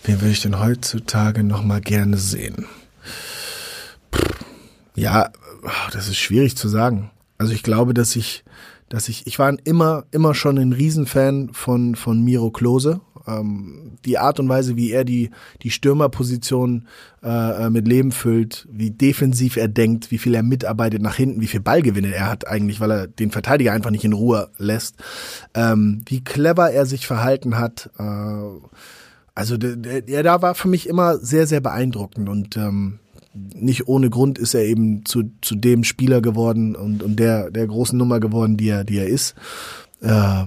[0.05, 2.67] Wen würde ich denn heutzutage nochmal gerne sehen?
[4.95, 5.31] Ja,
[5.93, 7.11] das ist schwierig zu sagen.
[7.39, 8.45] Also ich glaube, dass ich
[8.91, 13.01] dass ich, ich war immer, immer schon ein Riesenfan von, von Miro Klose.
[13.27, 15.31] Ähm, die Art und Weise, wie er die,
[15.63, 16.89] die Stürmerposition
[17.23, 21.47] äh, mit Leben füllt, wie defensiv er denkt, wie viel er mitarbeitet nach hinten, wie
[21.47, 24.97] viel Ballgewinne er hat eigentlich, weil er den Verteidiger einfach nicht in Ruhe lässt,
[25.55, 27.91] ähm, wie clever er sich verhalten hat.
[27.97, 28.03] Äh,
[29.35, 32.99] also der, der, da war für mich immer sehr, sehr beeindruckend und ähm,
[33.33, 37.67] nicht ohne Grund ist er eben zu, zu dem Spieler geworden und, und der, der
[37.67, 39.35] großen Nummer geworden, die er, die er ist.
[40.01, 40.45] Äh,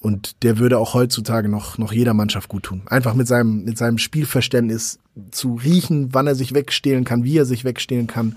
[0.00, 2.82] und der würde auch heutzutage noch, noch jeder Mannschaft gut tun.
[2.86, 4.98] Einfach mit seinem, mit seinem Spielverständnis
[5.30, 8.36] zu riechen, wann er sich wegstehlen kann, wie er sich wegstehlen kann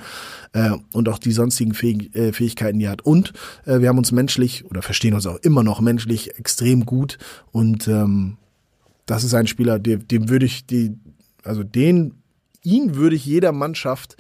[0.54, 3.02] äh, und auch die sonstigen Fähig äh, Fähigkeiten, die er hat.
[3.02, 3.34] Und
[3.66, 7.18] äh, wir haben uns menschlich oder verstehen uns auch immer noch menschlich extrem gut
[7.52, 8.38] und ähm,
[9.06, 10.98] das ist ein Spieler, dem, dem würde ich die,
[11.44, 12.14] also den
[12.64, 14.18] ihn würde ich jeder Mannschaft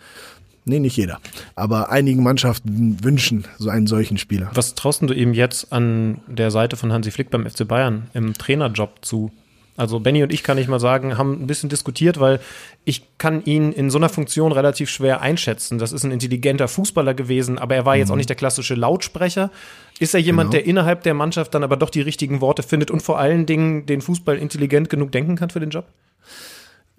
[0.68, 1.20] Nee, nicht jeder.
[1.56, 4.50] Aber einigen Mannschaften wünschen so einen solchen Spieler.
[4.56, 8.34] Was traust du ihm jetzt an der Seite von Hansi Flick beim FC Bayern im
[8.34, 9.32] Trainerjob zu?
[9.78, 12.40] Also Benny und ich kann ich mal sagen, haben ein bisschen diskutiert, weil
[12.86, 15.80] ich kann ihn in so einer Funktion relativ schwer einschätzen.
[15.80, 18.14] Das ist ein intelligenter Fußballer gewesen, aber er war jetzt mhm.
[18.14, 19.52] auch nicht der klassische Lautsprecher.
[20.00, 20.62] Ist er jemand, genau.
[20.62, 23.86] der innerhalb der Mannschaft dann aber doch die richtigen Worte findet und vor allen Dingen
[23.86, 25.86] den Fußball intelligent genug denken kann für den Job?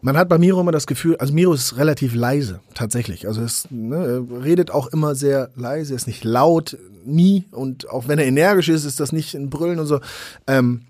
[0.03, 3.27] Man hat bei Miro immer das Gefühl, also Miro ist relativ leise, tatsächlich.
[3.27, 7.45] Also es ne, er redet auch immer sehr leise, er ist nicht laut, nie.
[7.51, 10.01] Und auch wenn er energisch ist, ist das nicht ein Brüllen und so.
[10.47, 10.83] Ähm,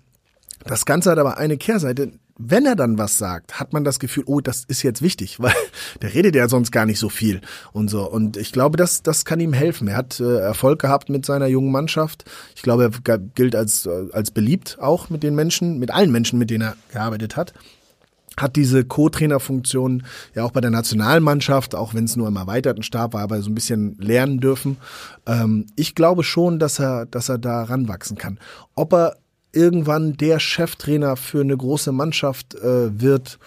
[0.65, 2.11] das Ganze hat aber eine Kehrseite.
[2.39, 5.53] Wenn er dann was sagt, hat man das Gefühl, oh, das ist jetzt wichtig, weil
[6.01, 7.41] der redet ja sonst gar nicht so viel
[7.73, 8.09] und so.
[8.09, 9.87] Und ich glaube, das, das kann ihm helfen.
[9.87, 12.25] Er hat äh, Erfolg gehabt mit seiner jungen Mannschaft.
[12.55, 16.37] Ich glaube, er gilt als, äh, als beliebt auch mit den Menschen, mit allen Menschen,
[16.37, 17.53] mit denen er gearbeitet hat
[18.39, 20.03] hat diese Co-Trainer-Funktion
[20.35, 23.49] ja auch bei der Nationalmannschaft, auch wenn es nur im erweiterten Stab war, aber so
[23.49, 24.77] ein bisschen lernen dürfen.
[25.25, 28.39] Ähm, ich glaube schon, dass er, dass er da ranwachsen kann.
[28.75, 29.17] Ob er
[29.51, 33.39] irgendwann der Cheftrainer für eine große Mannschaft äh, wird,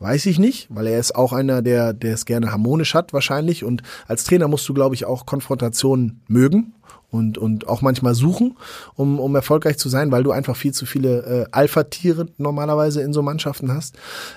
[0.00, 3.64] weiß ich nicht, weil er ist auch einer, der, der es gerne harmonisch hat wahrscheinlich.
[3.64, 6.74] Und als Trainer musst du, glaube ich, auch Konfrontationen mögen
[7.10, 8.56] und, und auch manchmal suchen,
[8.94, 13.12] um, um erfolgreich zu sein, weil du einfach viel zu viele äh, Alpha-Tiere normalerweise in
[13.12, 13.96] so Mannschaften hast.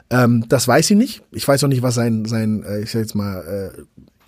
[0.09, 1.23] Ähm, das weiß ich nicht.
[1.31, 3.81] Ich weiß auch nicht, was sein, sein äh, ich sag jetzt mal, äh,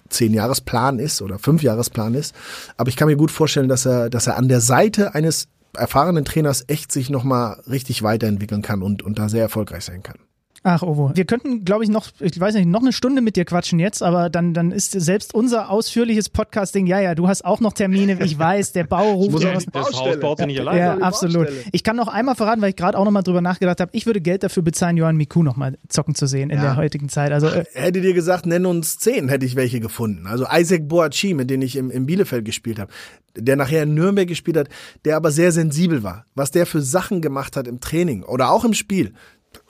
[0.09, 2.35] Zehn-Jahresplan ist oder Fünf-Jahresplan ist.
[2.77, 6.25] Aber ich kann mir gut vorstellen, dass er, dass er an der Seite eines erfahrenen
[6.25, 10.19] Trainers echt sich nochmal richtig weiterentwickeln kann und, und da sehr erfolgreich sein kann.
[10.63, 11.11] Ach, Ovo.
[11.15, 14.03] Wir könnten, glaube ich, noch, ich weiß nicht, noch eine Stunde mit dir quatschen jetzt,
[14.03, 18.23] aber dann, dann ist selbst unser ausführliches Podcasting, ja, ja, du hast auch noch Termine,
[18.23, 19.43] ich weiß, der Bau ruft.
[19.43, 20.79] Ja, das Haus baut sich nicht alleine.
[20.79, 21.47] Ja, absolut.
[21.71, 24.05] Ich kann noch einmal verraten, weil ich gerade auch noch mal drüber nachgedacht habe, ich
[24.05, 26.63] würde Geld dafür bezahlen, Johann Miku noch mal zocken zu sehen in ja.
[26.63, 27.31] der heutigen Zeit.
[27.31, 30.27] Also, äh, hätte dir gesagt, nenn uns zehn, hätte ich welche gefunden.
[30.27, 32.91] Also Isaac Boachi, mit dem ich im, im Bielefeld gespielt habe,
[33.35, 34.69] der nachher in Nürnberg gespielt hat,
[35.05, 36.25] der aber sehr sensibel war.
[36.35, 39.13] Was der für Sachen gemacht hat im Training oder auch im Spiel,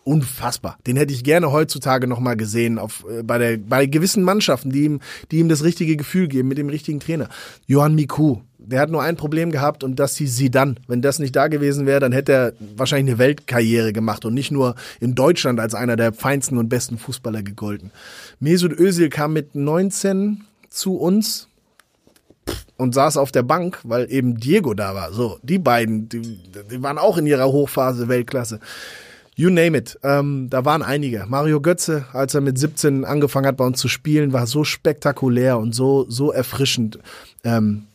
[0.04, 0.78] unfassbar.
[0.88, 4.72] Den hätte ich gerne heutzutage noch mal gesehen auf äh, bei der bei gewissen Mannschaften,
[4.72, 5.00] die ihm
[5.32, 7.30] die ihm das richtige Gefühl geben mit dem richtigen Trainer.
[7.68, 10.80] Johann Miku, der hat nur ein Problem gehabt und das sie dann.
[10.88, 14.52] Wenn das nicht da gewesen wäre, dann hätte er wahrscheinlich eine Weltkarriere gemacht und nicht
[14.52, 17.92] nur in Deutschland als einer der feinsten und besten Fußballer gegolten.
[18.40, 21.48] Mesut Özil kam mit 19 zu uns
[22.78, 25.14] und saß auf der Bank, weil eben Diego da war.
[25.14, 26.22] So, die beiden, die,
[26.72, 28.60] die waren auch in ihrer Hochphase Weltklasse.
[29.36, 29.98] You name it.
[30.04, 31.26] Ähm, da waren einige.
[31.28, 35.58] Mario Götze, als er mit 17 angefangen hat, bei uns zu spielen, war so spektakulär
[35.58, 37.00] und so, so erfrischend.
[37.44, 37.88] Ähm,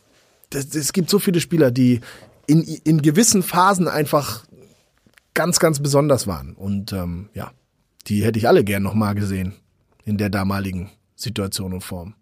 [0.53, 2.01] es gibt so viele Spieler, die
[2.47, 4.45] in, in gewissen Phasen einfach
[5.35, 6.55] ganz, ganz besonders waren.
[6.55, 7.51] Und ähm, ja,
[8.07, 9.55] die hätte ich alle gern nochmal gesehen
[10.05, 12.15] in der damaligen Situation und Form.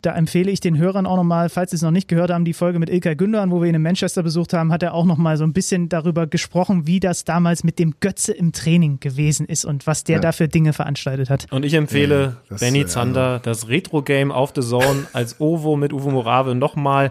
[0.00, 2.52] Da empfehle ich den Hörern auch nochmal, falls sie es noch nicht gehört haben, die
[2.52, 5.36] Folge mit Ilkay Gündogan, wo wir ihn in Manchester besucht haben, hat er auch nochmal
[5.36, 9.64] so ein bisschen darüber gesprochen, wie das damals mit dem Götze im Training gewesen ist
[9.64, 10.20] und was der ja.
[10.20, 11.50] da für Dinge veranstaltet hat.
[11.50, 13.38] Und ich empfehle ja, das, Benny Zander, ja.
[13.40, 17.10] das Retro-Game auf The Zone als Ovo mit Uwe Morave nochmal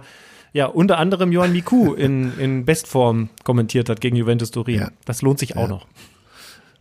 [0.53, 4.79] ja, unter anderem Johann Miku in, in Bestform kommentiert hat gegen Juventus Turin.
[4.79, 4.91] Ja.
[5.03, 5.87] Das lohnt sich auch noch.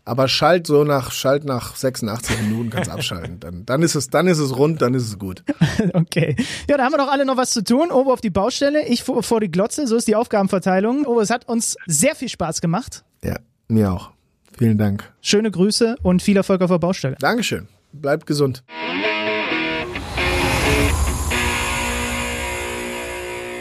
[0.08, 3.40] Aber schalt so nach, schalt nach 86 Minuten kannst abschalten.
[3.40, 5.42] Dann, dann ist es, dann ist es rund, dann ist es gut.
[5.94, 6.36] okay.
[6.70, 7.90] Ja, da haben wir doch alle noch was zu tun.
[7.90, 9.88] Obo auf die Baustelle, ich vor, vor die Glotze.
[9.88, 11.06] So ist die Aufgabenverteilung.
[11.06, 13.04] Obo, es hat uns sehr viel Spaß gemacht.
[13.24, 14.12] Ja, mir auch.
[14.56, 15.12] Vielen Dank.
[15.20, 17.16] Schöne Grüße und viel Erfolg auf der Baustelle.
[17.18, 17.66] Dankeschön.
[17.92, 18.62] Bleibt gesund.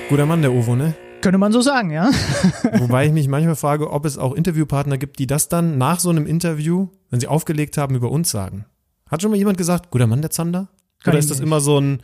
[0.09, 0.93] Guter Mann, der Ovo, ne?
[1.25, 2.11] Könnte man so sagen, ja.
[2.77, 6.11] Wobei ich mich manchmal frage, ob es auch Interviewpartner gibt, die das dann nach so
[6.11, 8.65] einem Interview, wenn sie aufgelegt haben, über uns sagen.
[9.09, 10.67] Hat schon mal jemand gesagt, guter Mann, der Zander?
[11.03, 11.47] Kann Oder ist das nicht.
[11.47, 12.03] immer so ein,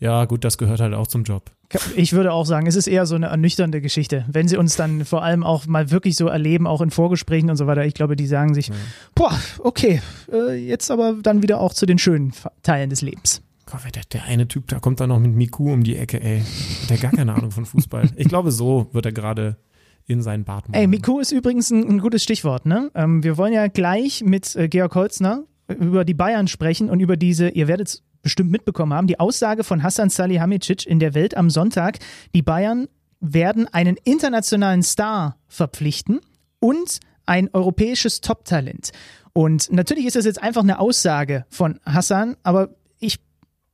[0.00, 1.52] ja gut, das gehört halt auch zum Job?
[1.94, 4.24] Ich würde auch sagen, es ist eher so eine ernüchternde Geschichte.
[4.26, 7.56] Wenn sie uns dann vor allem auch mal wirklich so erleben, auch in Vorgesprächen und
[7.56, 8.74] so weiter, ich glaube, die sagen sich, ja.
[9.14, 10.02] boah, okay,
[10.32, 12.32] äh, jetzt aber dann wieder auch zu den schönen
[12.64, 13.40] Teilen des Lebens.
[13.70, 16.42] Gott, der, der eine Typ, da kommt da noch mit Miku um die Ecke, ey.
[16.88, 18.08] Der hat gar keine Ahnung von Fußball.
[18.16, 19.58] Ich glaube, so wird er gerade
[20.06, 20.80] in seinen Bart machen.
[20.80, 22.90] Ey, Miku ist übrigens ein, ein gutes Stichwort, ne?
[22.94, 27.18] Ähm, wir wollen ja gleich mit äh, Georg Holzner über die Bayern sprechen und über
[27.18, 31.36] diese, ihr werdet es bestimmt mitbekommen haben, die Aussage von Hassan Salihamidzic in der Welt
[31.36, 31.98] am Sonntag,
[32.34, 32.88] die Bayern
[33.20, 36.20] werden einen internationalen Star verpflichten
[36.58, 38.92] und ein europäisches Top-Talent.
[39.34, 43.20] Und natürlich ist das jetzt einfach eine Aussage von Hassan, aber ich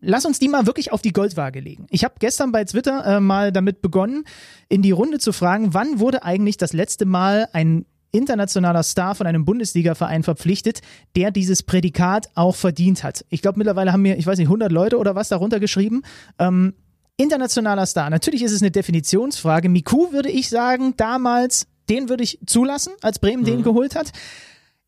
[0.04, 1.86] lass uns die mal wirklich auf die Goldwaage legen.
[1.90, 4.24] Ich habe gestern bei Twitter äh, mal damit begonnen,
[4.68, 9.26] in die Runde zu fragen, wann wurde eigentlich das letzte Mal ein internationaler Star von
[9.26, 10.80] einem Bundesliga-Verein verpflichtet,
[11.16, 13.24] der dieses Prädikat auch verdient hat.
[13.28, 16.02] Ich glaube, mittlerweile haben mir, ich weiß nicht, 100 Leute oder was darunter geschrieben.
[16.38, 16.74] Ähm,
[17.16, 18.10] internationaler Star.
[18.10, 19.68] Natürlich ist es eine Definitionsfrage.
[19.68, 23.46] Miku würde ich sagen, damals, den würde ich zulassen, als Bremen mhm.
[23.46, 24.12] den geholt hat.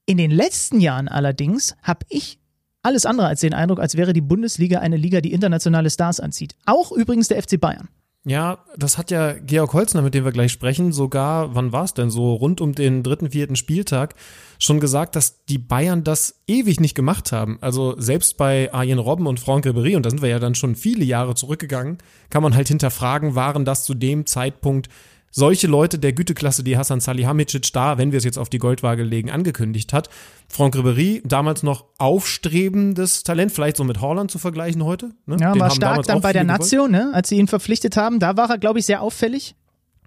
[0.06, 2.38] In den letzten Jahren allerdings habe ich
[2.86, 6.54] alles andere als den Eindruck, als wäre die Bundesliga eine Liga, die internationale Stars anzieht.
[6.64, 7.88] Auch übrigens der FC Bayern.
[8.28, 11.94] Ja, das hat ja Georg Holzner, mit dem wir gleich sprechen, sogar, wann war es
[11.94, 14.16] denn so, rund um den dritten, vierten Spieltag
[14.58, 17.58] schon gesagt, dass die Bayern das ewig nicht gemacht haben.
[17.60, 20.74] Also selbst bei Arjen Robben und Franck Ribéry, und da sind wir ja dann schon
[20.74, 24.88] viele Jahre zurückgegangen, kann man halt hinterfragen, waren das zu dem Zeitpunkt
[25.36, 29.02] solche Leute der Güteklasse, die Hassan Salihamidzic da, wenn wir es jetzt auf die Goldwaage
[29.02, 30.08] legen, angekündigt hat.
[30.48, 35.10] Franck Ribéry, damals noch aufstrebendes Talent, vielleicht so mit Holland zu vergleichen heute.
[35.26, 35.36] Ne?
[35.38, 37.10] Ja, Den war stark dann bei der Nation, ne?
[37.12, 38.18] als sie ihn verpflichtet haben.
[38.18, 39.54] Da war er, glaube ich, sehr auffällig.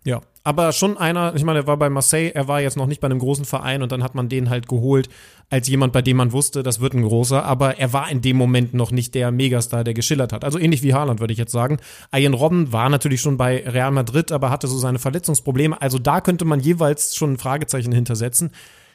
[0.04, 3.02] Ja, aber schon einer, ich meine, er war bei Marseille, er war jetzt noch nicht
[3.02, 5.08] bei einem großen Verein und dann hat man den halt geholt
[5.52, 8.36] als jemand, bei dem man wusste, das wird ein großer, aber er war in dem
[8.36, 10.44] Moment noch nicht der Megastar, der geschillert hat.
[10.44, 11.78] Also ähnlich wie Haaland, würde ich jetzt sagen.
[12.12, 15.80] Ian Robben war natürlich schon bei Real Madrid, aber hatte so seine Verletzungsprobleme.
[15.80, 18.50] Also da könnte man jeweils schon ein Fragezeichen hintersetzen.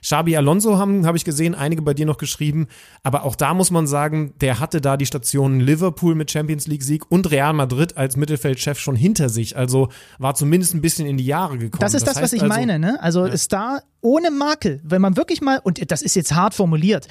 [0.05, 2.69] Xabi Alonso haben, habe ich gesehen, einige bei dir noch geschrieben.
[3.03, 6.83] Aber auch da muss man sagen, der hatte da die Stationen Liverpool mit Champions League
[6.83, 9.57] Sieg und Real Madrid als Mittelfeldchef schon hinter sich.
[9.57, 9.89] Also
[10.19, 11.81] war zumindest ein bisschen in die Jahre gekommen.
[11.81, 13.03] Das ist das, das was ich also, meine, ne?
[13.03, 13.37] Also ja.
[13.39, 17.09] Star ohne Makel, wenn man wirklich mal, und das ist jetzt hart formuliert,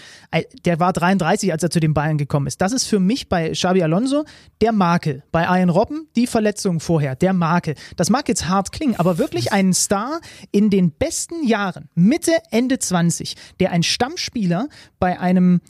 [0.63, 2.61] der war 33, als er zu den Bayern gekommen ist.
[2.61, 4.25] Das ist für mich bei Xabi Alonso
[4.61, 5.23] der Makel.
[5.31, 7.73] Bei Ian Robben die Verletzung vorher, der Makel.
[7.95, 10.21] Das mag jetzt hart klingen, aber wirklich einen Star
[10.51, 14.67] in den besten Jahren, Mitte, Ende 20, der ein Stammspieler
[14.99, 15.61] bei einem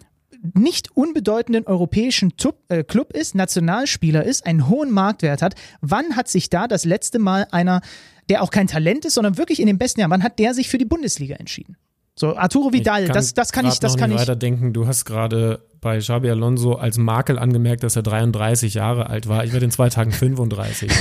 [0.53, 2.33] nicht unbedeutenden europäischen
[2.67, 5.55] äh, Club ist, Nationalspieler ist, einen hohen Marktwert hat.
[5.79, 7.79] Wann hat sich da das letzte Mal einer
[8.29, 10.11] der auch kein Talent ist, sondern wirklich in den besten Jahren.
[10.11, 11.77] Wann hat der sich für die Bundesliga entschieden?
[12.15, 14.19] So, Arturo Vidal, das, das kann ich, das kann ich.
[14.19, 14.71] weiter denken.
[14.73, 19.43] Du hast gerade bei Xabi Alonso als Makel angemerkt, dass er 33 Jahre alt war.
[19.43, 20.91] Ich werde in zwei Tagen 35.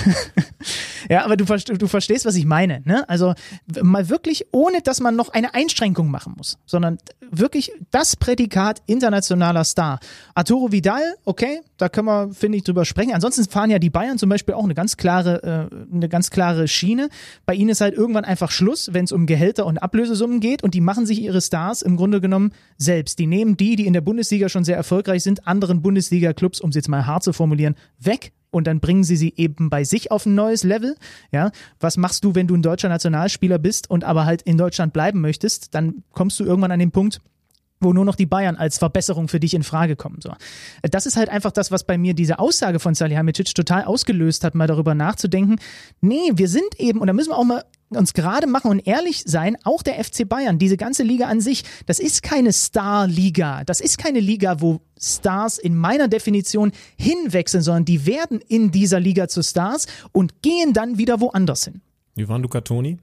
[1.09, 2.83] ja, aber du, du verstehst, was ich meine.
[2.85, 3.09] Ne?
[3.09, 3.35] Also
[3.81, 6.99] mal wirklich, ohne dass man noch eine Einschränkung machen muss, sondern
[7.31, 10.01] wirklich das Prädikat internationaler Star.
[10.35, 13.13] Arturo Vidal, okay, da können wir, finde ich, drüber sprechen.
[13.13, 16.69] Ansonsten fahren ja die Bayern zum Beispiel auch eine ganz klare, äh, eine ganz klare
[16.69, 17.09] Schiene.
[17.47, 20.75] Bei ihnen ist halt irgendwann einfach Schluss, wenn es um Gehälter und Ablösesummen geht und
[20.75, 23.19] die machen sich ihre Stars im Grunde genommen selbst.
[23.19, 26.71] Die nehmen die, die in der Bundesliga schon sehr sehr erfolgreich sind, anderen Bundesliga-Clubs, um
[26.71, 30.11] es jetzt mal hart zu formulieren, weg und dann bringen sie sie eben bei sich
[30.11, 30.97] auf ein neues Level.
[31.31, 34.95] Ja, was machst du, wenn du ein deutscher Nationalspieler bist und aber halt in Deutschland
[34.95, 35.75] bleiben möchtest?
[35.75, 37.21] Dann kommst du irgendwann an den Punkt,
[37.81, 40.21] wo nur noch die Bayern als Verbesserung für dich in Frage kommen.
[40.23, 40.33] So.
[40.83, 44.55] Das ist halt einfach das, was bei mir diese Aussage von Salihamidzic total ausgelöst hat,
[44.55, 45.57] mal darüber nachzudenken.
[46.01, 47.63] Nee, wir sind eben, und da müssen wir auch mal
[47.97, 51.65] uns gerade machen und ehrlich sein, auch der FC Bayern, diese ganze Liga an sich,
[51.87, 53.65] das ist keine Star-Liga.
[53.65, 59.01] Das ist keine Liga, wo Stars in meiner Definition hinwechseln, sondern die werden in dieser
[59.01, 61.81] Liga zu Stars und gehen dann wieder woanders hin.
[62.15, 62.99] Wie war Luca Toni?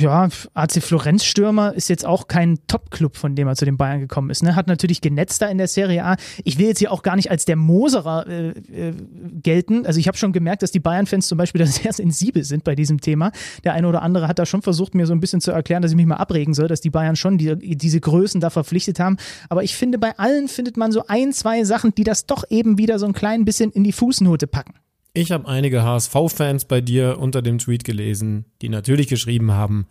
[0.00, 4.00] Ja, AC Florenz Stürmer ist jetzt auch kein Top-Club, von dem er zu den Bayern
[4.00, 4.42] gekommen ist.
[4.42, 4.56] Ne?
[4.56, 6.16] Hat natürlich genetzt da in der Serie A.
[6.44, 8.94] Ich will jetzt hier auch gar nicht als der Moserer äh, äh,
[9.42, 9.86] gelten.
[9.86, 12.74] Also ich habe schon gemerkt, dass die Bayern-Fans zum Beispiel da sehr sensibel sind bei
[12.74, 13.32] diesem Thema.
[13.64, 15.90] Der eine oder andere hat da schon versucht, mir so ein bisschen zu erklären, dass
[15.92, 19.16] ich mich mal abregen soll, dass die Bayern schon die, diese Größen da verpflichtet haben.
[19.48, 22.78] Aber ich finde, bei allen findet man so ein, zwei Sachen, die das doch eben
[22.78, 24.74] wieder so ein klein bisschen in die Fußnote packen.
[25.16, 29.86] Ich habe einige HSV-Fans bei dir unter dem Tweet gelesen, die natürlich geschrieben haben,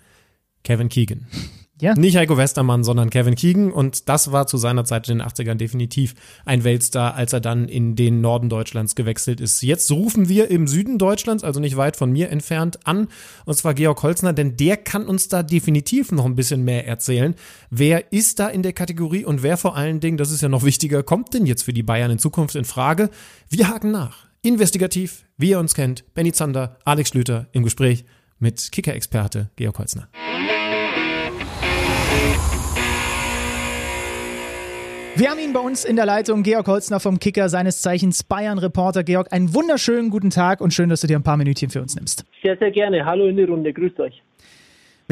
[0.63, 1.27] Kevin Keegan.
[1.81, 1.95] Ja.
[1.95, 3.71] Nicht Heiko Westermann, sondern Kevin Keegan.
[3.71, 6.13] Und das war zu seiner Zeit in den 80ern definitiv
[6.45, 9.61] ein Weltstar, als er dann in den Norden Deutschlands gewechselt ist.
[9.63, 13.09] Jetzt rufen wir im Süden Deutschlands, also nicht weit von mir entfernt, an.
[13.45, 17.35] Und zwar Georg Holzner, denn der kann uns da definitiv noch ein bisschen mehr erzählen.
[17.69, 20.63] Wer ist da in der Kategorie und wer vor allen Dingen, das ist ja noch
[20.63, 23.09] wichtiger, kommt denn jetzt für die Bayern in Zukunft in Frage?
[23.49, 24.32] Wir haken nach.
[24.45, 28.03] Investigativ, wie ihr uns kennt, Benny Zander, Alex Schlüter im Gespräch
[28.39, 30.09] mit Kicker-Experte Georg Holzner.
[35.15, 39.05] Wir haben ihn bei uns in der Leitung, Georg Holzner vom Kicker, seines Zeichens Bayern-Reporter.
[39.05, 41.95] Georg, einen wunderschönen guten Tag und schön, dass du dir ein paar Minütchen für uns
[41.95, 42.25] nimmst.
[42.41, 43.05] Sehr, sehr gerne.
[43.05, 43.71] Hallo in die Runde.
[43.71, 44.21] Grüßt euch.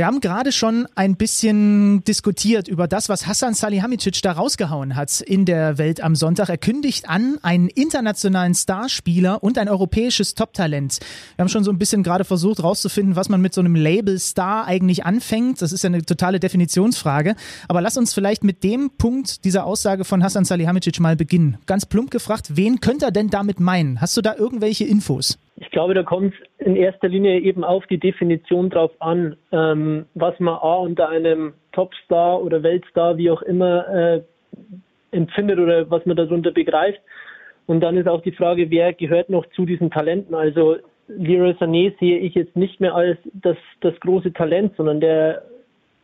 [0.02, 5.22] Wir haben gerade schon ein bisschen diskutiert über das, was Hassan Salihamidzic da rausgehauen hat
[5.22, 6.50] in der Welt am Sonntag.
[6.50, 11.02] Er kündigt an einen internationalen Starspieler und ein europäisches Top-Talent.
[11.36, 14.18] Wir haben schon so ein bisschen gerade versucht rauszufinden, was man mit so einem Label
[14.18, 15.62] Star eigentlich anfängt.
[15.62, 17.36] Das ist ja eine totale Definitionsfrage.
[17.68, 21.60] Aber lass uns vielleicht mit dem Punkt dieser Aussage von Hassan Salihamidzic mal beginnen.
[21.68, 24.02] Ganz plump gefragt, wen könnte er denn damit meinen?
[24.02, 25.38] Hast du da irgendwelche Infos?
[25.62, 30.08] Ich glaube, da kommt es in erster Linie eben auf die Definition drauf an, ähm,
[30.16, 34.22] was man A unter einem Topstar oder Weltstar, wie auch immer, äh,
[35.12, 37.00] empfindet oder was man darunter begreift.
[37.68, 40.34] Und dann ist auch die Frage, wer gehört noch zu diesen Talenten?
[40.34, 40.78] Also
[41.08, 45.44] Leroy Sané sehe ich jetzt nicht mehr als das, das große Talent, sondern der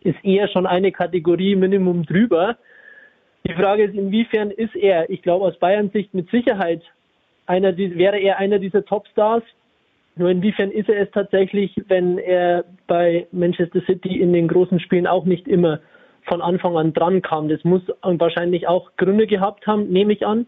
[0.02, 2.58] ist eher schon eine Kategorie Minimum drüber.
[3.44, 6.84] Die Frage ist, inwiefern ist er, ich glaube aus Bayern Sicht mit Sicherheit
[7.48, 9.44] einer, wäre er einer dieser Topstars.
[10.16, 15.08] Nur inwiefern ist er es tatsächlich, wenn er bei Manchester City in den großen Spielen
[15.08, 15.80] auch nicht immer
[16.24, 17.50] von Anfang an dran kam.
[17.50, 20.48] Das muss wahrscheinlich auch Gründe gehabt haben, nehme ich an.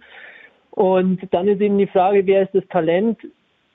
[0.71, 3.19] Und dann ist eben die Frage, wer ist das Talent?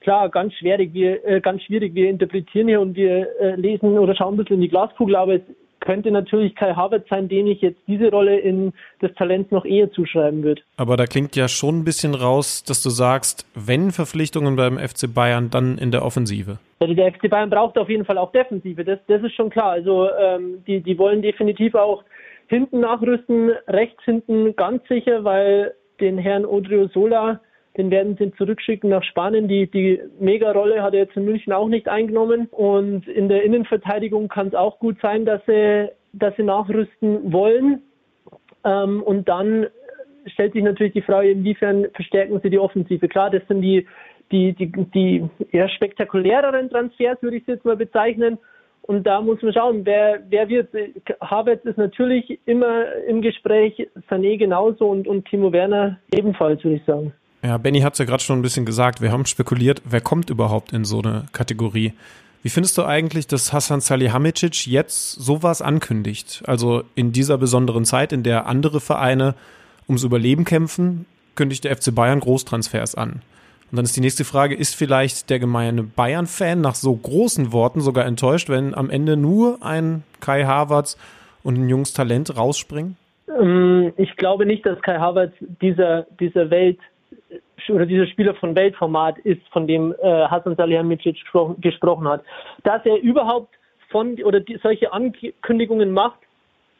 [0.01, 0.93] Klar, ganz schwierig.
[0.93, 1.95] Wir, äh, ganz schwierig.
[1.95, 5.35] Wir interpretieren hier und wir äh, lesen oder schauen ein bisschen in die Glaskugel, aber
[5.37, 5.43] es
[5.85, 9.93] könnte natürlich Kai Havertz sein, den ich jetzt diese Rolle in des Talents noch eher
[9.93, 10.63] zuschreiben würde.
[10.77, 15.13] Aber da klingt ja schon ein bisschen raus, dass du sagst, wenn Verpflichtungen beim FC
[15.13, 16.59] Bayern, dann in der Offensive.
[16.81, 19.71] Also der FC Bayern braucht auf jeden Fall auch Defensive, das, das ist schon klar.
[19.73, 22.03] Also ähm, die, die wollen definitiv auch
[22.49, 27.41] hinten nachrüsten, rechts hinten ganz sicher, weil den Herrn Odrio Sola
[27.77, 29.49] den werden sie zurückschicken nach Spanien.
[29.49, 32.47] Die, die Mega-Rolle hat er jetzt in München auch nicht eingenommen.
[32.51, 37.83] Und in der Innenverteidigung kann es auch gut sein, dass sie, dass sie nachrüsten wollen.
[38.65, 39.67] Ähm, und dann
[40.27, 43.09] stellt sich natürlich die Frage, inwiefern verstärken sie die Offensive.
[43.09, 43.87] Klar, das sind die,
[44.31, 48.39] die, die, die eher spektakuläreren Transfers, würde ich es jetzt mal bezeichnen.
[48.83, 50.69] Und da muss man schauen, wer, wer wird.
[51.21, 56.85] Havertz ist natürlich immer im Gespräch, Sané genauso und, und Timo Werner ebenfalls, würde ich
[56.85, 57.13] sagen.
[57.45, 59.03] Ja, Benny hat es ja gerade schon ein bisschen gesagt.
[59.03, 61.93] Wir haben spekuliert, wer kommt überhaupt in so eine Kategorie.
[62.43, 66.43] Wie findest du eigentlich, dass Hassan Salihamidzic jetzt sowas ankündigt?
[66.47, 69.35] Also in dieser besonderen Zeit, in der andere Vereine
[69.87, 71.05] ums Überleben kämpfen,
[71.35, 73.21] kündigt der FC Bayern Großtransfers an.
[73.71, 77.83] Und dann ist die nächste Frage, ist vielleicht der gemeine Bayern-Fan nach so großen Worten
[77.83, 80.97] sogar enttäuscht, wenn am Ende nur ein Kai Havertz
[81.43, 82.97] und ein junges Talent rausspringen?
[83.29, 86.79] Ähm, ich glaube nicht, dass Kai Havertz dieser, dieser Welt
[87.69, 91.17] oder dieser Spieler von Weltformat ist, von dem äh, Hasan Salihamidzic
[91.59, 92.23] gesprochen, hat.
[92.63, 93.55] Dass er überhaupt
[93.89, 96.19] von oder die, solche Ankündigungen macht,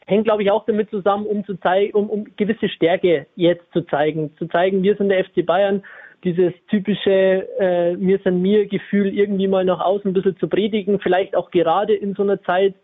[0.05, 3.81] hängt, glaube ich, auch damit zusammen, um zu zeigen, um, um gewisse Stärke jetzt zu
[3.81, 5.83] zeigen, zu zeigen, wir sind der FC Bayern,
[6.23, 10.99] dieses typische äh, mir sind mir Gefühl irgendwie mal nach außen ein bisschen zu predigen,
[10.99, 12.75] vielleicht auch gerade in so einer Zeit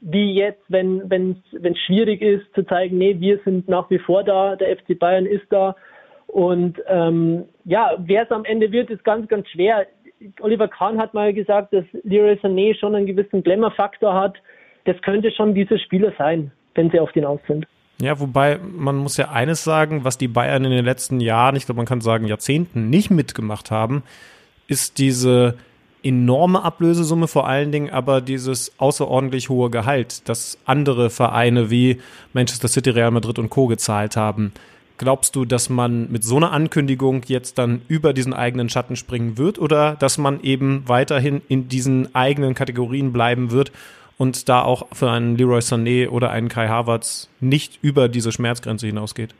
[0.00, 4.22] wie jetzt, wenn wenn es schwierig ist, zu zeigen, nee, wir sind nach wie vor
[4.22, 5.74] da, der FC Bayern ist da
[6.28, 9.86] Und ähm, ja, wer es am Ende wird, ist ganz, ganz schwer.
[10.40, 14.36] Oliver Kahn hat mal gesagt, dass Leroy Sané schon einen gewissen Glamour-Faktor hat.
[14.84, 17.66] Das könnte schon dieser Spieler sein, wenn sie auf den aus sind.
[18.00, 21.66] Ja, wobei man muss ja eines sagen, was die Bayern in den letzten Jahren, ich
[21.66, 24.04] glaube, man kann sagen Jahrzehnten nicht mitgemacht haben,
[24.68, 25.56] ist diese
[26.04, 32.00] enorme Ablösesumme vor allen Dingen, aber dieses außerordentlich hohe Gehalt, das andere Vereine wie
[32.32, 33.66] Manchester City, Real Madrid und Co.
[33.66, 34.52] gezahlt haben.
[34.98, 39.38] Glaubst du, dass man mit so einer Ankündigung jetzt dann über diesen eigenen Schatten springen
[39.38, 43.70] wird oder dass man eben weiterhin in diesen eigenen Kategorien bleiben wird
[44.18, 48.88] und da auch für einen Leroy Sané oder einen Kai Havertz nicht über diese Schmerzgrenze
[48.88, 49.36] hinausgeht?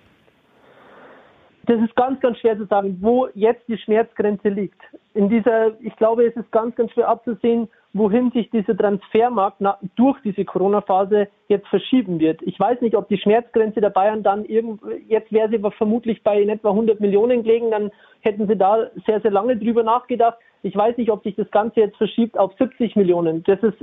[1.67, 4.81] Das ist ganz, ganz schwer zu sagen, wo jetzt die Schmerzgrenze liegt.
[5.15, 7.69] In dieser, ich glaube, es ist ganz, ganz schwer abzusehen,
[7.99, 9.61] wohin sich dieser Transfermarkt
[9.97, 12.41] durch diese Corona-Phase jetzt verschieben wird.
[12.43, 16.41] Ich weiß nicht, ob die Schmerzgrenze der Bayern dann irgend, jetzt wäre sie vermutlich bei
[16.41, 20.39] in etwa 100 Millionen gelegen, dann hätten sie da sehr, sehr lange drüber nachgedacht.
[20.63, 23.45] Ich weiß nicht, ob sich das Ganze jetzt verschiebt auf 70 Millionen.
[23.45, 23.77] Das ist,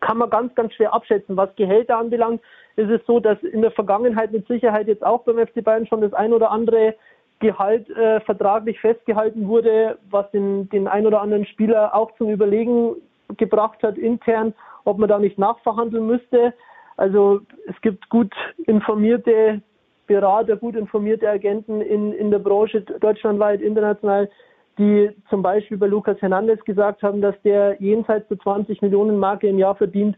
[0.00, 1.36] kann man ganz, ganz schwer abschätzen.
[1.36, 2.40] Was Gehälter anbelangt,
[2.76, 6.00] ist es so, dass in der Vergangenheit mit Sicherheit jetzt auch beim FC Bayern schon
[6.00, 6.94] das ein oder andere
[7.38, 12.96] Gehalt äh, vertraglich festgehalten wurde, was den, den ein oder anderen Spieler auch zum Überlegen
[13.36, 14.54] gebracht hat intern,
[14.84, 16.54] ob man da nicht nachverhandeln müsste.
[16.96, 18.34] Also es gibt gut
[18.66, 19.60] informierte
[20.06, 24.30] Berater, gut informierte Agenten in, in der Branche deutschlandweit, international,
[24.78, 29.48] die zum Beispiel bei Lucas Hernandez gesagt haben, dass der jenseits der 20 Millionen Marke
[29.48, 30.16] im Jahr verdient.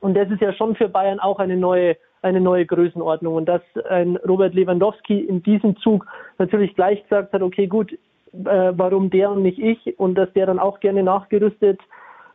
[0.00, 3.34] Und das ist ja schon für Bayern auch eine neue, eine neue Größenordnung.
[3.34, 6.06] Und dass ein Robert Lewandowski in diesem Zug
[6.38, 7.98] natürlich gleich gesagt hat, okay, gut, äh,
[8.32, 9.98] warum der und nicht ich?
[9.98, 11.80] Und dass der dann auch gerne nachgerüstet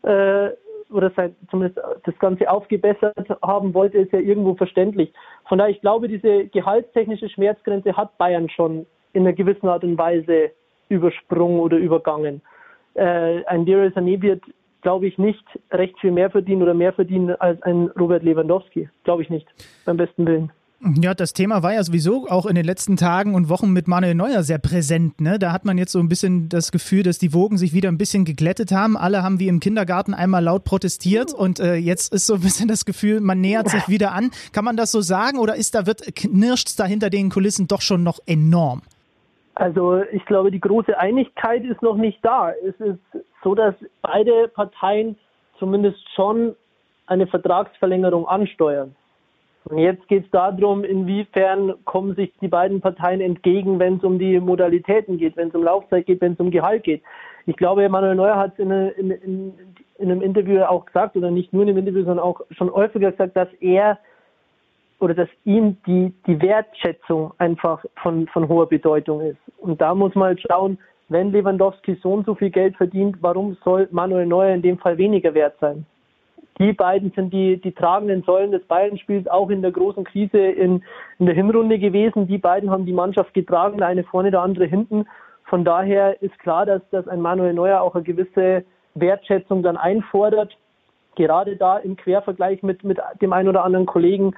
[0.03, 0.49] äh,
[0.89, 5.11] oder sein, zumindest das Ganze aufgebessert haben wollte, ist ja irgendwo verständlich.
[5.47, 9.97] Von daher, ich glaube, diese gehaltstechnische Schmerzgrenze hat Bayern schon in einer gewissen Art und
[9.97, 10.51] Weise
[10.89, 12.41] übersprungen oder übergangen.
[12.93, 14.43] Äh, ein Leroy Sané wird,
[14.81, 18.89] glaube ich, nicht recht viel mehr verdienen oder mehr verdienen als ein Robert Lewandowski.
[19.03, 19.47] Glaube ich nicht,
[19.85, 20.51] beim besten Willen.
[20.79, 24.13] Ja, das Thema war ja sowieso auch in den letzten Tagen und Wochen mit Manuel
[24.13, 25.19] Neuer sehr präsent.
[25.19, 25.39] Ne?
[25.39, 27.97] Da hat man jetzt so ein bisschen das Gefühl, dass die Wogen sich wieder ein
[27.97, 28.95] bisschen geglättet haben.
[28.95, 32.67] Alle haben wie im Kindergarten einmal laut protestiert und äh, jetzt ist so ein bisschen
[32.67, 34.29] das Gefühl, man nähert sich wieder an.
[34.53, 37.81] Kann man das so sagen oder ist da wird knirscht da hinter den Kulissen doch
[37.81, 38.83] schon noch enorm?
[39.55, 42.51] Also ich glaube, die große Einigkeit ist noch nicht da.
[42.51, 42.99] Es ist
[43.43, 43.73] so, dass
[44.03, 45.17] beide Parteien
[45.57, 46.55] zumindest schon
[47.07, 48.95] eine Vertragsverlängerung ansteuern.
[49.69, 54.17] Und jetzt geht es darum, inwiefern kommen sich die beiden Parteien entgegen, wenn es um
[54.17, 57.03] die Modalitäten geht, wenn es um Laufzeit geht, wenn es um Gehalt geht.
[57.47, 59.53] Ich glaube, Manuel Neuer hat es in, in, in,
[59.97, 63.11] in, einem Interview auch gesagt, oder nicht nur in einem Interview, sondern auch schon häufiger
[63.11, 63.99] gesagt, dass er
[64.99, 69.37] oder dass ihm die, die Wertschätzung einfach von, von hoher Bedeutung ist.
[69.57, 70.77] Und da muss man halt schauen,
[71.09, 74.97] wenn Lewandowski so und so viel Geld verdient, warum soll Manuel Neuer in dem Fall
[74.97, 75.85] weniger wert sein?
[76.59, 80.83] Die beiden sind die, die tragenden Säulen des Bayern-Spiels auch in der großen Krise in,
[81.19, 82.27] in der Hinrunde gewesen.
[82.27, 85.05] Die beiden haben die Mannschaft getragen, eine vorne, der andere hinten.
[85.45, 88.65] Von daher ist klar, dass, dass ein Manuel Neuer auch eine gewisse
[88.95, 90.57] Wertschätzung dann einfordert,
[91.15, 94.35] gerade da im Quervergleich mit, mit dem einen oder anderen Kollegen.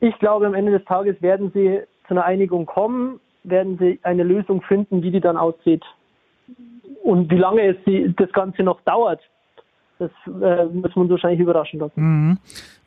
[0.00, 4.24] Ich glaube, am Ende des Tages werden sie zu einer Einigung kommen, werden sie eine
[4.24, 5.84] Lösung finden, wie die dann aussieht.
[7.04, 9.20] Und wie lange es das Ganze noch dauert,
[9.98, 12.00] das äh, muss man wahrscheinlich überraschen lassen.
[12.00, 12.38] Mhm.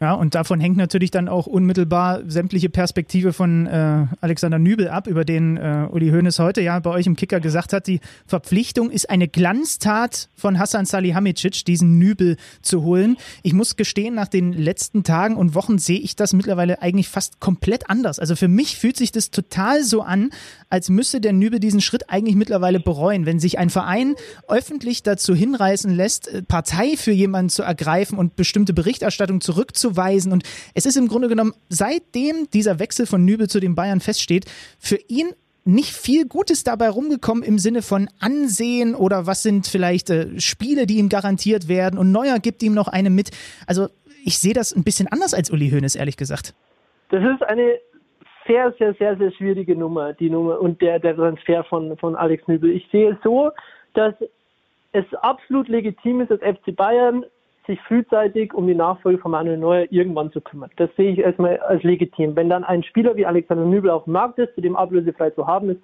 [0.02, 5.08] Ja, und davon hängt natürlich dann auch unmittelbar sämtliche Perspektive von äh, Alexander Nübel ab,
[5.08, 8.92] über den äh, Uli Hoeneß heute ja bei euch im Kicker gesagt hat, die Verpflichtung
[8.92, 13.18] ist eine Glanztat von Hassan Salihamidzic, diesen Nübel zu holen.
[13.44, 17.42] Ich muss gestehen, nach den letzten Tagen und Wochen sehe ich das mittlerweile eigentlich fast
[17.42, 18.20] komplett anders.
[18.20, 20.30] Also für mich fühlt sich das total so an,
[20.70, 24.16] als müsste der Nübel diesen Schritt eigentlich mittlerweile bereuen, wenn sich ein Verein
[24.48, 30.32] öffentlich dazu hinreißen lässt, äh, Partei für jemanden zu ergreifen und bestimmte Berichterstattung zurückzuweisen.
[30.32, 30.44] Und
[30.74, 34.46] es ist im Grunde genommen, seitdem dieser Wechsel von Nübel zu den Bayern feststeht,
[34.80, 35.30] für ihn
[35.66, 40.86] nicht viel Gutes dabei rumgekommen im Sinne von Ansehen oder was sind vielleicht äh, Spiele,
[40.86, 43.32] die ihm garantiert werden und Neuer gibt ihm noch eine mit.
[43.68, 43.88] Also
[44.26, 46.54] ich sehe das ein bisschen anders als Uli Hoeneß, ehrlich gesagt.
[47.10, 47.78] Das ist eine
[48.48, 52.48] sehr, sehr, sehr, sehr schwierige Nummer, die Nummer und der, der Transfer von, von Alex
[52.48, 52.72] Nübel.
[52.72, 53.52] Ich sehe es so,
[53.94, 54.14] dass
[54.92, 57.26] es absolut legitim ist, dass FC Bayern
[57.68, 60.72] sich frühzeitig um die Nachfolge von Manuel Neuer irgendwann zu kümmern.
[60.78, 62.36] Das sehe ich erstmal als legitim.
[62.36, 65.46] Wenn dann ein Spieler wie Alexander Nübel auf dem Markt ist, zu dem ablösefrei zu
[65.46, 65.82] haben ist,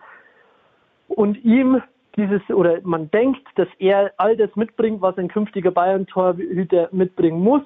[1.07, 1.81] und ihm
[2.17, 7.61] dieses, oder man denkt, dass er all das mitbringt, was ein künftiger Bayern-Torhüter mitbringen muss,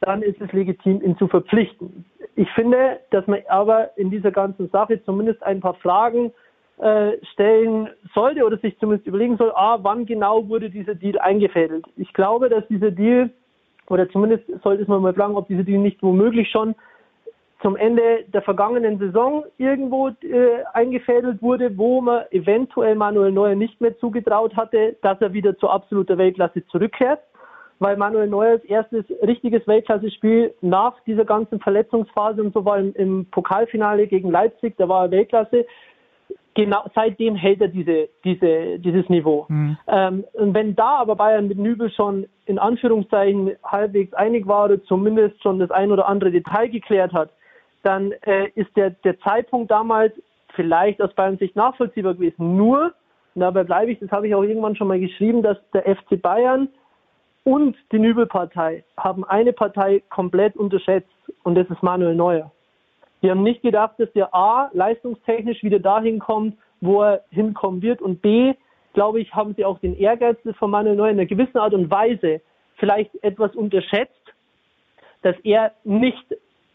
[0.00, 2.04] dann ist es legitim, ihn zu verpflichten.
[2.34, 6.32] Ich finde, dass man aber in dieser ganzen Sache zumindest ein paar Fragen
[6.82, 11.86] äh, stellen sollte oder sich zumindest überlegen soll, ah, wann genau wurde dieser Deal eingefädelt.
[11.96, 13.30] Ich glaube, dass dieser Deal,
[13.86, 16.74] oder zumindest sollte es mal fragen, ob dieser Deal nicht womöglich schon
[17.60, 23.80] zum Ende der vergangenen Saison irgendwo äh, eingefädelt wurde, wo man eventuell Manuel Neuer nicht
[23.80, 27.20] mehr zugetraut hatte, dass er wieder zu absoluter Weltklasse zurückkehrt,
[27.78, 33.26] weil Manuel Neuers erstes richtiges Weltklasse-Spiel nach dieser ganzen Verletzungsphase und so war im, im
[33.26, 35.64] Pokalfinale gegen Leipzig, da war er Weltklasse,
[36.54, 39.46] genau seitdem hält er diese, diese, dieses Niveau.
[39.48, 39.76] Mhm.
[39.86, 44.82] Ähm, und wenn da aber Bayern mit Nübel schon in Anführungszeichen halbwegs einig war oder
[44.84, 47.30] zumindest schon das ein oder andere Detail geklärt hat,
[47.82, 50.12] dann äh, ist der, der Zeitpunkt damals
[50.54, 52.56] vielleicht aus Bayern Sicht nachvollziehbar gewesen.
[52.56, 52.92] Nur,
[53.34, 56.68] dabei bleibe ich, das habe ich auch irgendwann schon mal geschrieben, dass der FC Bayern
[57.44, 61.10] und die Nübelpartei haben eine Partei komplett unterschätzt
[61.42, 62.52] und das ist Manuel Neuer.
[63.22, 68.02] Die haben nicht gedacht, dass der A leistungstechnisch wieder dahin kommt, wo er hinkommen wird
[68.02, 68.54] und B,
[68.92, 71.90] glaube ich, haben sie auch den Ehrgeiz von Manuel Neuer in einer gewissen Art und
[71.90, 72.40] Weise
[72.76, 74.12] vielleicht etwas unterschätzt,
[75.22, 76.24] dass er nicht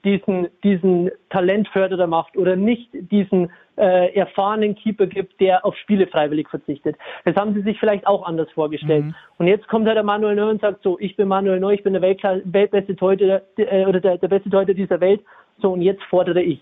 [0.06, 6.48] diesen, diesen Talentförderer macht oder nicht diesen äh, erfahrenen Keeper gibt, der auf Spiele freiwillig
[6.50, 6.96] verzichtet.
[7.26, 9.06] Das haben sie sich vielleicht auch anders vorgestellt.
[9.06, 9.16] Mhm.
[9.38, 11.84] Und jetzt kommt halt der Manuel Neuer und sagt so, ich bin Manuel Neuer, ich
[11.84, 15.22] bin der Weltklasse, weltbeste Torhüter äh, oder der, der beste Torhüter dieser Welt
[15.62, 16.60] so, und jetzt fordere ich.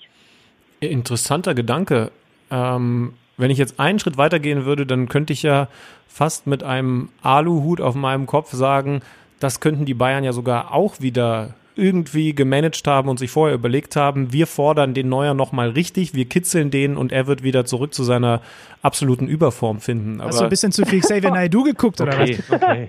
[0.79, 2.11] Interessanter Gedanke.
[2.51, 5.67] Ähm, wenn ich jetzt einen Schritt weitergehen würde, dann könnte ich ja
[6.07, 9.01] fast mit einem Aluhut auf meinem Kopf sagen,
[9.39, 13.97] das könnten die Bayern ja sogar auch wieder irgendwie gemanagt haben und sich vorher überlegt
[13.97, 17.93] haben, wir fordern den Neuer nochmal richtig, wir kitzeln den und er wird wieder zurück
[17.93, 18.41] zu seiner
[18.81, 20.21] absoluten Überform finden.
[20.21, 22.61] Aber Hast du ein bisschen zu viel Xavier Naidoo geguckt oder okay, was?
[22.61, 22.87] Okay.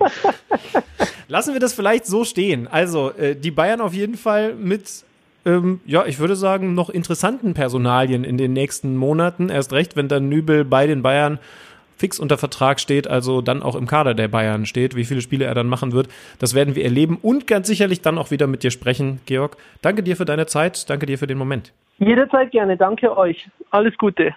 [1.27, 2.67] Lassen wir das vielleicht so stehen.
[2.67, 5.03] Also, äh, die Bayern auf jeden Fall mit
[5.47, 9.49] ähm, ja, ich würde sagen, noch interessanten Personalien in den nächsten Monaten.
[9.49, 11.39] Erst recht, wenn dann Nübel bei den Bayern
[11.97, 15.45] fix unter Vertrag steht, also dann auch im Kader der Bayern steht, wie viele Spiele
[15.45, 16.09] er dann machen wird.
[16.37, 19.57] Das werden wir erleben und ganz sicherlich dann auch wieder mit dir sprechen, Georg.
[19.81, 21.73] Danke dir für deine Zeit, danke dir für den Moment.
[21.97, 23.49] Jederzeit gerne, danke euch.
[23.71, 24.35] Alles Gute.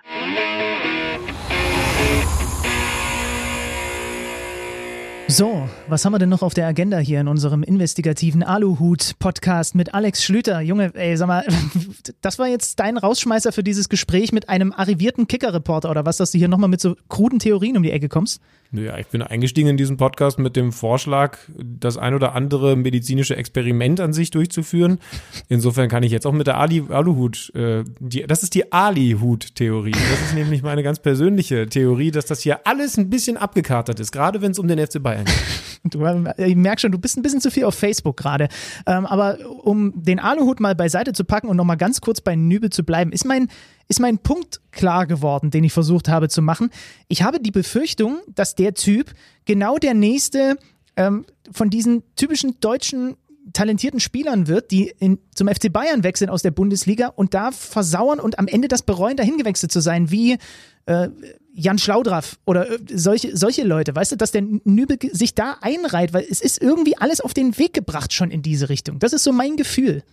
[5.30, 9.94] So, was haben wir denn noch auf der Agenda hier in unserem investigativen Aluhut-Podcast mit
[9.94, 10.60] Alex Schlüter?
[10.60, 11.46] Junge, ey, sag mal,
[12.20, 16.32] das war jetzt dein Rausschmeißer für dieses Gespräch mit einem arrivierten Kicker-Reporter oder was, dass
[16.32, 18.40] du hier nochmal mit so kruden Theorien um die Ecke kommst?
[18.72, 23.36] Naja, ich bin eingestiegen in diesen Podcast mit dem Vorschlag, das ein oder andere medizinische
[23.36, 25.00] Experiment an sich durchzuführen.
[25.48, 29.90] Insofern kann ich jetzt auch mit der Ali Aluhut, äh, die, das ist die Ali-Hut-Theorie.
[29.90, 34.12] Das ist nämlich meine ganz persönliche Theorie, dass das hier alles ein bisschen abgekartet ist,
[34.12, 35.34] gerade wenn es um den FC Bayern geht.
[35.82, 36.04] Du,
[36.36, 38.48] ich merke schon, du bist ein bisschen zu viel auf Facebook gerade.
[38.86, 42.68] Ähm, aber um den Aluhut mal beiseite zu packen und nochmal ganz kurz bei Nübel
[42.68, 43.48] zu bleiben, ist mein
[43.90, 46.70] ist mein Punkt klar geworden, den ich versucht habe zu machen.
[47.08, 49.12] Ich habe die Befürchtung, dass der Typ
[49.44, 50.56] genau der nächste
[50.96, 53.16] ähm, von diesen typischen deutschen
[53.52, 58.20] talentierten Spielern wird, die in, zum FC Bayern wechseln aus der Bundesliga und da versauern
[58.20, 60.38] und am Ende das bereuen, dahin gewechselt zu sein, wie
[60.86, 61.08] äh,
[61.52, 66.12] Jan Schlaudraff oder äh, solche, solche Leute, weißt du, dass der Nübel sich da einreiht,
[66.12, 69.00] weil es ist irgendwie alles auf den Weg gebracht schon in diese Richtung.
[69.00, 70.04] Das ist so mein Gefühl.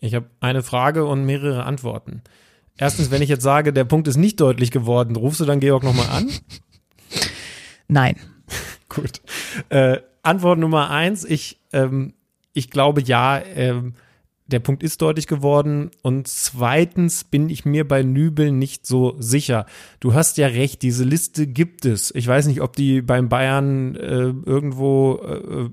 [0.00, 2.22] Ich habe eine Frage und mehrere Antworten.
[2.78, 5.82] Erstens, wenn ich jetzt sage, der Punkt ist nicht deutlich geworden, rufst du dann Georg
[5.82, 6.30] nochmal an?
[7.88, 8.16] Nein.
[8.88, 9.20] Gut.
[9.68, 12.14] Äh, Antwort Nummer eins, ich, ähm,
[12.52, 13.94] ich glaube ja, ähm,
[14.48, 15.90] der Punkt ist deutlich geworden.
[16.02, 19.66] Und zweitens bin ich mir bei Nübel nicht so sicher.
[20.00, 22.14] Du hast ja recht, diese Liste gibt es.
[22.14, 25.20] Ich weiß nicht, ob die beim Bayern äh, irgendwo,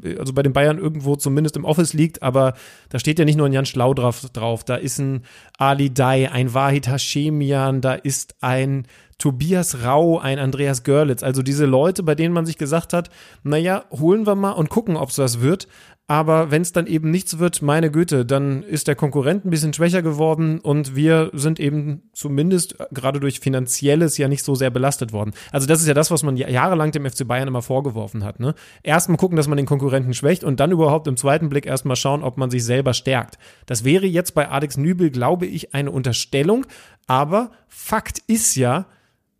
[0.03, 2.55] äh, also bei den Bayern irgendwo zumindest im Office liegt, aber
[2.89, 4.63] da steht ja nicht nur ein Jan Schlau drauf, drauf.
[4.63, 5.23] Da ist ein
[5.57, 8.87] Ali Dai, ein Wahid Hashemian, da ist ein
[9.23, 11.23] Tobias Rau, ein Andreas Görlitz.
[11.23, 13.09] Also diese Leute, bei denen man sich gesagt hat,
[13.43, 15.67] naja, holen wir mal und gucken, ob es das wird.
[16.07, 19.73] Aber wenn es dann eben nichts wird, meine Güte, dann ist der Konkurrent ein bisschen
[19.73, 25.13] schwächer geworden und wir sind eben zumindest gerade durch finanzielles ja nicht so sehr belastet
[25.13, 25.31] worden.
[25.53, 28.41] Also das ist ja das, was man jahrelang dem FC Bayern immer vorgeworfen hat.
[28.41, 28.53] Ne?
[28.83, 32.21] Erstmal gucken, dass man den Konkurrenten schwächt und dann überhaupt im zweiten Blick erstmal schauen,
[32.21, 33.39] ob man sich selber stärkt.
[33.65, 36.65] Das wäre jetzt bei Alex Nübel, glaube ich, eine Unterstellung.
[37.07, 38.87] Aber Fakt ist ja,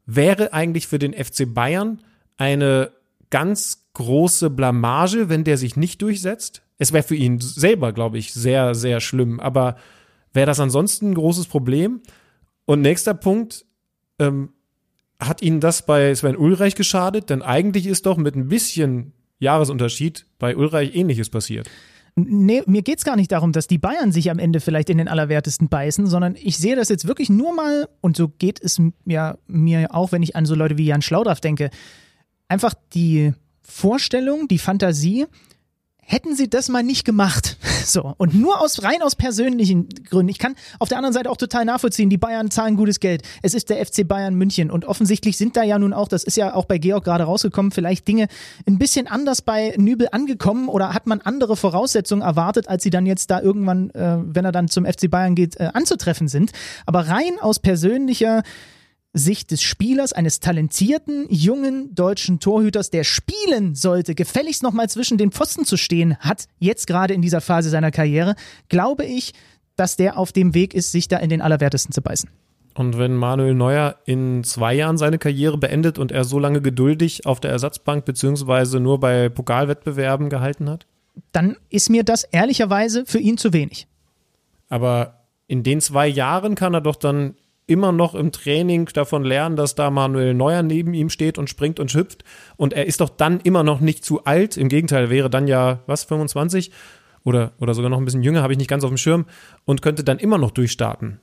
[0.05, 1.99] wäre eigentlich für den FC Bayern
[2.37, 2.91] eine
[3.29, 6.63] ganz große Blamage, wenn der sich nicht durchsetzt.
[6.77, 9.39] Es wäre für ihn selber, glaube ich, sehr, sehr schlimm.
[9.39, 9.77] Aber
[10.33, 12.01] wäre das ansonsten ein großes Problem?
[12.65, 13.65] Und nächster Punkt,
[14.19, 14.49] ähm,
[15.19, 17.29] hat Ihnen das bei Sven Ulreich geschadet?
[17.29, 21.69] Denn eigentlich ist doch mit ein bisschen Jahresunterschied bei Ulreich ähnliches passiert.
[22.15, 25.07] Nee, mir geht's gar nicht darum, dass die Bayern sich am Ende vielleicht in den
[25.07, 29.37] Allerwertesten beißen, sondern ich sehe das jetzt wirklich nur mal, und so geht es ja
[29.47, 31.71] mir auch, wenn ich an so Leute wie Jan Schlaudraff denke,
[32.47, 33.33] einfach die
[33.63, 35.25] Vorstellung, die Fantasie,
[36.05, 37.57] hätten sie das mal nicht gemacht.
[37.85, 38.13] So.
[38.15, 40.29] Und nur aus, rein aus persönlichen Gründen.
[40.29, 43.23] Ich kann auf der anderen Seite auch total nachvollziehen, die Bayern zahlen gutes Geld.
[43.41, 44.71] Es ist der FC Bayern München.
[44.71, 47.73] Und offensichtlich sind da ja nun auch, das ist ja auch bei Georg gerade rausgekommen,
[47.73, 48.29] vielleicht Dinge
[48.65, 53.05] ein bisschen anders bei Nübel angekommen oder hat man andere Voraussetzungen erwartet, als sie dann
[53.05, 56.53] jetzt da irgendwann, äh, wenn er dann zum FC Bayern geht, äh, anzutreffen sind.
[56.85, 58.43] Aber rein aus persönlicher
[59.13, 65.31] Sicht des Spielers, eines talentierten, jungen deutschen Torhüters, der spielen sollte, gefälligst nochmal zwischen den
[65.31, 68.35] Pfosten zu stehen hat, jetzt gerade in dieser Phase seiner Karriere,
[68.69, 69.33] glaube ich,
[69.75, 72.29] dass der auf dem Weg ist, sich da in den Allerwertesten zu beißen.
[72.75, 77.27] Und wenn Manuel Neuer in zwei Jahren seine Karriere beendet und er so lange geduldig
[77.27, 80.87] auf der Ersatzbank beziehungsweise nur bei Pokalwettbewerben gehalten hat?
[81.31, 83.87] Dann ist mir das ehrlicherweise für ihn zu wenig.
[84.69, 87.35] Aber in den zwei Jahren kann er doch dann
[87.67, 91.79] immer noch im Training davon lernen, dass da Manuel Neuer neben ihm steht und springt
[91.79, 92.23] und hüpft.
[92.57, 94.57] Und er ist doch dann immer noch nicht zu alt.
[94.57, 96.71] Im Gegenteil, wäre dann ja, was, 25?
[97.23, 99.25] Oder, oder sogar noch ein bisschen jünger, habe ich nicht ganz auf dem Schirm.
[99.65, 101.19] Und könnte dann immer noch durchstarten.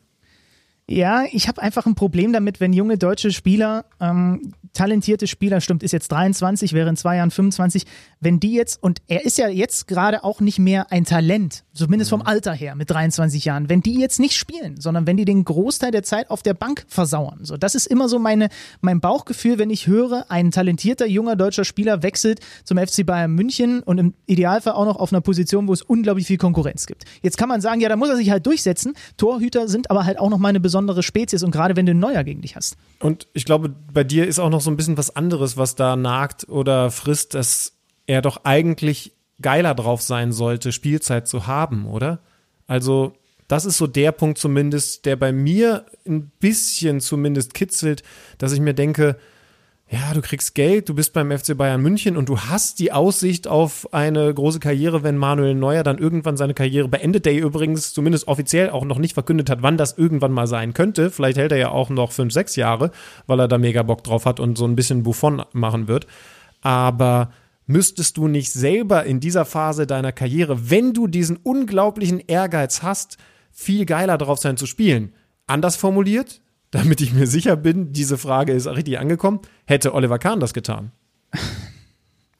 [0.90, 5.84] Ja, ich habe einfach ein Problem damit, wenn junge deutsche Spieler, ähm, talentierte Spieler, stimmt,
[5.84, 7.84] ist jetzt 23, wäre in zwei Jahren 25,
[8.18, 12.10] wenn die jetzt, und er ist ja jetzt gerade auch nicht mehr ein Talent, zumindest
[12.10, 12.26] vom mhm.
[12.26, 15.92] Alter her mit 23 Jahren, wenn die jetzt nicht spielen, sondern wenn die den Großteil
[15.92, 17.38] der Zeit auf der Bank versauern.
[17.42, 18.48] So, das ist immer so meine,
[18.80, 23.80] mein Bauchgefühl, wenn ich höre, ein talentierter junger deutscher Spieler wechselt zum FC Bayern München
[23.84, 27.04] und im Idealfall auch noch auf einer Position, wo es unglaublich viel Konkurrenz gibt.
[27.22, 28.94] Jetzt kann man sagen, ja, da muss er sich halt durchsetzen.
[29.16, 32.00] Torhüter sind aber halt auch noch meine besondere besondere Spezies und gerade wenn du einen
[32.00, 32.76] Neuer gegen dich hast.
[33.00, 35.96] Und ich glaube, bei dir ist auch noch so ein bisschen was anderes, was da
[35.96, 37.74] nagt oder frisst, dass
[38.06, 39.12] er doch eigentlich
[39.42, 42.20] geiler drauf sein sollte, Spielzeit zu haben, oder?
[42.66, 43.12] Also,
[43.46, 48.02] das ist so der Punkt zumindest, der bei mir ein bisschen zumindest kitzelt,
[48.38, 49.16] dass ich mir denke,
[49.92, 53.48] ja, du kriegst Geld, du bist beim FC Bayern München und du hast die Aussicht
[53.48, 58.28] auf eine große Karriere, wenn Manuel Neuer dann irgendwann seine Karriere beendet, der übrigens zumindest
[58.28, 61.10] offiziell auch noch nicht verkündet hat, wann das irgendwann mal sein könnte.
[61.10, 62.92] Vielleicht hält er ja auch noch fünf, sechs Jahre,
[63.26, 66.06] weil er da mega Bock drauf hat und so ein bisschen Buffon machen wird.
[66.60, 67.32] Aber
[67.66, 73.18] müsstest du nicht selber in dieser Phase deiner Karriere, wenn du diesen unglaublichen Ehrgeiz hast,
[73.50, 75.14] viel geiler drauf sein zu spielen?
[75.48, 76.40] Anders formuliert,
[76.70, 80.92] damit ich mir sicher bin, diese Frage ist richtig angekommen, hätte Oliver Kahn das getan?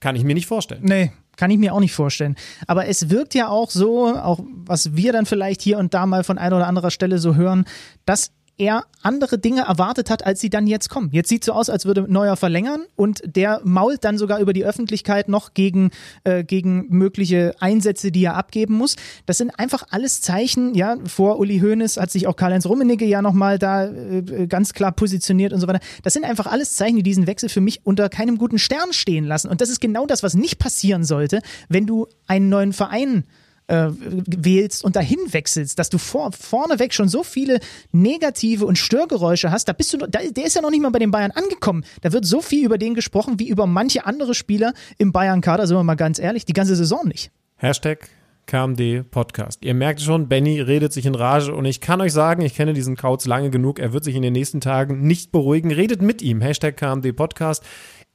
[0.00, 0.82] Kann ich mir nicht vorstellen.
[0.82, 2.36] Nee, kann ich mir auch nicht vorstellen.
[2.66, 6.24] Aber es wirkt ja auch so, auch was wir dann vielleicht hier und da mal
[6.24, 7.66] von einer oder anderer Stelle so hören,
[8.06, 11.08] dass er andere Dinge erwartet hat, als sie dann jetzt kommen.
[11.12, 14.64] Jetzt sieht so aus, als würde Neuer verlängern und der mault dann sogar über die
[14.64, 15.90] Öffentlichkeit noch gegen,
[16.24, 18.96] äh, gegen mögliche Einsätze, die er abgeben muss.
[19.24, 23.22] Das sind einfach alles Zeichen, ja, vor Uli Hoeneß hat sich auch Karl-Heinz Rummenigge ja
[23.22, 25.80] nochmal da äh, ganz klar positioniert und so weiter.
[26.02, 29.24] Das sind einfach alles Zeichen, die diesen Wechsel für mich unter keinem guten Stern stehen
[29.24, 29.48] lassen.
[29.48, 33.24] Und das ist genau das, was nicht passieren sollte, wenn du einen neuen Verein
[33.70, 33.90] äh,
[34.26, 37.60] wählst und dahin wechselst, dass du vor, vorneweg schon so viele
[37.92, 40.98] negative und Störgeräusche hast, da bist du, da, der ist ja noch nicht mal bei
[40.98, 41.84] den Bayern angekommen.
[42.02, 45.76] Da wird so viel über den gesprochen wie über manche andere Spieler im Bayern-Kader, sind
[45.76, 47.30] wir mal ganz ehrlich, die ganze Saison nicht.
[47.56, 48.08] Hashtag
[48.46, 49.64] KMD Podcast.
[49.64, 52.72] Ihr merkt schon, Benny redet sich in Rage und ich kann euch sagen, ich kenne
[52.72, 55.70] diesen Kauz lange genug, er wird sich in den nächsten Tagen nicht beruhigen.
[55.70, 56.40] Redet mit ihm.
[56.40, 57.62] Hashtag KMD Podcast.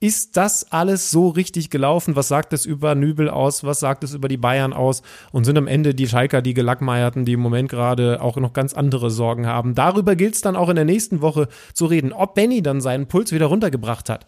[0.02, 2.18] Ist das alles so richtig gelaufen?
[2.18, 3.64] Was sagt es über Nübel aus?
[3.64, 5.02] Was sagt es über die Bayern aus?
[5.32, 8.74] Und sind am Ende die Schalker, die Gelackmeierten, die im Moment gerade auch noch ganz
[8.74, 9.74] andere Sorgen haben?
[9.74, 13.08] Darüber gilt es dann auch in der nächsten Woche zu reden, ob Benny dann seinen
[13.08, 14.28] Puls wieder runtergebracht hat.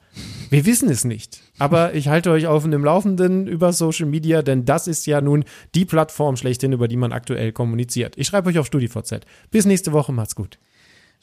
[0.50, 1.42] Wir wissen es nicht.
[1.60, 5.44] Aber ich halte euch auf dem Laufenden über Social Media, denn das ist ja nun
[5.76, 8.14] die Plattform schlechthin, über die man aktuell kommuniziert.
[8.18, 9.26] Ich schreibe euch auf StudiVZ.
[9.52, 10.60] Bis nächste Woche, macht's gut.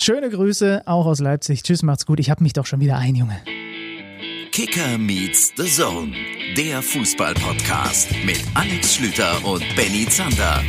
[0.00, 1.62] Schöne Grüße, auch aus Leipzig.
[1.62, 2.20] Tschüss, macht's gut.
[2.20, 3.40] Ich hab mich doch schon wieder ein, Junge.
[4.54, 6.14] Kicker meets the Zone,
[6.56, 10.62] der Fußball-Podcast mit Alex Schlüter und Benny Zander.